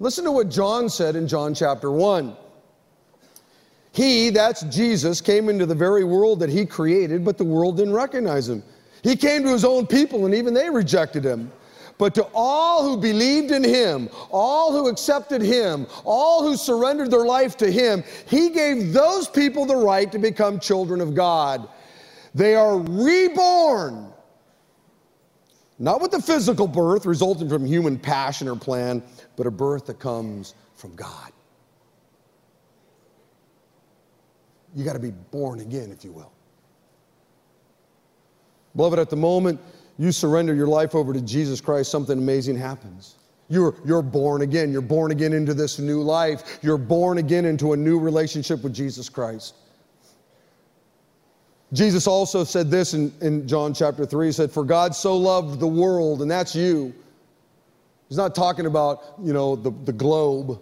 Listen 0.00 0.24
to 0.24 0.32
what 0.32 0.48
John 0.48 0.88
said 0.88 1.16
in 1.16 1.26
John 1.26 1.54
chapter 1.54 1.90
1. 1.90 2.36
He, 3.92 4.30
that's 4.30 4.62
Jesus, 4.64 5.20
came 5.20 5.48
into 5.48 5.66
the 5.66 5.74
very 5.74 6.02
world 6.02 6.40
that 6.40 6.50
he 6.50 6.66
created, 6.66 7.24
but 7.24 7.38
the 7.38 7.44
world 7.44 7.76
didn't 7.76 7.94
recognize 7.94 8.48
him. 8.48 8.62
He 9.04 9.14
came 9.14 9.44
to 9.44 9.50
his 9.50 9.64
own 9.64 9.86
people, 9.86 10.24
and 10.24 10.34
even 10.34 10.52
they 10.52 10.68
rejected 10.68 11.24
him. 11.24 11.52
But 11.96 12.14
to 12.16 12.26
all 12.34 12.82
who 12.82 12.96
believed 12.96 13.52
in 13.52 13.62
him, 13.62 14.08
all 14.30 14.72
who 14.72 14.88
accepted 14.88 15.40
him, 15.42 15.86
all 16.04 16.42
who 16.42 16.56
surrendered 16.56 17.10
their 17.10 17.24
life 17.24 17.56
to 17.58 17.70
him, 17.70 18.02
he 18.26 18.50
gave 18.50 18.92
those 18.92 19.28
people 19.28 19.64
the 19.64 19.76
right 19.76 20.10
to 20.10 20.18
become 20.18 20.58
children 20.58 21.00
of 21.00 21.14
God. 21.14 21.68
They 22.34 22.56
are 22.56 22.78
reborn. 22.78 24.12
Not 25.78 26.00
with 26.00 26.10
the 26.10 26.22
physical 26.22 26.66
birth 26.66 27.06
resulting 27.06 27.48
from 27.48 27.64
human 27.64 27.98
passion 27.98 28.48
or 28.48 28.56
plan, 28.56 29.02
but 29.36 29.46
a 29.46 29.50
birth 29.50 29.86
that 29.86 29.98
comes 29.98 30.54
from 30.74 30.94
God. 30.96 31.32
You 34.74 34.84
got 34.84 34.94
to 34.94 34.98
be 34.98 35.12
born 35.12 35.60
again, 35.60 35.92
if 35.92 36.04
you 36.04 36.10
will. 36.10 36.32
Beloved, 38.74 38.98
at 38.98 39.10
the 39.10 39.16
moment 39.16 39.60
you 39.98 40.12
surrender 40.12 40.54
your 40.54 40.66
life 40.66 40.94
over 40.94 41.12
to 41.12 41.20
Jesus 41.20 41.60
Christ, 41.60 41.90
something 41.90 42.18
amazing 42.18 42.56
happens. 42.56 43.16
You're, 43.48 43.74
you're 43.84 44.02
born 44.02 44.42
again. 44.42 44.72
You're 44.72 44.82
born 44.82 45.12
again 45.12 45.32
into 45.32 45.54
this 45.54 45.78
new 45.78 46.02
life. 46.02 46.58
You're 46.62 46.78
born 46.78 47.18
again 47.18 47.44
into 47.44 47.72
a 47.72 47.76
new 47.76 47.98
relationship 47.98 48.62
with 48.62 48.74
Jesus 48.74 49.08
Christ. 49.08 49.54
Jesus 51.72 52.06
also 52.06 52.44
said 52.44 52.70
this 52.70 52.94
in, 52.94 53.12
in 53.20 53.46
John 53.46 53.74
chapter 53.74 54.06
3. 54.06 54.26
He 54.26 54.32
said, 54.32 54.50
For 54.50 54.64
God 54.64 54.94
so 54.94 55.16
loved 55.16 55.60
the 55.60 55.66
world, 55.66 56.22
and 56.22 56.30
that's 56.30 56.54
you. 56.54 56.94
He's 58.08 58.16
not 58.16 58.34
talking 58.34 58.66
about, 58.66 59.14
you 59.22 59.32
know, 59.32 59.56
the, 59.56 59.70
the 59.84 59.92
globe. 59.92 60.60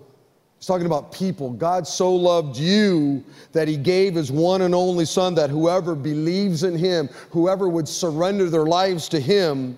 He's 0.63 0.69
talking 0.69 0.87
about 0.87 1.11
people. 1.11 1.51
God 1.51 1.89
so 1.89 2.15
loved 2.15 2.57
you 2.57 3.25
that 3.51 3.67
he 3.67 3.77
gave 3.77 4.15
his 4.15 4.31
one 4.31 4.63
and 4.63 4.77
only 4.77 5.05
Son 5.05 5.35
that 5.35 5.51
whoever 5.51 5.97
believes 5.97 6.63
in 6.63 6.79
him, 6.79 7.09
whoever 7.31 7.69
would 7.69 7.89
surrender 7.89 8.49
their 8.49 8.67
lives 8.67 9.09
to 9.09 9.19
him, 9.19 9.77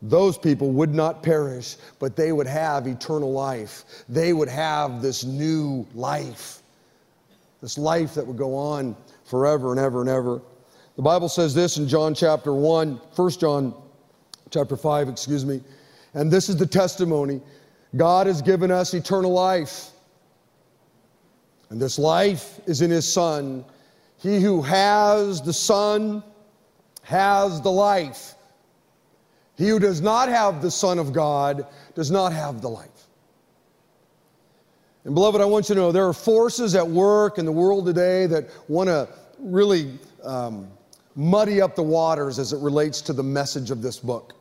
those 0.00 0.38
people 0.38 0.70
would 0.70 0.94
not 0.94 1.22
perish, 1.22 1.76
but 1.98 2.16
they 2.16 2.32
would 2.32 2.46
have 2.46 2.86
eternal 2.86 3.30
life. 3.34 3.84
They 4.08 4.32
would 4.32 4.48
have 4.48 5.02
this 5.02 5.24
new 5.24 5.86
life, 5.94 6.62
this 7.60 7.76
life 7.76 8.14
that 8.14 8.26
would 8.26 8.38
go 8.38 8.54
on 8.54 8.96
forever 9.26 9.72
and 9.72 9.78
ever 9.78 10.00
and 10.00 10.08
ever. 10.08 10.40
The 10.96 11.02
Bible 11.02 11.28
says 11.28 11.54
this 11.54 11.76
in 11.76 11.86
John 11.86 12.14
chapter 12.14 12.54
1, 12.54 12.92
1 13.14 13.30
John 13.32 13.74
chapter 14.48 14.74
5, 14.74 15.10
excuse 15.10 15.44
me. 15.44 15.60
And 16.14 16.30
this 16.30 16.48
is 16.48 16.56
the 16.56 16.66
testimony 16.66 17.42
God 17.96 18.26
has 18.26 18.42
given 18.42 18.70
us 18.70 18.94
eternal 18.94 19.32
life. 19.32 19.90
And 21.70 21.80
this 21.80 21.98
life 21.98 22.60
is 22.66 22.82
in 22.82 22.90
His 22.90 23.10
Son. 23.10 23.64
He 24.18 24.40
who 24.40 24.62
has 24.62 25.42
the 25.42 25.52
Son 25.52 26.22
has 27.02 27.60
the 27.60 27.70
life. 27.70 28.34
He 29.56 29.68
who 29.68 29.78
does 29.78 30.00
not 30.00 30.28
have 30.28 30.62
the 30.62 30.70
Son 30.70 30.98
of 30.98 31.12
God 31.12 31.66
does 31.94 32.10
not 32.10 32.32
have 32.32 32.60
the 32.60 32.68
life. 32.68 32.88
And 35.04 35.14
beloved, 35.14 35.40
I 35.40 35.44
want 35.44 35.68
you 35.68 35.76
to 35.76 35.80
know 35.80 35.92
there 35.92 36.08
are 36.08 36.12
forces 36.12 36.74
at 36.74 36.86
work 36.86 37.38
in 37.38 37.44
the 37.44 37.52
world 37.52 37.86
today 37.86 38.26
that 38.26 38.50
want 38.68 38.88
to 38.88 39.08
really 39.38 39.98
um, 40.24 40.68
muddy 41.14 41.60
up 41.60 41.76
the 41.76 41.82
waters 41.82 42.38
as 42.38 42.52
it 42.52 42.58
relates 42.60 43.00
to 43.02 43.12
the 43.12 43.22
message 43.22 43.70
of 43.70 43.82
this 43.82 43.98
book. 43.98 44.34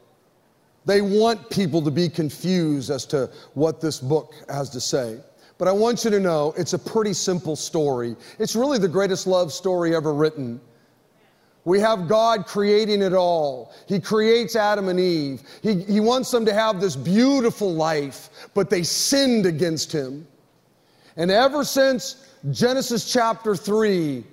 They 0.86 1.02
want 1.02 1.50
people 1.50 1.82
to 1.82 1.92
be 1.92 2.10
confused 2.10 2.92
as 2.92 3.06
to 3.08 3.30
what 3.54 3.82
this 3.82 4.00
book 4.00 4.34
has 4.50 4.70
to 4.72 4.82
say. 4.82 5.20
But 5.58 5.68
I 5.68 5.72
want 5.72 6.04
you 6.04 6.12
to 6.12 6.20
know 6.20 6.54
it's 6.58 6.74
a 6.74 6.80
pretty 6.80 7.14
simple 7.14 7.56
story. 7.56 8.16
It's 8.40 8.56
really 8.56 8.78
the 8.78 8.88
greatest 8.88 9.26
love 9.26 9.52
story 9.54 9.96
ever 9.96 10.14
written. 10.14 10.60
We 11.64 11.80
have 11.80 12.08
God 12.08 12.46
creating 12.46 13.02
it 13.02 13.14
all. 13.14 13.74
He 13.88 14.00
creates 14.00 14.56
Adam 14.56 14.88
and 14.88 15.00
Eve. 15.00 15.42
He, 15.64 15.82
he 15.82 16.00
wants 16.00 16.30
them 16.30 16.46
to 16.46 16.54
have 16.54 16.80
this 16.80 16.96
beautiful 16.96 17.74
life, 17.74 18.30
but 18.54 18.70
they 18.70 18.84
sinned 18.84 19.48
against 19.48 19.92
Him. 19.92 20.28
And 21.18 21.32
ever 21.32 21.64
since 21.64 22.28
Genesis 22.52 23.12
chapter 23.12 23.56
3, 23.56 24.24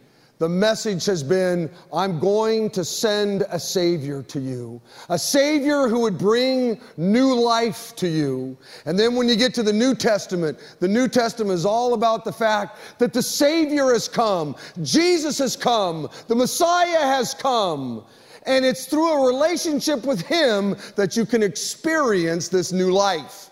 the 0.43 0.49
message 0.49 1.07
has 1.07 1.23
been 1.23 1.71
I'm 1.93 2.19
going 2.19 2.69
to 2.71 2.85
send 2.85 3.45
a 3.49 3.61
Savior 3.61 4.25
to 4.25 4.41
you, 4.41 4.83
a 5.09 5.17
Savior 5.17 5.87
who 5.87 6.01
would 6.01 6.19
bring 6.19 6.81
new 6.97 7.33
life 7.33 7.95
to 7.95 8.09
you. 8.09 8.59
And 8.85 8.99
then 8.99 9.15
when 9.15 9.29
you 9.29 9.37
get 9.37 9.55
to 9.55 9.63
the 9.63 9.73
New 9.73 9.95
Testament, 9.95 10.59
the 10.81 10.89
New 10.89 11.07
Testament 11.07 11.53
is 11.53 11.65
all 11.65 11.95
about 11.95 12.25
the 12.25 12.33
fact 12.33 12.81
that 12.99 13.13
the 13.13 13.23
Savior 13.23 13.93
has 13.93 14.09
come, 14.09 14.57
Jesus 14.83 15.39
has 15.39 15.55
come, 15.55 16.09
the 16.27 16.35
Messiah 16.35 17.03
has 17.03 17.35
come. 17.35 18.05
And 18.45 18.65
it's 18.65 18.87
through 18.87 19.13
a 19.13 19.25
relationship 19.25 20.05
with 20.05 20.23
Him 20.23 20.75
that 20.97 21.17
you 21.17 21.25
can 21.25 21.45
experience 21.45 22.49
this 22.49 22.73
new 22.73 22.91
life. 22.91 23.51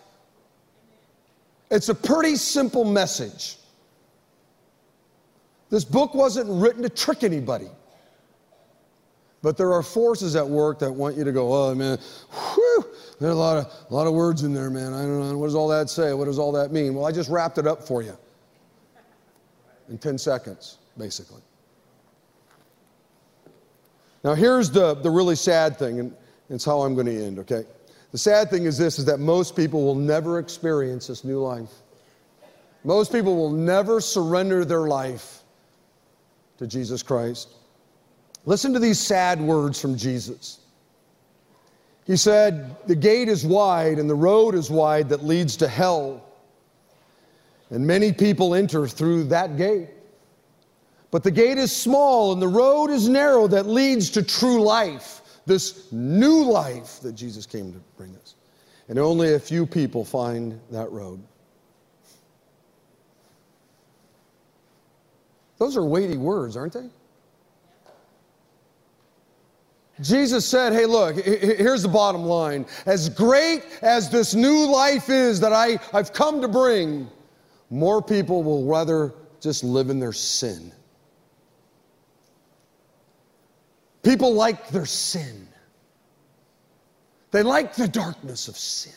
It's 1.70 1.88
a 1.88 1.94
pretty 1.94 2.34
simple 2.34 2.84
message. 2.84 3.59
This 5.70 5.84
book 5.84 6.14
wasn't 6.14 6.50
written 6.50 6.82
to 6.82 6.88
trick 6.88 7.22
anybody. 7.22 7.68
But 9.42 9.56
there 9.56 9.72
are 9.72 9.82
forces 9.82 10.36
at 10.36 10.46
work 10.46 10.80
that 10.80 10.92
want 10.92 11.16
you 11.16 11.24
to 11.24 11.32
go, 11.32 11.54
oh 11.54 11.74
man, 11.74 11.98
whew, 12.30 12.84
there 13.18 13.30
are 13.30 13.32
a 13.32 13.36
lot 13.36 13.56
of, 13.56 13.72
a 13.88 13.94
lot 13.94 14.06
of 14.06 14.12
words 14.12 14.42
in 14.42 14.52
there, 14.52 14.68
man. 14.68 14.92
I 14.92 15.02
don't 15.02 15.30
know. 15.30 15.38
What 15.38 15.46
does 15.46 15.54
all 15.54 15.68
that 15.68 15.88
say? 15.88 16.12
What 16.12 16.26
does 16.26 16.38
all 16.38 16.52
that 16.52 16.72
mean? 16.72 16.94
Well, 16.94 17.06
I 17.06 17.12
just 17.12 17.30
wrapped 17.30 17.56
it 17.56 17.66
up 17.66 17.82
for 17.82 18.02
you 18.02 18.16
in 19.88 19.96
10 19.96 20.18
seconds, 20.18 20.78
basically. 20.98 21.40
Now, 24.22 24.34
here's 24.34 24.70
the, 24.70 24.94
the 24.94 25.08
really 25.08 25.36
sad 25.36 25.78
thing, 25.78 26.00
and 26.00 26.14
it's 26.50 26.64
how 26.64 26.82
I'm 26.82 26.94
going 26.94 27.06
to 27.06 27.24
end, 27.24 27.38
okay? 27.38 27.64
The 28.12 28.18
sad 28.18 28.50
thing 28.50 28.64
is 28.64 28.76
this 28.76 28.98
is 28.98 29.06
that 29.06 29.20
most 29.20 29.56
people 29.56 29.82
will 29.82 29.94
never 29.94 30.38
experience 30.38 31.06
this 31.06 31.24
new 31.24 31.40
life. 31.40 31.70
Most 32.84 33.10
people 33.12 33.36
will 33.36 33.52
never 33.52 34.00
surrender 34.00 34.66
their 34.66 34.86
life 34.86 35.39
to 36.60 36.66
Jesus 36.66 37.02
Christ. 37.02 37.48
Listen 38.44 38.74
to 38.74 38.78
these 38.78 38.98
sad 38.98 39.40
words 39.40 39.80
from 39.80 39.96
Jesus. 39.96 40.58
He 42.06 42.18
said, 42.18 42.76
The 42.86 42.94
gate 42.94 43.28
is 43.28 43.46
wide 43.46 43.98
and 43.98 44.10
the 44.10 44.14
road 44.14 44.54
is 44.54 44.70
wide 44.70 45.08
that 45.08 45.24
leads 45.24 45.56
to 45.56 45.68
hell, 45.68 46.22
and 47.70 47.86
many 47.86 48.12
people 48.12 48.54
enter 48.54 48.86
through 48.86 49.24
that 49.24 49.56
gate. 49.56 49.88
But 51.10 51.22
the 51.22 51.30
gate 51.30 51.56
is 51.56 51.74
small 51.74 52.34
and 52.34 52.42
the 52.42 52.48
road 52.48 52.90
is 52.90 53.08
narrow 53.08 53.46
that 53.48 53.66
leads 53.66 54.10
to 54.10 54.22
true 54.22 54.62
life, 54.62 55.22
this 55.46 55.90
new 55.90 56.44
life 56.44 57.00
that 57.00 57.14
Jesus 57.14 57.46
came 57.46 57.72
to 57.72 57.80
bring 57.96 58.14
us. 58.16 58.34
And 58.90 58.98
only 58.98 59.32
a 59.32 59.40
few 59.40 59.64
people 59.64 60.04
find 60.04 60.60
that 60.70 60.92
road. 60.92 61.22
Those 65.60 65.76
are 65.76 65.84
weighty 65.84 66.16
words, 66.16 66.56
aren't 66.56 66.72
they? 66.72 66.88
Jesus 70.00 70.46
said, 70.46 70.72
Hey, 70.72 70.86
look, 70.86 71.22
here's 71.22 71.82
the 71.82 71.88
bottom 71.88 72.22
line. 72.22 72.64
As 72.86 73.10
great 73.10 73.66
as 73.82 74.08
this 74.08 74.34
new 74.34 74.66
life 74.66 75.10
is 75.10 75.38
that 75.40 75.52
I, 75.52 75.78
I've 75.92 76.14
come 76.14 76.40
to 76.40 76.48
bring, 76.48 77.10
more 77.68 78.00
people 78.00 78.42
will 78.42 78.64
rather 78.64 79.12
just 79.38 79.62
live 79.62 79.90
in 79.90 80.00
their 80.00 80.14
sin. 80.14 80.72
People 84.02 84.32
like 84.32 84.68
their 84.68 84.86
sin, 84.86 85.46
they 87.32 87.42
like 87.42 87.74
the 87.74 87.86
darkness 87.86 88.48
of 88.48 88.56
sin. 88.56 88.94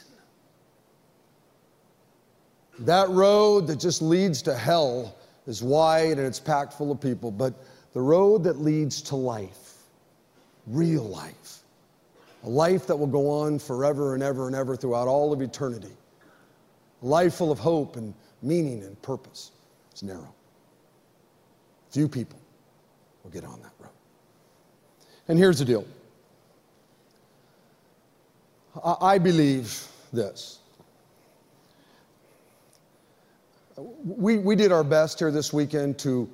That 2.79 3.09
road 3.09 3.67
that 3.67 3.81
just 3.81 4.01
leads 4.01 4.41
to 4.43 4.55
hell 4.55 5.17
is 5.47 5.61
wide 5.61 6.17
and 6.17 6.21
it's 6.21 6.39
packed 6.39 6.73
full 6.73 6.91
of 6.91 7.01
people, 7.01 7.31
but 7.31 7.53
the 7.93 8.01
road 8.01 8.43
that 8.43 8.59
leads 8.59 9.01
to 9.03 9.15
life, 9.15 9.73
real 10.67 11.03
life, 11.03 11.59
a 12.43 12.49
life 12.49 12.87
that 12.87 12.95
will 12.95 13.07
go 13.07 13.29
on 13.29 13.59
forever 13.59 14.13
and 14.13 14.23
ever 14.23 14.47
and 14.47 14.55
ever 14.55 14.75
throughout 14.75 15.07
all 15.07 15.31
of 15.31 15.41
eternity, 15.41 15.95
a 17.01 17.05
life 17.05 17.35
full 17.35 17.51
of 17.51 17.59
hope 17.59 17.95
and 17.95 18.13
meaning 18.41 18.83
and 18.83 19.01
purpose, 19.01 19.51
is 19.93 20.03
narrow. 20.03 20.33
Few 21.91 22.07
people 22.07 22.39
will 23.23 23.31
get 23.31 23.45
on 23.45 23.61
that 23.61 23.73
road. 23.79 23.91
And 25.27 25.37
here's 25.37 25.59
the 25.59 25.65
deal 25.65 25.85
I 28.83 29.17
believe 29.19 29.87
this 30.11 30.59
we, 33.77 34.37
we 34.37 34.55
did 34.55 34.71
our 34.71 34.83
best 34.83 35.19
here 35.19 35.31
this 35.31 35.51
weekend 35.51 35.97
to 35.99 36.29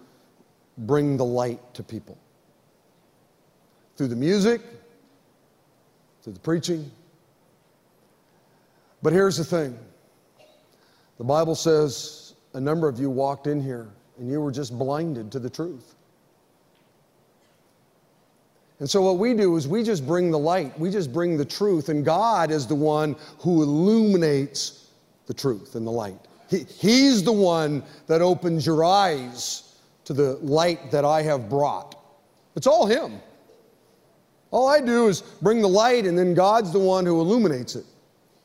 bring 0.80 1.18
the 1.18 1.26
light 1.26 1.60
to 1.74 1.84
people 1.84 2.18
through 3.96 4.08
the 4.08 4.16
music, 4.16 4.62
through 6.22 6.34
the 6.34 6.40
preaching. 6.40 6.90
But 9.02 9.14
here's 9.14 9.38
the 9.38 9.46
thing 9.46 9.78
the 11.18 11.24
Bible 11.24 11.56
says 11.56 12.34
a 12.54 12.60
number 12.60 12.88
of 12.88 13.00
you 13.00 13.10
walked 13.10 13.48
in 13.48 13.62
here 13.62 13.90
and 14.18 14.30
you 14.30 14.42
were 14.42 14.52
just 14.52 14.78
blinded 14.78 15.32
to 15.32 15.40
the 15.40 15.50
truth. 15.50 15.96
And 18.80 18.90
so, 18.90 19.02
what 19.02 19.18
we 19.18 19.34
do 19.34 19.58
is 19.58 19.68
we 19.68 19.84
just 19.84 20.08
bring 20.08 20.32
the 20.32 20.40
light, 20.40 20.78
we 20.80 20.90
just 20.90 21.12
bring 21.12 21.36
the 21.36 21.44
truth, 21.44 21.90
and 21.90 22.06
God 22.06 22.50
is 22.50 22.66
the 22.66 22.76
one 22.76 23.18
who 23.40 23.62
illuminates 23.62 24.92
the 25.28 25.34
truth 25.34 25.76
and 25.76 25.86
the 25.86 25.92
light. 25.92 26.29
He, 26.50 26.66
he's 26.78 27.24
the 27.24 27.32
one 27.32 27.84
that 28.08 28.22
opens 28.22 28.66
your 28.66 28.84
eyes 28.84 29.76
to 30.06 30.14
the 30.14 30.34
light 30.42 30.92
that 30.92 31.06
I 31.06 31.22
have 31.22 31.50
brought. 31.50 31.96
It's 32.56 32.68
all 32.68 32.86
Him. 32.86 33.22
All 34.52 34.68
I 34.68 34.82
do 34.82 35.08
is 35.08 35.22
bring 35.22 35.62
the 35.62 35.70
light, 35.70 36.06
and 36.06 36.18
then 36.18 36.34
God's 36.34 36.72
the 36.72 36.80
one 36.80 37.06
who 37.06 37.22
illuminates 37.22 37.76
it 37.76 37.86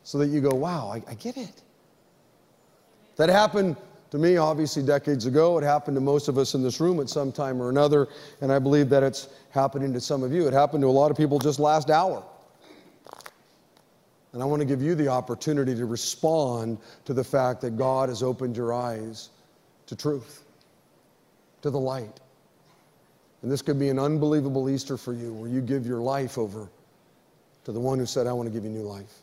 so 0.03 0.19
that 0.19 0.27
you 0.27 0.43
go, 0.43 0.55
wow, 0.55 0.91
I, 0.93 1.03
I 1.11 1.15
get 1.15 1.39
it. 1.39 1.63
That 3.17 3.31
happened 3.31 3.77
to 4.11 4.19
me, 4.19 4.37
obviously, 4.37 4.83
decades 4.83 5.25
ago. 5.25 5.57
It 5.57 5.65
happened 5.65 5.97
to 5.97 6.03
most 6.03 6.29
of 6.29 6.37
us 6.37 6.55
in 6.55 6.63
this 6.63 6.79
room 6.81 7.01
at 7.01 7.09
some 7.09 7.33
time 7.33 7.61
or 7.61 7.71
another, 7.71 8.09
and 8.43 8.53
I 8.53 8.59
believe 8.59 8.91
that 8.91 9.03
it's 9.03 9.29
happening 9.51 9.95
to 9.95 10.01
some 10.01 10.23
of 10.23 10.33
you. 10.33 10.47
It 10.47 10.53
happened 10.53 10.83
to 10.83 10.89
a 10.89 10.91
lot 10.91 11.11
of 11.11 11.17
people 11.17 11.39
just 11.39 11.59
last 11.59 11.89
hour. 11.89 12.23
And 14.35 14.43
I 14.43 14.47
want 14.47 14.61
to 14.61 14.67
give 14.67 14.83
you 14.83 14.97
the 14.97 15.07
opportunity 15.09 15.77
to 15.77 15.87
respond 15.87 16.79
to 17.05 17.15
the 17.15 17.23
fact 17.23 17.61
that 17.61 17.77
God 17.77 18.09
has 18.09 18.21
opened 18.21 18.57
your 18.57 18.75
eyes 18.75 19.31
to 19.87 19.95
truth, 19.95 20.45
to 21.63 21.71
the 21.71 21.79
light. 21.79 22.21
And 23.43 23.51
this 23.51 23.63
could 23.63 23.79
be 23.79 23.91
an 23.91 23.99
unbelievable 24.01 24.69
Easter 24.69 24.97
for 24.97 25.13
you 25.13 25.33
where 25.33 25.49
you 25.49 25.61
give 25.61 25.87
your 25.87 26.01
life 26.01 26.37
over 26.37 26.69
to 27.63 27.71
the 27.71 27.79
one 27.79 28.01
who 28.01 28.07
said, 28.07 28.27
I 28.27 28.33
want 28.33 28.49
to 28.49 28.53
give 28.53 28.65
you 28.65 28.71
new 28.71 28.83
life. 28.83 29.23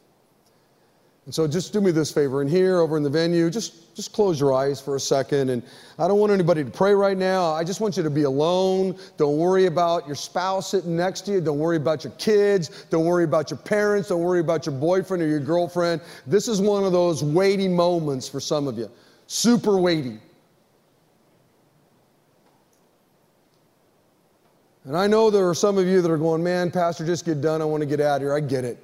And 1.26 1.36
so 1.36 1.48
just 1.48 1.72
do 1.72 1.82
me 1.82 1.92
this 1.92 2.12
favor. 2.12 2.42
And 2.42 2.50
here, 2.50 2.80
over 2.80 2.98
in 2.98 3.04
the 3.04 3.10
venue, 3.10 3.52
just, 3.52 3.96
just 3.96 4.12
close 4.12 4.40
your 4.40 4.54
eyes 4.54 4.82
for 4.82 4.96
a 4.96 5.00
second. 5.00 5.50
And 5.50 5.62
I 6.00 6.08
don't 6.08 6.18
want 6.18 6.32
anybody 6.32 6.64
to 6.64 6.72
pray 6.72 6.96
right 6.96 7.16
now. 7.16 7.54
I 7.54 7.64
just 7.64 7.80
want 7.80 7.96
you 7.96 8.02
to 8.02 8.10
be 8.10 8.24
alone. 8.24 8.98
Don't 9.18 9.38
worry 9.38 9.68
about 9.68 10.08
your 10.08 10.16
spouse 10.16 10.72
sitting 10.72 10.98
next 10.98 11.22
to 11.22 11.34
you. 11.34 11.42
Don't 11.42 11.60
worry 11.60 11.78
about 11.78 12.04
your 12.04 12.14
kids. 12.14 12.86
Don't 12.90 13.06
worry 13.06 13.24
about 13.24 13.52
your 13.52 13.60
parents. 13.60 14.10
Don't 14.10 14.22
worry 14.22 14.40
about 14.40 14.66
your 14.66 14.74
boyfriend 14.74 15.22
or 15.22 15.28
your 15.28 15.40
girlfriend. 15.40 16.02
This 16.26 16.48
is 16.48 16.60
one 16.60 16.84
of 16.84 16.92
those 16.92 17.24
weighty 17.24 17.68
moments 17.68 18.28
for 18.28 18.40
some 18.40 18.68
of 18.68 18.80
you. 18.80 18.90
Super 19.28 19.80
weighty. 19.80 20.18
And 24.86 24.98
I 24.98 25.06
know 25.06 25.30
there 25.30 25.48
are 25.48 25.54
some 25.54 25.78
of 25.78 25.86
you 25.86 26.02
that 26.02 26.10
are 26.10 26.18
going, 26.18 26.44
man, 26.44 26.72
Pastor, 26.72 27.06
just 27.06 27.26
get 27.26 27.42
done. 27.42 27.62
I 27.62 27.66
want 27.66 27.82
to 27.82 27.86
get 27.86 28.02
out 28.02 28.16
of 28.16 28.22
here. 28.24 28.34
I 28.34 28.40
get 28.40 28.66
it. 28.66 28.84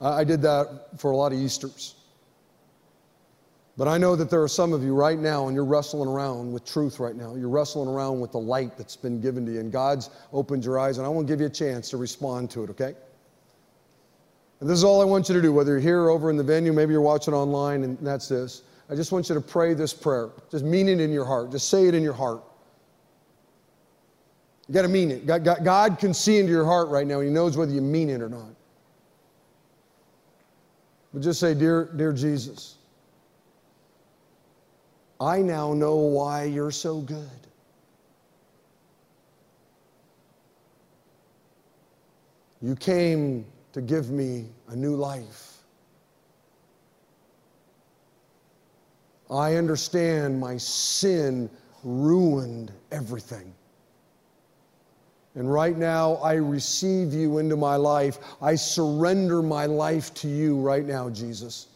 I 0.00 0.24
did 0.24 0.40
that 0.42 0.98
for 0.98 1.10
a 1.10 1.16
lot 1.16 1.32
of 1.32 1.38
Easters. 1.38 1.96
But 3.76 3.88
I 3.88 3.96
know 3.96 4.14
that 4.16 4.28
there 4.28 4.42
are 4.42 4.48
some 4.48 4.72
of 4.72 4.82
you 4.82 4.94
right 4.94 5.18
now, 5.18 5.46
and 5.46 5.54
you're 5.54 5.64
wrestling 5.64 6.08
around 6.08 6.52
with 6.52 6.64
truth 6.64 7.00
right 7.00 7.16
now. 7.16 7.34
You're 7.34 7.48
wrestling 7.48 7.88
around 7.88 8.20
with 8.20 8.32
the 8.32 8.38
light 8.38 8.76
that's 8.76 8.96
been 8.96 9.20
given 9.20 9.46
to 9.46 9.52
you, 9.52 9.60
and 9.60 9.72
God's 9.72 10.10
opened 10.32 10.64
your 10.64 10.78
eyes, 10.78 10.98
and 10.98 11.06
I 11.06 11.08
want 11.08 11.26
to 11.26 11.32
give 11.32 11.40
you 11.40 11.46
a 11.46 11.50
chance 11.50 11.88
to 11.90 11.96
respond 11.96 12.50
to 12.50 12.64
it, 12.64 12.70
okay? 12.70 12.94
And 14.60 14.68
this 14.68 14.76
is 14.76 14.84
all 14.84 15.00
I 15.00 15.04
want 15.04 15.28
you 15.28 15.34
to 15.34 15.40
do, 15.40 15.52
whether 15.52 15.72
you're 15.72 15.80
here 15.80 16.02
or 16.02 16.10
over 16.10 16.28
in 16.28 16.36
the 16.36 16.44
venue, 16.44 16.72
maybe 16.72 16.92
you're 16.92 17.00
watching 17.00 17.32
online, 17.32 17.84
and 17.84 17.96
that's 18.02 18.28
this. 18.28 18.62
I 18.90 18.94
just 18.94 19.12
want 19.12 19.28
you 19.28 19.34
to 19.34 19.40
pray 19.40 19.72
this 19.72 19.94
prayer. 19.94 20.30
Just 20.50 20.64
mean 20.64 20.88
it 20.88 21.00
in 21.00 21.10
your 21.10 21.24
heart. 21.24 21.50
Just 21.50 21.70
say 21.70 21.86
it 21.86 21.94
in 21.94 22.02
your 22.02 22.12
heart. 22.12 22.42
You 24.68 24.74
got 24.74 24.82
to 24.82 24.88
mean 24.88 25.10
it. 25.10 25.26
God, 25.26 25.42
God, 25.42 25.64
God 25.64 25.98
can 25.98 26.12
see 26.12 26.38
into 26.38 26.52
your 26.52 26.66
heart 26.66 26.88
right 26.88 27.06
now, 27.06 27.20
and 27.20 27.28
He 27.28 27.32
knows 27.32 27.56
whether 27.56 27.72
you 27.72 27.80
mean 27.80 28.10
it 28.10 28.20
or 28.20 28.28
not. 28.28 28.50
But 31.12 31.22
just 31.22 31.40
say, 31.40 31.54
Dear, 31.54 31.90
dear 31.96 32.12
Jesus, 32.12 32.76
I 35.20 35.42
now 35.42 35.74
know 35.74 35.96
why 35.96 36.44
you're 36.44 36.70
so 36.70 37.00
good. 37.00 37.28
You 42.62 42.76
came 42.76 43.44
to 43.72 43.80
give 43.80 44.10
me 44.10 44.46
a 44.68 44.76
new 44.76 44.94
life. 44.94 45.58
I 49.30 49.56
understand 49.56 50.38
my 50.38 50.56
sin 50.56 51.48
ruined 51.84 52.72
everything. 52.90 53.54
And 55.36 55.52
right 55.52 55.76
now, 55.76 56.14
I 56.16 56.34
receive 56.34 57.14
you 57.14 57.38
into 57.38 57.56
my 57.56 57.76
life. 57.76 58.18
I 58.42 58.56
surrender 58.56 59.42
my 59.42 59.66
life 59.66 60.12
to 60.14 60.28
you 60.28 60.60
right 60.60 60.84
now, 60.84 61.08
Jesus. 61.08 61.68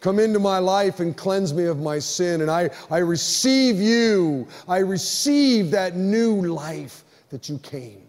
Come 0.00 0.18
into 0.18 0.38
my 0.38 0.58
life 0.58 1.00
and 1.00 1.16
cleanse 1.16 1.52
me 1.54 1.64
of 1.64 1.80
my 1.80 1.98
sin. 1.98 2.42
And 2.42 2.50
I, 2.50 2.70
I 2.90 2.98
receive 2.98 3.80
you. 3.80 4.46
I 4.68 4.78
receive 4.78 5.70
that 5.70 5.96
new 5.96 6.42
life 6.42 7.04
that 7.30 7.48
you 7.48 7.58
came 7.58 8.02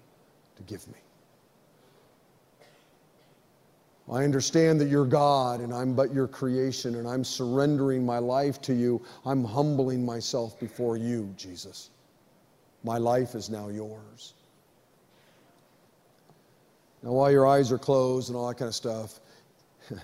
to 0.58 0.64
give 0.64 0.86
me. 0.88 1.00
I 4.12 4.24
understand 4.24 4.82
that 4.82 4.90
you're 4.90 5.06
God 5.06 5.62
and 5.62 5.74
I'm 5.74 5.94
but 5.94 6.14
your 6.14 6.28
creation, 6.28 6.96
and 6.96 7.08
I'm 7.08 7.24
surrendering 7.24 8.06
my 8.06 8.18
life 8.18 8.60
to 8.64 8.74
you. 8.74 9.02
I'm 9.24 9.44
humbling 9.44 10.04
myself 10.04 10.60
before 10.60 10.98
you, 10.98 11.32
Jesus. 11.38 11.92
My 12.84 12.98
life 12.98 13.36
is 13.36 13.50
now 13.50 13.68
yours. 13.70 14.34
Now, 17.04 17.12
while 17.12 17.32
your 17.32 17.48
eyes 17.48 17.72
are 17.72 17.78
closed 17.78 18.30
and 18.30 18.38
all 18.38 18.48
that 18.48 18.56
kind 18.56 18.68
of 18.68 18.76
stuff, 18.76 19.20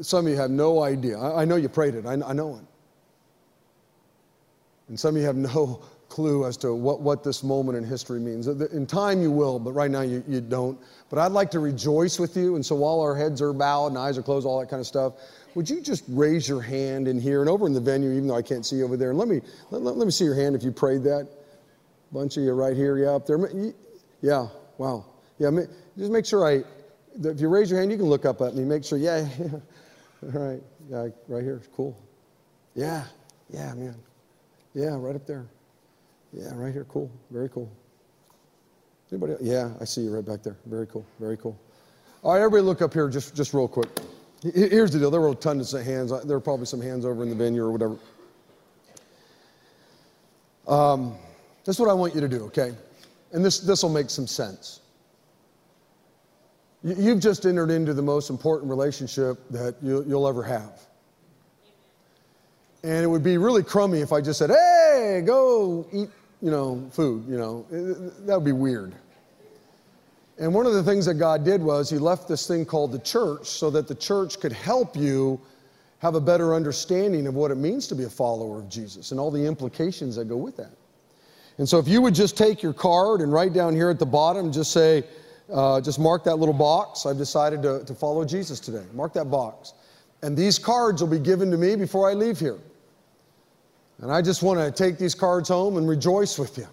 some 0.00 0.26
of 0.26 0.32
you 0.32 0.38
have 0.38 0.50
no 0.50 0.82
idea. 0.82 1.18
I, 1.18 1.42
I 1.42 1.44
know 1.44 1.56
you 1.56 1.68
prayed 1.68 1.94
it, 1.94 2.06
I, 2.06 2.12
I 2.12 2.32
know 2.32 2.56
it. 2.56 2.64
And 4.88 4.98
some 4.98 5.14
of 5.14 5.20
you 5.20 5.26
have 5.26 5.36
no 5.36 5.82
clue 6.08 6.44
as 6.46 6.56
to 6.58 6.74
what, 6.74 7.00
what 7.00 7.24
this 7.24 7.42
moment 7.42 7.76
in 7.76 7.84
history 7.84 8.20
means. 8.20 8.46
In 8.46 8.86
time, 8.86 9.20
you 9.20 9.30
will, 9.30 9.58
but 9.58 9.72
right 9.72 9.90
now, 9.90 10.02
you, 10.02 10.22
you 10.28 10.40
don't. 10.40 10.78
But 11.10 11.18
I'd 11.18 11.32
like 11.32 11.50
to 11.52 11.58
rejoice 11.58 12.18
with 12.18 12.36
you. 12.36 12.54
And 12.54 12.64
so, 12.64 12.76
while 12.76 13.00
our 13.00 13.16
heads 13.16 13.42
are 13.42 13.52
bowed 13.52 13.88
and 13.88 13.98
eyes 13.98 14.16
are 14.18 14.22
closed, 14.22 14.46
all 14.46 14.60
that 14.60 14.68
kind 14.68 14.80
of 14.80 14.86
stuff, 14.86 15.14
would 15.54 15.68
you 15.70 15.80
just 15.80 16.04
raise 16.08 16.48
your 16.48 16.60
hand 16.60 17.08
in 17.08 17.20
here 17.20 17.40
and 17.40 17.48
over 17.48 17.66
in 17.66 17.72
the 17.72 17.80
venue, 17.80 18.10
even 18.10 18.26
though 18.26 18.36
I 18.36 18.42
can't 18.42 18.64
see 18.64 18.76
you 18.76 18.84
over 18.84 18.96
there? 18.96 19.10
And 19.10 19.18
let 19.18 19.28
me, 19.28 19.40
let, 19.70 19.82
let, 19.82 19.96
let 19.96 20.04
me 20.04 20.10
see 20.10 20.24
your 20.24 20.34
hand 20.34 20.54
if 20.54 20.62
you 20.62 20.72
prayed 20.72 21.02
that. 21.04 21.28
Bunch 22.12 22.36
of 22.36 22.44
you 22.44 22.52
right 22.52 22.76
here, 22.76 22.98
yeah, 22.98 23.10
up 23.10 23.26
there. 23.26 23.38
Yeah, 24.20 24.48
wow. 24.78 25.04
Yeah, 25.38 25.50
just 25.98 26.12
make 26.12 26.26
sure 26.26 26.46
I, 26.46 26.64
if 27.22 27.40
you 27.40 27.48
raise 27.48 27.70
your 27.70 27.80
hand, 27.80 27.90
you 27.90 27.98
can 27.98 28.06
look 28.06 28.24
up 28.24 28.40
at 28.40 28.54
me. 28.54 28.64
Make 28.64 28.84
sure, 28.84 28.98
yeah, 28.98 29.28
yeah. 29.38 29.46
All 30.34 30.40
right, 30.40 30.62
yeah, 30.88 31.08
right 31.28 31.42
here, 31.42 31.60
cool. 31.74 31.96
Yeah, 32.74 33.04
yeah, 33.50 33.74
man. 33.74 33.96
Yeah, 34.74 34.96
right 34.96 35.14
up 35.14 35.26
there. 35.26 35.46
Yeah, 36.32 36.50
right 36.54 36.72
here. 36.72 36.84
Cool. 36.84 37.10
Very 37.30 37.48
cool. 37.48 37.70
Anybody? 39.12 39.34
Else? 39.34 39.42
Yeah, 39.42 39.70
I 39.80 39.84
see 39.84 40.00
you 40.00 40.14
right 40.14 40.24
back 40.24 40.42
there. 40.42 40.56
Very 40.66 40.88
cool. 40.88 41.06
Very 41.20 41.36
cool. 41.36 41.58
All 42.22 42.32
right, 42.32 42.38
everybody 42.38 42.62
look 42.62 42.82
up 42.82 42.92
here 42.92 43.08
just, 43.08 43.36
just 43.36 43.54
real 43.54 43.68
quick. 43.68 43.88
Here's 44.52 44.90
the 44.90 44.98
deal. 44.98 45.10
There 45.10 45.20
were 45.20 45.30
a 45.30 45.34
ton 45.34 45.60
of 45.60 45.70
hands. 45.70 46.10
There 46.10 46.36
were 46.36 46.40
probably 46.40 46.66
some 46.66 46.80
hands 46.80 47.06
over 47.06 47.22
in 47.22 47.30
the 47.30 47.34
venue 47.34 47.64
or 47.64 47.72
whatever. 47.72 47.96
Um, 50.68 51.16
this 51.64 51.76
is 51.76 51.80
what 51.80 51.88
I 51.88 51.94
want 51.94 52.14
you 52.14 52.20
to 52.20 52.28
do, 52.28 52.44
okay? 52.44 52.74
And 53.32 53.44
this, 53.44 53.60
this 53.60 53.82
will 53.82 53.90
make 53.90 54.10
some 54.10 54.26
sense. 54.26 54.80
You've 56.82 57.20
just 57.20 57.46
entered 57.46 57.70
into 57.70 57.94
the 57.94 58.02
most 58.02 58.28
important 58.28 58.68
relationship 58.68 59.38
that 59.48 59.76
you'll 59.82 60.28
ever 60.28 60.42
have. 60.42 60.78
And 62.82 63.02
it 63.02 63.06
would 63.06 63.22
be 63.22 63.38
really 63.38 63.62
crummy 63.62 64.00
if 64.00 64.12
I 64.12 64.20
just 64.20 64.38
said, 64.38 64.50
hey, 64.50 65.22
go 65.24 65.86
eat 65.90 66.10
you 66.44 66.50
know, 66.50 66.86
food, 66.92 67.24
you 67.26 67.38
know. 67.38 67.64
That 67.70 68.34
would 68.34 68.44
be 68.44 68.52
weird. 68.52 68.94
And 70.38 70.52
one 70.52 70.66
of 70.66 70.74
the 70.74 70.82
things 70.82 71.06
that 71.06 71.14
God 71.14 71.44
did 71.44 71.62
was 71.62 71.88
He 71.88 71.98
left 71.98 72.28
this 72.28 72.46
thing 72.46 72.64
called 72.64 72.92
the 72.92 72.98
church 72.98 73.46
so 73.46 73.70
that 73.70 73.86
the 73.86 73.94
church 73.94 74.40
could 74.40 74.52
help 74.52 74.96
you 74.96 75.40
have 76.00 76.16
a 76.16 76.20
better 76.20 76.54
understanding 76.54 77.26
of 77.26 77.34
what 77.34 77.50
it 77.50 77.54
means 77.54 77.86
to 77.86 77.94
be 77.94 78.04
a 78.04 78.10
follower 78.10 78.58
of 78.58 78.68
Jesus 78.68 79.10
and 79.10 79.20
all 79.20 79.30
the 79.30 79.44
implications 79.44 80.16
that 80.16 80.26
go 80.26 80.36
with 80.36 80.56
that. 80.56 80.72
And 81.58 81.68
so 81.68 81.78
if 81.78 81.86
you 81.86 82.02
would 82.02 82.14
just 82.14 82.36
take 82.36 82.62
your 82.62 82.72
card 82.72 83.20
and 83.20 83.32
write 83.32 83.52
down 83.52 83.74
here 83.74 83.88
at 83.88 83.98
the 83.98 84.06
bottom, 84.06 84.52
just 84.52 84.72
say, 84.72 85.04
uh, 85.52 85.80
just 85.80 85.98
mark 85.98 86.24
that 86.24 86.36
little 86.36 86.54
box. 86.54 87.06
I've 87.06 87.16
decided 87.16 87.62
to, 87.62 87.84
to 87.84 87.94
follow 87.94 88.24
Jesus 88.24 88.58
today. 88.58 88.84
Mark 88.92 89.12
that 89.12 89.30
box. 89.30 89.74
And 90.22 90.36
these 90.36 90.58
cards 90.58 91.02
will 91.02 91.10
be 91.10 91.18
given 91.18 91.50
to 91.50 91.56
me 91.56 91.76
before 91.76 92.10
I 92.10 92.14
leave 92.14 92.40
here. 92.40 92.58
And 94.00 94.10
I 94.10 94.20
just 94.20 94.42
want 94.42 94.58
to 94.58 94.70
take 94.70 94.98
these 94.98 95.14
cards 95.14 95.48
home 95.48 95.76
and 95.76 95.88
rejoice 95.88 96.38
with 96.38 96.58
you. 96.58 96.66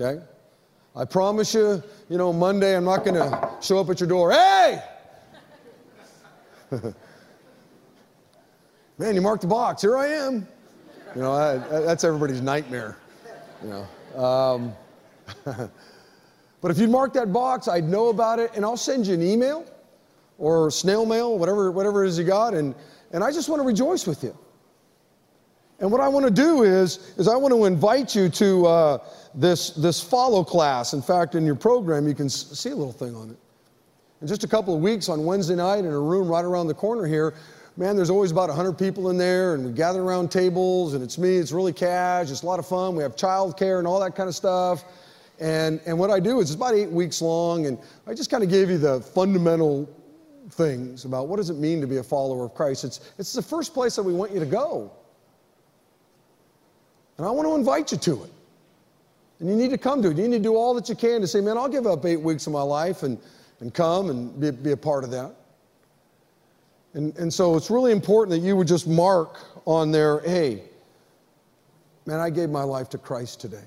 Okay? 0.00 0.22
I 0.94 1.06
promise 1.06 1.54
you, 1.54 1.82
you 2.10 2.18
know, 2.18 2.32
Monday 2.32 2.76
I'm 2.76 2.84
not 2.84 3.04
going 3.04 3.14
to 3.14 3.50
show 3.62 3.78
up 3.78 3.88
at 3.88 3.98
your 3.98 4.08
door. 4.08 4.32
Hey! 4.32 4.82
Man, 8.98 9.14
you 9.14 9.22
marked 9.22 9.40
the 9.42 9.48
box. 9.48 9.80
Here 9.82 9.96
I 9.96 10.08
am. 10.08 10.46
You 11.14 11.22
know, 11.22 11.32
I, 11.32 11.56
that's 11.80 12.04
everybody's 12.04 12.42
nightmare. 12.42 12.98
You 13.62 13.70
know. 13.70 13.86
Um, 14.22 14.74
but 16.60 16.70
if 16.70 16.78
you 16.78 16.88
mark 16.88 17.14
that 17.14 17.32
box, 17.32 17.68
I'd 17.68 17.84
know 17.84 18.08
about 18.08 18.38
it, 18.38 18.50
and 18.54 18.64
I'll 18.64 18.76
send 18.76 19.06
you 19.06 19.14
an 19.14 19.22
email 19.22 19.64
or 20.38 20.70
snail 20.70 21.06
mail, 21.06 21.38
whatever, 21.38 21.70
whatever 21.70 22.04
it 22.04 22.08
is 22.08 22.18
you 22.18 22.24
got, 22.24 22.52
and, 22.52 22.74
and 23.12 23.24
I 23.24 23.32
just 23.32 23.48
want 23.48 23.60
to 23.60 23.66
rejoice 23.66 24.06
with 24.06 24.22
you. 24.22 24.36
And 25.82 25.90
what 25.90 26.00
I 26.00 26.06
want 26.06 26.24
to 26.24 26.30
do 26.30 26.62
is, 26.62 27.12
is 27.18 27.26
I 27.26 27.34
want 27.34 27.52
to 27.52 27.64
invite 27.64 28.14
you 28.14 28.28
to 28.28 28.66
uh, 28.66 28.98
this, 29.34 29.70
this 29.70 30.00
follow 30.00 30.44
class. 30.44 30.92
In 30.92 31.02
fact, 31.02 31.34
in 31.34 31.44
your 31.44 31.56
program, 31.56 32.06
you 32.06 32.14
can 32.14 32.28
see 32.28 32.70
a 32.70 32.76
little 32.76 32.92
thing 32.92 33.16
on 33.16 33.30
it. 33.30 33.36
In 34.20 34.28
just 34.28 34.44
a 34.44 34.48
couple 34.48 34.76
of 34.76 34.80
weeks 34.80 35.08
on 35.08 35.24
Wednesday 35.24 35.56
night 35.56 35.80
in 35.80 35.86
a 35.86 35.98
room 35.98 36.28
right 36.28 36.44
around 36.44 36.68
the 36.68 36.74
corner 36.74 37.04
here, 37.04 37.34
man, 37.76 37.96
there's 37.96 38.10
always 38.10 38.30
about 38.30 38.48
100 38.48 38.74
people 38.74 39.10
in 39.10 39.18
there, 39.18 39.54
and 39.54 39.66
we 39.66 39.72
gather 39.72 40.02
around 40.02 40.30
tables, 40.30 40.94
and 40.94 41.02
it's 41.02 41.18
me, 41.18 41.34
it's 41.34 41.50
really 41.50 41.72
cash, 41.72 42.30
it's 42.30 42.42
a 42.42 42.46
lot 42.46 42.60
of 42.60 42.66
fun. 42.66 42.94
We 42.94 43.02
have 43.02 43.16
childcare 43.16 43.80
and 43.80 43.88
all 43.88 43.98
that 43.98 44.14
kind 44.14 44.28
of 44.28 44.36
stuff. 44.36 44.84
And, 45.40 45.80
and 45.84 45.98
what 45.98 46.10
I 46.10 46.20
do 46.20 46.38
is 46.38 46.50
it's 46.50 46.54
about 46.54 46.74
eight 46.74 46.90
weeks 46.90 47.20
long, 47.20 47.66
and 47.66 47.76
I 48.06 48.14
just 48.14 48.30
kind 48.30 48.44
of 48.44 48.48
gave 48.48 48.70
you 48.70 48.78
the 48.78 49.00
fundamental 49.00 49.90
things 50.50 51.04
about 51.04 51.26
what 51.26 51.38
does 51.38 51.50
it 51.50 51.56
mean 51.56 51.80
to 51.80 51.88
be 51.88 51.96
a 51.96 52.04
follower 52.04 52.44
of 52.44 52.54
Christ. 52.54 52.84
It's, 52.84 53.00
it's 53.18 53.32
the 53.32 53.42
first 53.42 53.74
place 53.74 53.96
that 53.96 54.04
we 54.04 54.12
want 54.12 54.30
you 54.30 54.38
to 54.38 54.46
go. 54.46 54.92
And 57.18 57.26
I 57.26 57.30
want 57.30 57.48
to 57.48 57.54
invite 57.54 57.92
you 57.92 57.98
to 57.98 58.24
it. 58.24 58.30
And 59.38 59.48
you 59.48 59.56
need 59.56 59.70
to 59.70 59.78
come 59.78 60.02
to 60.02 60.10
it. 60.10 60.16
You 60.16 60.28
need 60.28 60.36
to 60.36 60.42
do 60.42 60.56
all 60.56 60.74
that 60.74 60.88
you 60.88 60.94
can 60.94 61.20
to 61.20 61.26
say, 61.26 61.40
man, 61.40 61.58
I'll 61.58 61.68
give 61.68 61.86
up 61.86 62.04
eight 62.06 62.20
weeks 62.20 62.46
of 62.46 62.52
my 62.52 62.62
life 62.62 63.02
and, 63.02 63.18
and 63.60 63.74
come 63.74 64.10
and 64.10 64.40
be, 64.40 64.50
be 64.50 64.70
a 64.72 64.76
part 64.76 65.04
of 65.04 65.10
that. 65.10 65.34
And, 66.94 67.16
and 67.16 67.32
so 67.32 67.56
it's 67.56 67.70
really 67.70 67.92
important 67.92 68.30
that 68.30 68.46
you 68.46 68.54
would 68.56 68.68
just 68.68 68.86
mark 68.86 69.38
on 69.64 69.90
there, 69.90 70.20
hey, 70.20 70.62
man, 72.06 72.20
I 72.20 72.30
gave 72.30 72.50
my 72.50 72.62
life 72.62 72.88
to 72.90 72.98
Christ 72.98 73.40
today. 73.40 73.64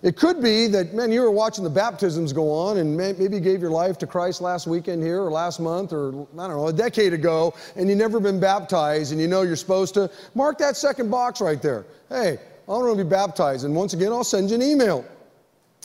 It 0.00 0.16
could 0.16 0.40
be 0.40 0.68
that, 0.68 0.94
man, 0.94 1.10
you 1.10 1.22
were 1.22 1.30
watching 1.30 1.64
the 1.64 1.70
baptisms 1.70 2.32
go 2.32 2.52
on 2.52 2.78
and 2.78 2.96
maybe 2.96 3.24
you 3.34 3.40
gave 3.40 3.60
your 3.60 3.72
life 3.72 3.98
to 3.98 4.06
Christ 4.06 4.40
last 4.40 4.68
weekend 4.68 5.02
here 5.02 5.22
or 5.22 5.30
last 5.30 5.58
month 5.58 5.92
or, 5.92 6.10
I 6.38 6.46
don't 6.46 6.56
know, 6.56 6.68
a 6.68 6.72
decade 6.72 7.12
ago 7.12 7.52
and 7.74 7.88
you've 7.88 7.98
never 7.98 8.20
been 8.20 8.38
baptized 8.38 9.10
and 9.10 9.20
you 9.20 9.26
know 9.26 9.42
you're 9.42 9.56
supposed 9.56 9.94
to. 9.94 10.08
Mark 10.36 10.58
that 10.58 10.76
second 10.76 11.10
box 11.10 11.40
right 11.40 11.60
there. 11.60 11.84
Hey, 12.08 12.38
I 12.68 12.70
want 12.70 12.96
to 12.96 13.04
be 13.04 13.08
baptized. 13.08 13.64
And 13.64 13.74
once 13.74 13.92
again, 13.92 14.12
I'll 14.12 14.22
send 14.22 14.50
you 14.50 14.56
an 14.56 14.62
email 14.62 15.04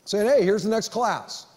saying, 0.05 0.27
hey, 0.27 0.43
here's 0.43 0.63
the 0.63 0.69
next 0.69 0.89
class. 0.89 1.47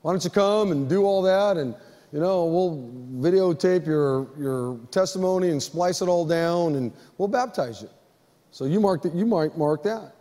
Why 0.00 0.12
don't 0.12 0.24
you 0.24 0.30
come 0.30 0.72
and 0.72 0.88
do 0.88 1.04
all 1.04 1.20
that? 1.22 1.58
And, 1.58 1.74
you 2.12 2.20
know, 2.20 2.46
we'll 2.46 3.30
videotape 3.30 3.86
your, 3.86 4.26
your 4.38 4.78
testimony 4.90 5.50
and 5.50 5.62
splice 5.62 6.00
it 6.00 6.08
all 6.08 6.24
down 6.24 6.76
and 6.76 6.92
we'll 7.18 7.28
baptize 7.28 7.82
you. 7.82 7.90
So 8.52 8.64
you, 8.64 8.80
mark 8.80 9.02
that, 9.02 9.14
you 9.14 9.26
might 9.26 9.58
mark 9.58 9.82
that. 9.82 10.14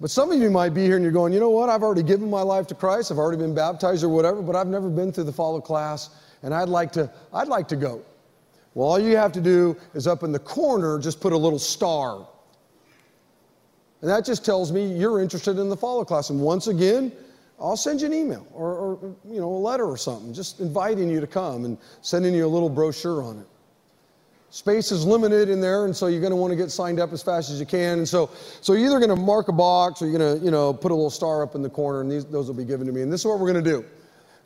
But 0.00 0.10
some 0.10 0.30
of 0.32 0.40
you 0.40 0.50
might 0.50 0.70
be 0.70 0.84
here 0.84 0.96
and 0.96 1.02
you're 1.02 1.12
going, 1.12 1.32
you 1.32 1.40
know 1.40 1.50
what? 1.50 1.68
I've 1.68 1.82
already 1.82 2.02
given 2.02 2.28
my 2.28 2.42
life 2.42 2.66
to 2.68 2.74
Christ. 2.74 3.12
I've 3.12 3.18
already 3.18 3.38
been 3.38 3.54
baptized 3.54 4.02
or 4.02 4.08
whatever, 4.08 4.42
but 4.42 4.56
I've 4.56 4.66
never 4.66 4.90
been 4.90 5.12
through 5.12 5.24
the 5.24 5.32
follow 5.32 5.60
class 5.60 6.10
and 6.42 6.52
I'd 6.52 6.68
like 6.68 6.92
to, 6.92 7.10
I'd 7.32 7.48
like 7.48 7.68
to 7.68 7.76
go. 7.76 8.02
Well, 8.74 8.88
all 8.88 8.98
you 8.98 9.16
have 9.16 9.32
to 9.32 9.40
do 9.40 9.76
is 9.94 10.06
up 10.06 10.24
in 10.24 10.32
the 10.32 10.38
corner, 10.38 10.98
just 10.98 11.20
put 11.20 11.32
a 11.32 11.36
little 11.36 11.60
star. 11.60 12.26
And 14.00 14.10
that 14.10 14.24
just 14.24 14.44
tells 14.44 14.72
me 14.72 14.84
you're 14.84 15.22
interested 15.22 15.58
in 15.58 15.68
the 15.68 15.76
follow 15.76 16.04
class. 16.04 16.28
And 16.30 16.40
once 16.40 16.66
again, 16.66 17.12
I'll 17.60 17.76
send 17.76 18.00
you 18.00 18.08
an 18.08 18.12
email 18.12 18.46
or, 18.52 18.74
or, 18.74 19.16
you 19.30 19.40
know, 19.40 19.48
a 19.48 19.56
letter 19.56 19.86
or 19.86 19.96
something, 19.96 20.34
just 20.34 20.60
inviting 20.60 21.08
you 21.08 21.20
to 21.20 21.26
come 21.26 21.64
and 21.64 21.78
sending 22.02 22.34
you 22.34 22.44
a 22.44 22.48
little 22.48 22.68
brochure 22.68 23.22
on 23.22 23.38
it. 23.38 23.46
Space 24.54 24.92
is 24.92 25.04
limited 25.04 25.48
in 25.48 25.60
there, 25.60 25.84
and 25.84 25.96
so 25.96 26.06
you're 26.06 26.20
going 26.20 26.30
to 26.30 26.36
want 26.36 26.52
to 26.52 26.56
get 26.56 26.70
signed 26.70 27.00
up 27.00 27.12
as 27.12 27.20
fast 27.20 27.50
as 27.50 27.58
you 27.58 27.66
can. 27.66 27.98
And 27.98 28.08
so, 28.08 28.30
so 28.60 28.74
you're 28.74 28.86
either 28.86 29.00
going 29.00 29.10
to 29.10 29.16
mark 29.16 29.48
a 29.48 29.52
box 29.52 30.00
or 30.00 30.06
you're 30.06 30.16
going 30.16 30.38
to, 30.38 30.44
you 30.44 30.52
know, 30.52 30.72
put 30.72 30.92
a 30.92 30.94
little 30.94 31.10
star 31.10 31.42
up 31.42 31.56
in 31.56 31.62
the 31.62 31.68
corner, 31.68 32.02
and 32.02 32.08
these, 32.08 32.24
those 32.24 32.46
will 32.46 32.54
be 32.54 32.64
given 32.64 32.86
to 32.86 32.92
me. 32.92 33.02
And 33.02 33.12
this 33.12 33.22
is 33.22 33.26
what 33.26 33.40
we're 33.40 33.52
going 33.52 33.64
to 33.64 33.68
do. 33.68 33.84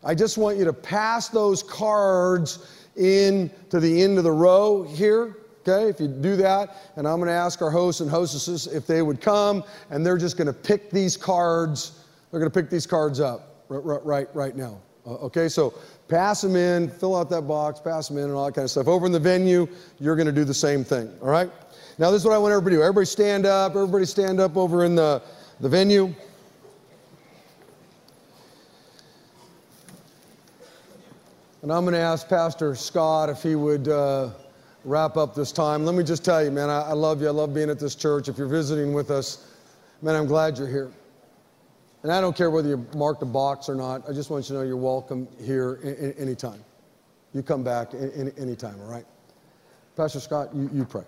I 0.02 0.14
just 0.14 0.38
want 0.38 0.56
you 0.56 0.64
to 0.64 0.72
pass 0.72 1.28
those 1.28 1.62
cards 1.62 2.86
in 2.96 3.50
to 3.68 3.80
the 3.80 4.02
end 4.02 4.16
of 4.16 4.24
the 4.24 4.32
row 4.32 4.82
here. 4.82 5.36
Okay, 5.68 5.90
if 5.90 6.00
you 6.00 6.08
do 6.08 6.36
that, 6.36 6.74
and 6.96 7.06
I'm 7.06 7.18
going 7.18 7.28
to 7.28 7.34
ask 7.34 7.60
our 7.60 7.70
hosts 7.70 8.00
and 8.00 8.10
hostesses 8.10 8.66
if 8.66 8.86
they 8.86 9.02
would 9.02 9.20
come, 9.20 9.62
and 9.90 10.06
they're 10.06 10.16
just 10.16 10.38
going 10.38 10.46
to 10.46 10.54
pick 10.54 10.90
these 10.90 11.18
cards. 11.18 12.02
They're 12.30 12.40
going 12.40 12.50
to 12.50 12.62
pick 12.62 12.70
these 12.70 12.86
cards 12.86 13.20
up 13.20 13.62
right, 13.68 14.02
right, 14.02 14.28
right 14.34 14.56
now. 14.56 14.80
Okay, 15.06 15.48
so 15.48 15.74
pass 16.08 16.40
them 16.40 16.56
in, 16.56 16.88
fill 16.88 17.14
out 17.14 17.30
that 17.30 17.42
box, 17.42 17.80
pass 17.80 18.08
them 18.08 18.18
in, 18.18 18.24
and 18.24 18.32
all 18.32 18.46
that 18.46 18.54
kind 18.54 18.64
of 18.64 18.70
stuff. 18.70 18.88
Over 18.88 19.06
in 19.06 19.12
the 19.12 19.20
venue, 19.20 19.68
you're 20.00 20.16
going 20.16 20.26
to 20.26 20.32
do 20.32 20.44
the 20.44 20.54
same 20.54 20.82
thing, 20.84 21.12
all 21.22 21.28
right? 21.28 21.50
Now, 21.98 22.10
this 22.10 22.20
is 22.20 22.24
what 22.24 22.34
I 22.34 22.38
want 22.38 22.52
everybody 22.52 22.76
to 22.76 22.80
do. 22.80 22.82
Everybody 22.82 23.06
stand 23.06 23.44
up. 23.44 23.72
Everybody 23.74 24.04
stand 24.04 24.40
up 24.40 24.56
over 24.56 24.84
in 24.84 24.94
the, 24.94 25.20
the 25.60 25.68
venue. 25.68 26.14
And 31.62 31.72
I'm 31.72 31.82
going 31.82 31.94
to 31.94 32.00
ask 32.00 32.28
Pastor 32.28 32.76
Scott 32.76 33.28
if 33.28 33.42
he 33.42 33.56
would 33.56 33.88
uh, 33.88 34.30
wrap 34.84 35.16
up 35.16 35.34
this 35.34 35.50
time. 35.50 35.84
Let 35.84 35.96
me 35.96 36.04
just 36.04 36.24
tell 36.24 36.42
you, 36.42 36.52
man, 36.52 36.70
I, 36.70 36.82
I 36.82 36.92
love 36.92 37.20
you. 37.20 37.26
I 37.26 37.32
love 37.32 37.52
being 37.52 37.68
at 37.68 37.80
this 37.80 37.96
church. 37.96 38.28
If 38.28 38.38
you're 38.38 38.46
visiting 38.46 38.92
with 38.92 39.10
us, 39.10 39.52
man, 40.00 40.14
I'm 40.14 40.26
glad 40.26 40.56
you're 40.56 40.68
here. 40.68 40.92
And 42.02 42.12
I 42.12 42.20
don't 42.20 42.36
care 42.36 42.50
whether 42.50 42.68
you 42.68 42.86
marked 42.94 43.22
a 43.22 43.26
box 43.26 43.68
or 43.68 43.74
not. 43.74 44.08
I 44.08 44.12
just 44.12 44.30
want 44.30 44.44
you 44.44 44.54
to 44.54 44.60
know 44.60 44.62
you're 44.66 44.76
welcome 44.76 45.26
here 45.40 46.14
anytime. 46.16 46.64
You 47.34 47.42
come 47.42 47.64
back 47.64 47.92
anytime, 47.92 48.80
all 48.80 48.90
right? 48.90 49.04
Pastor 49.96 50.20
Scott, 50.20 50.54
you, 50.54 50.70
you 50.72 50.84
pray. 50.84 51.02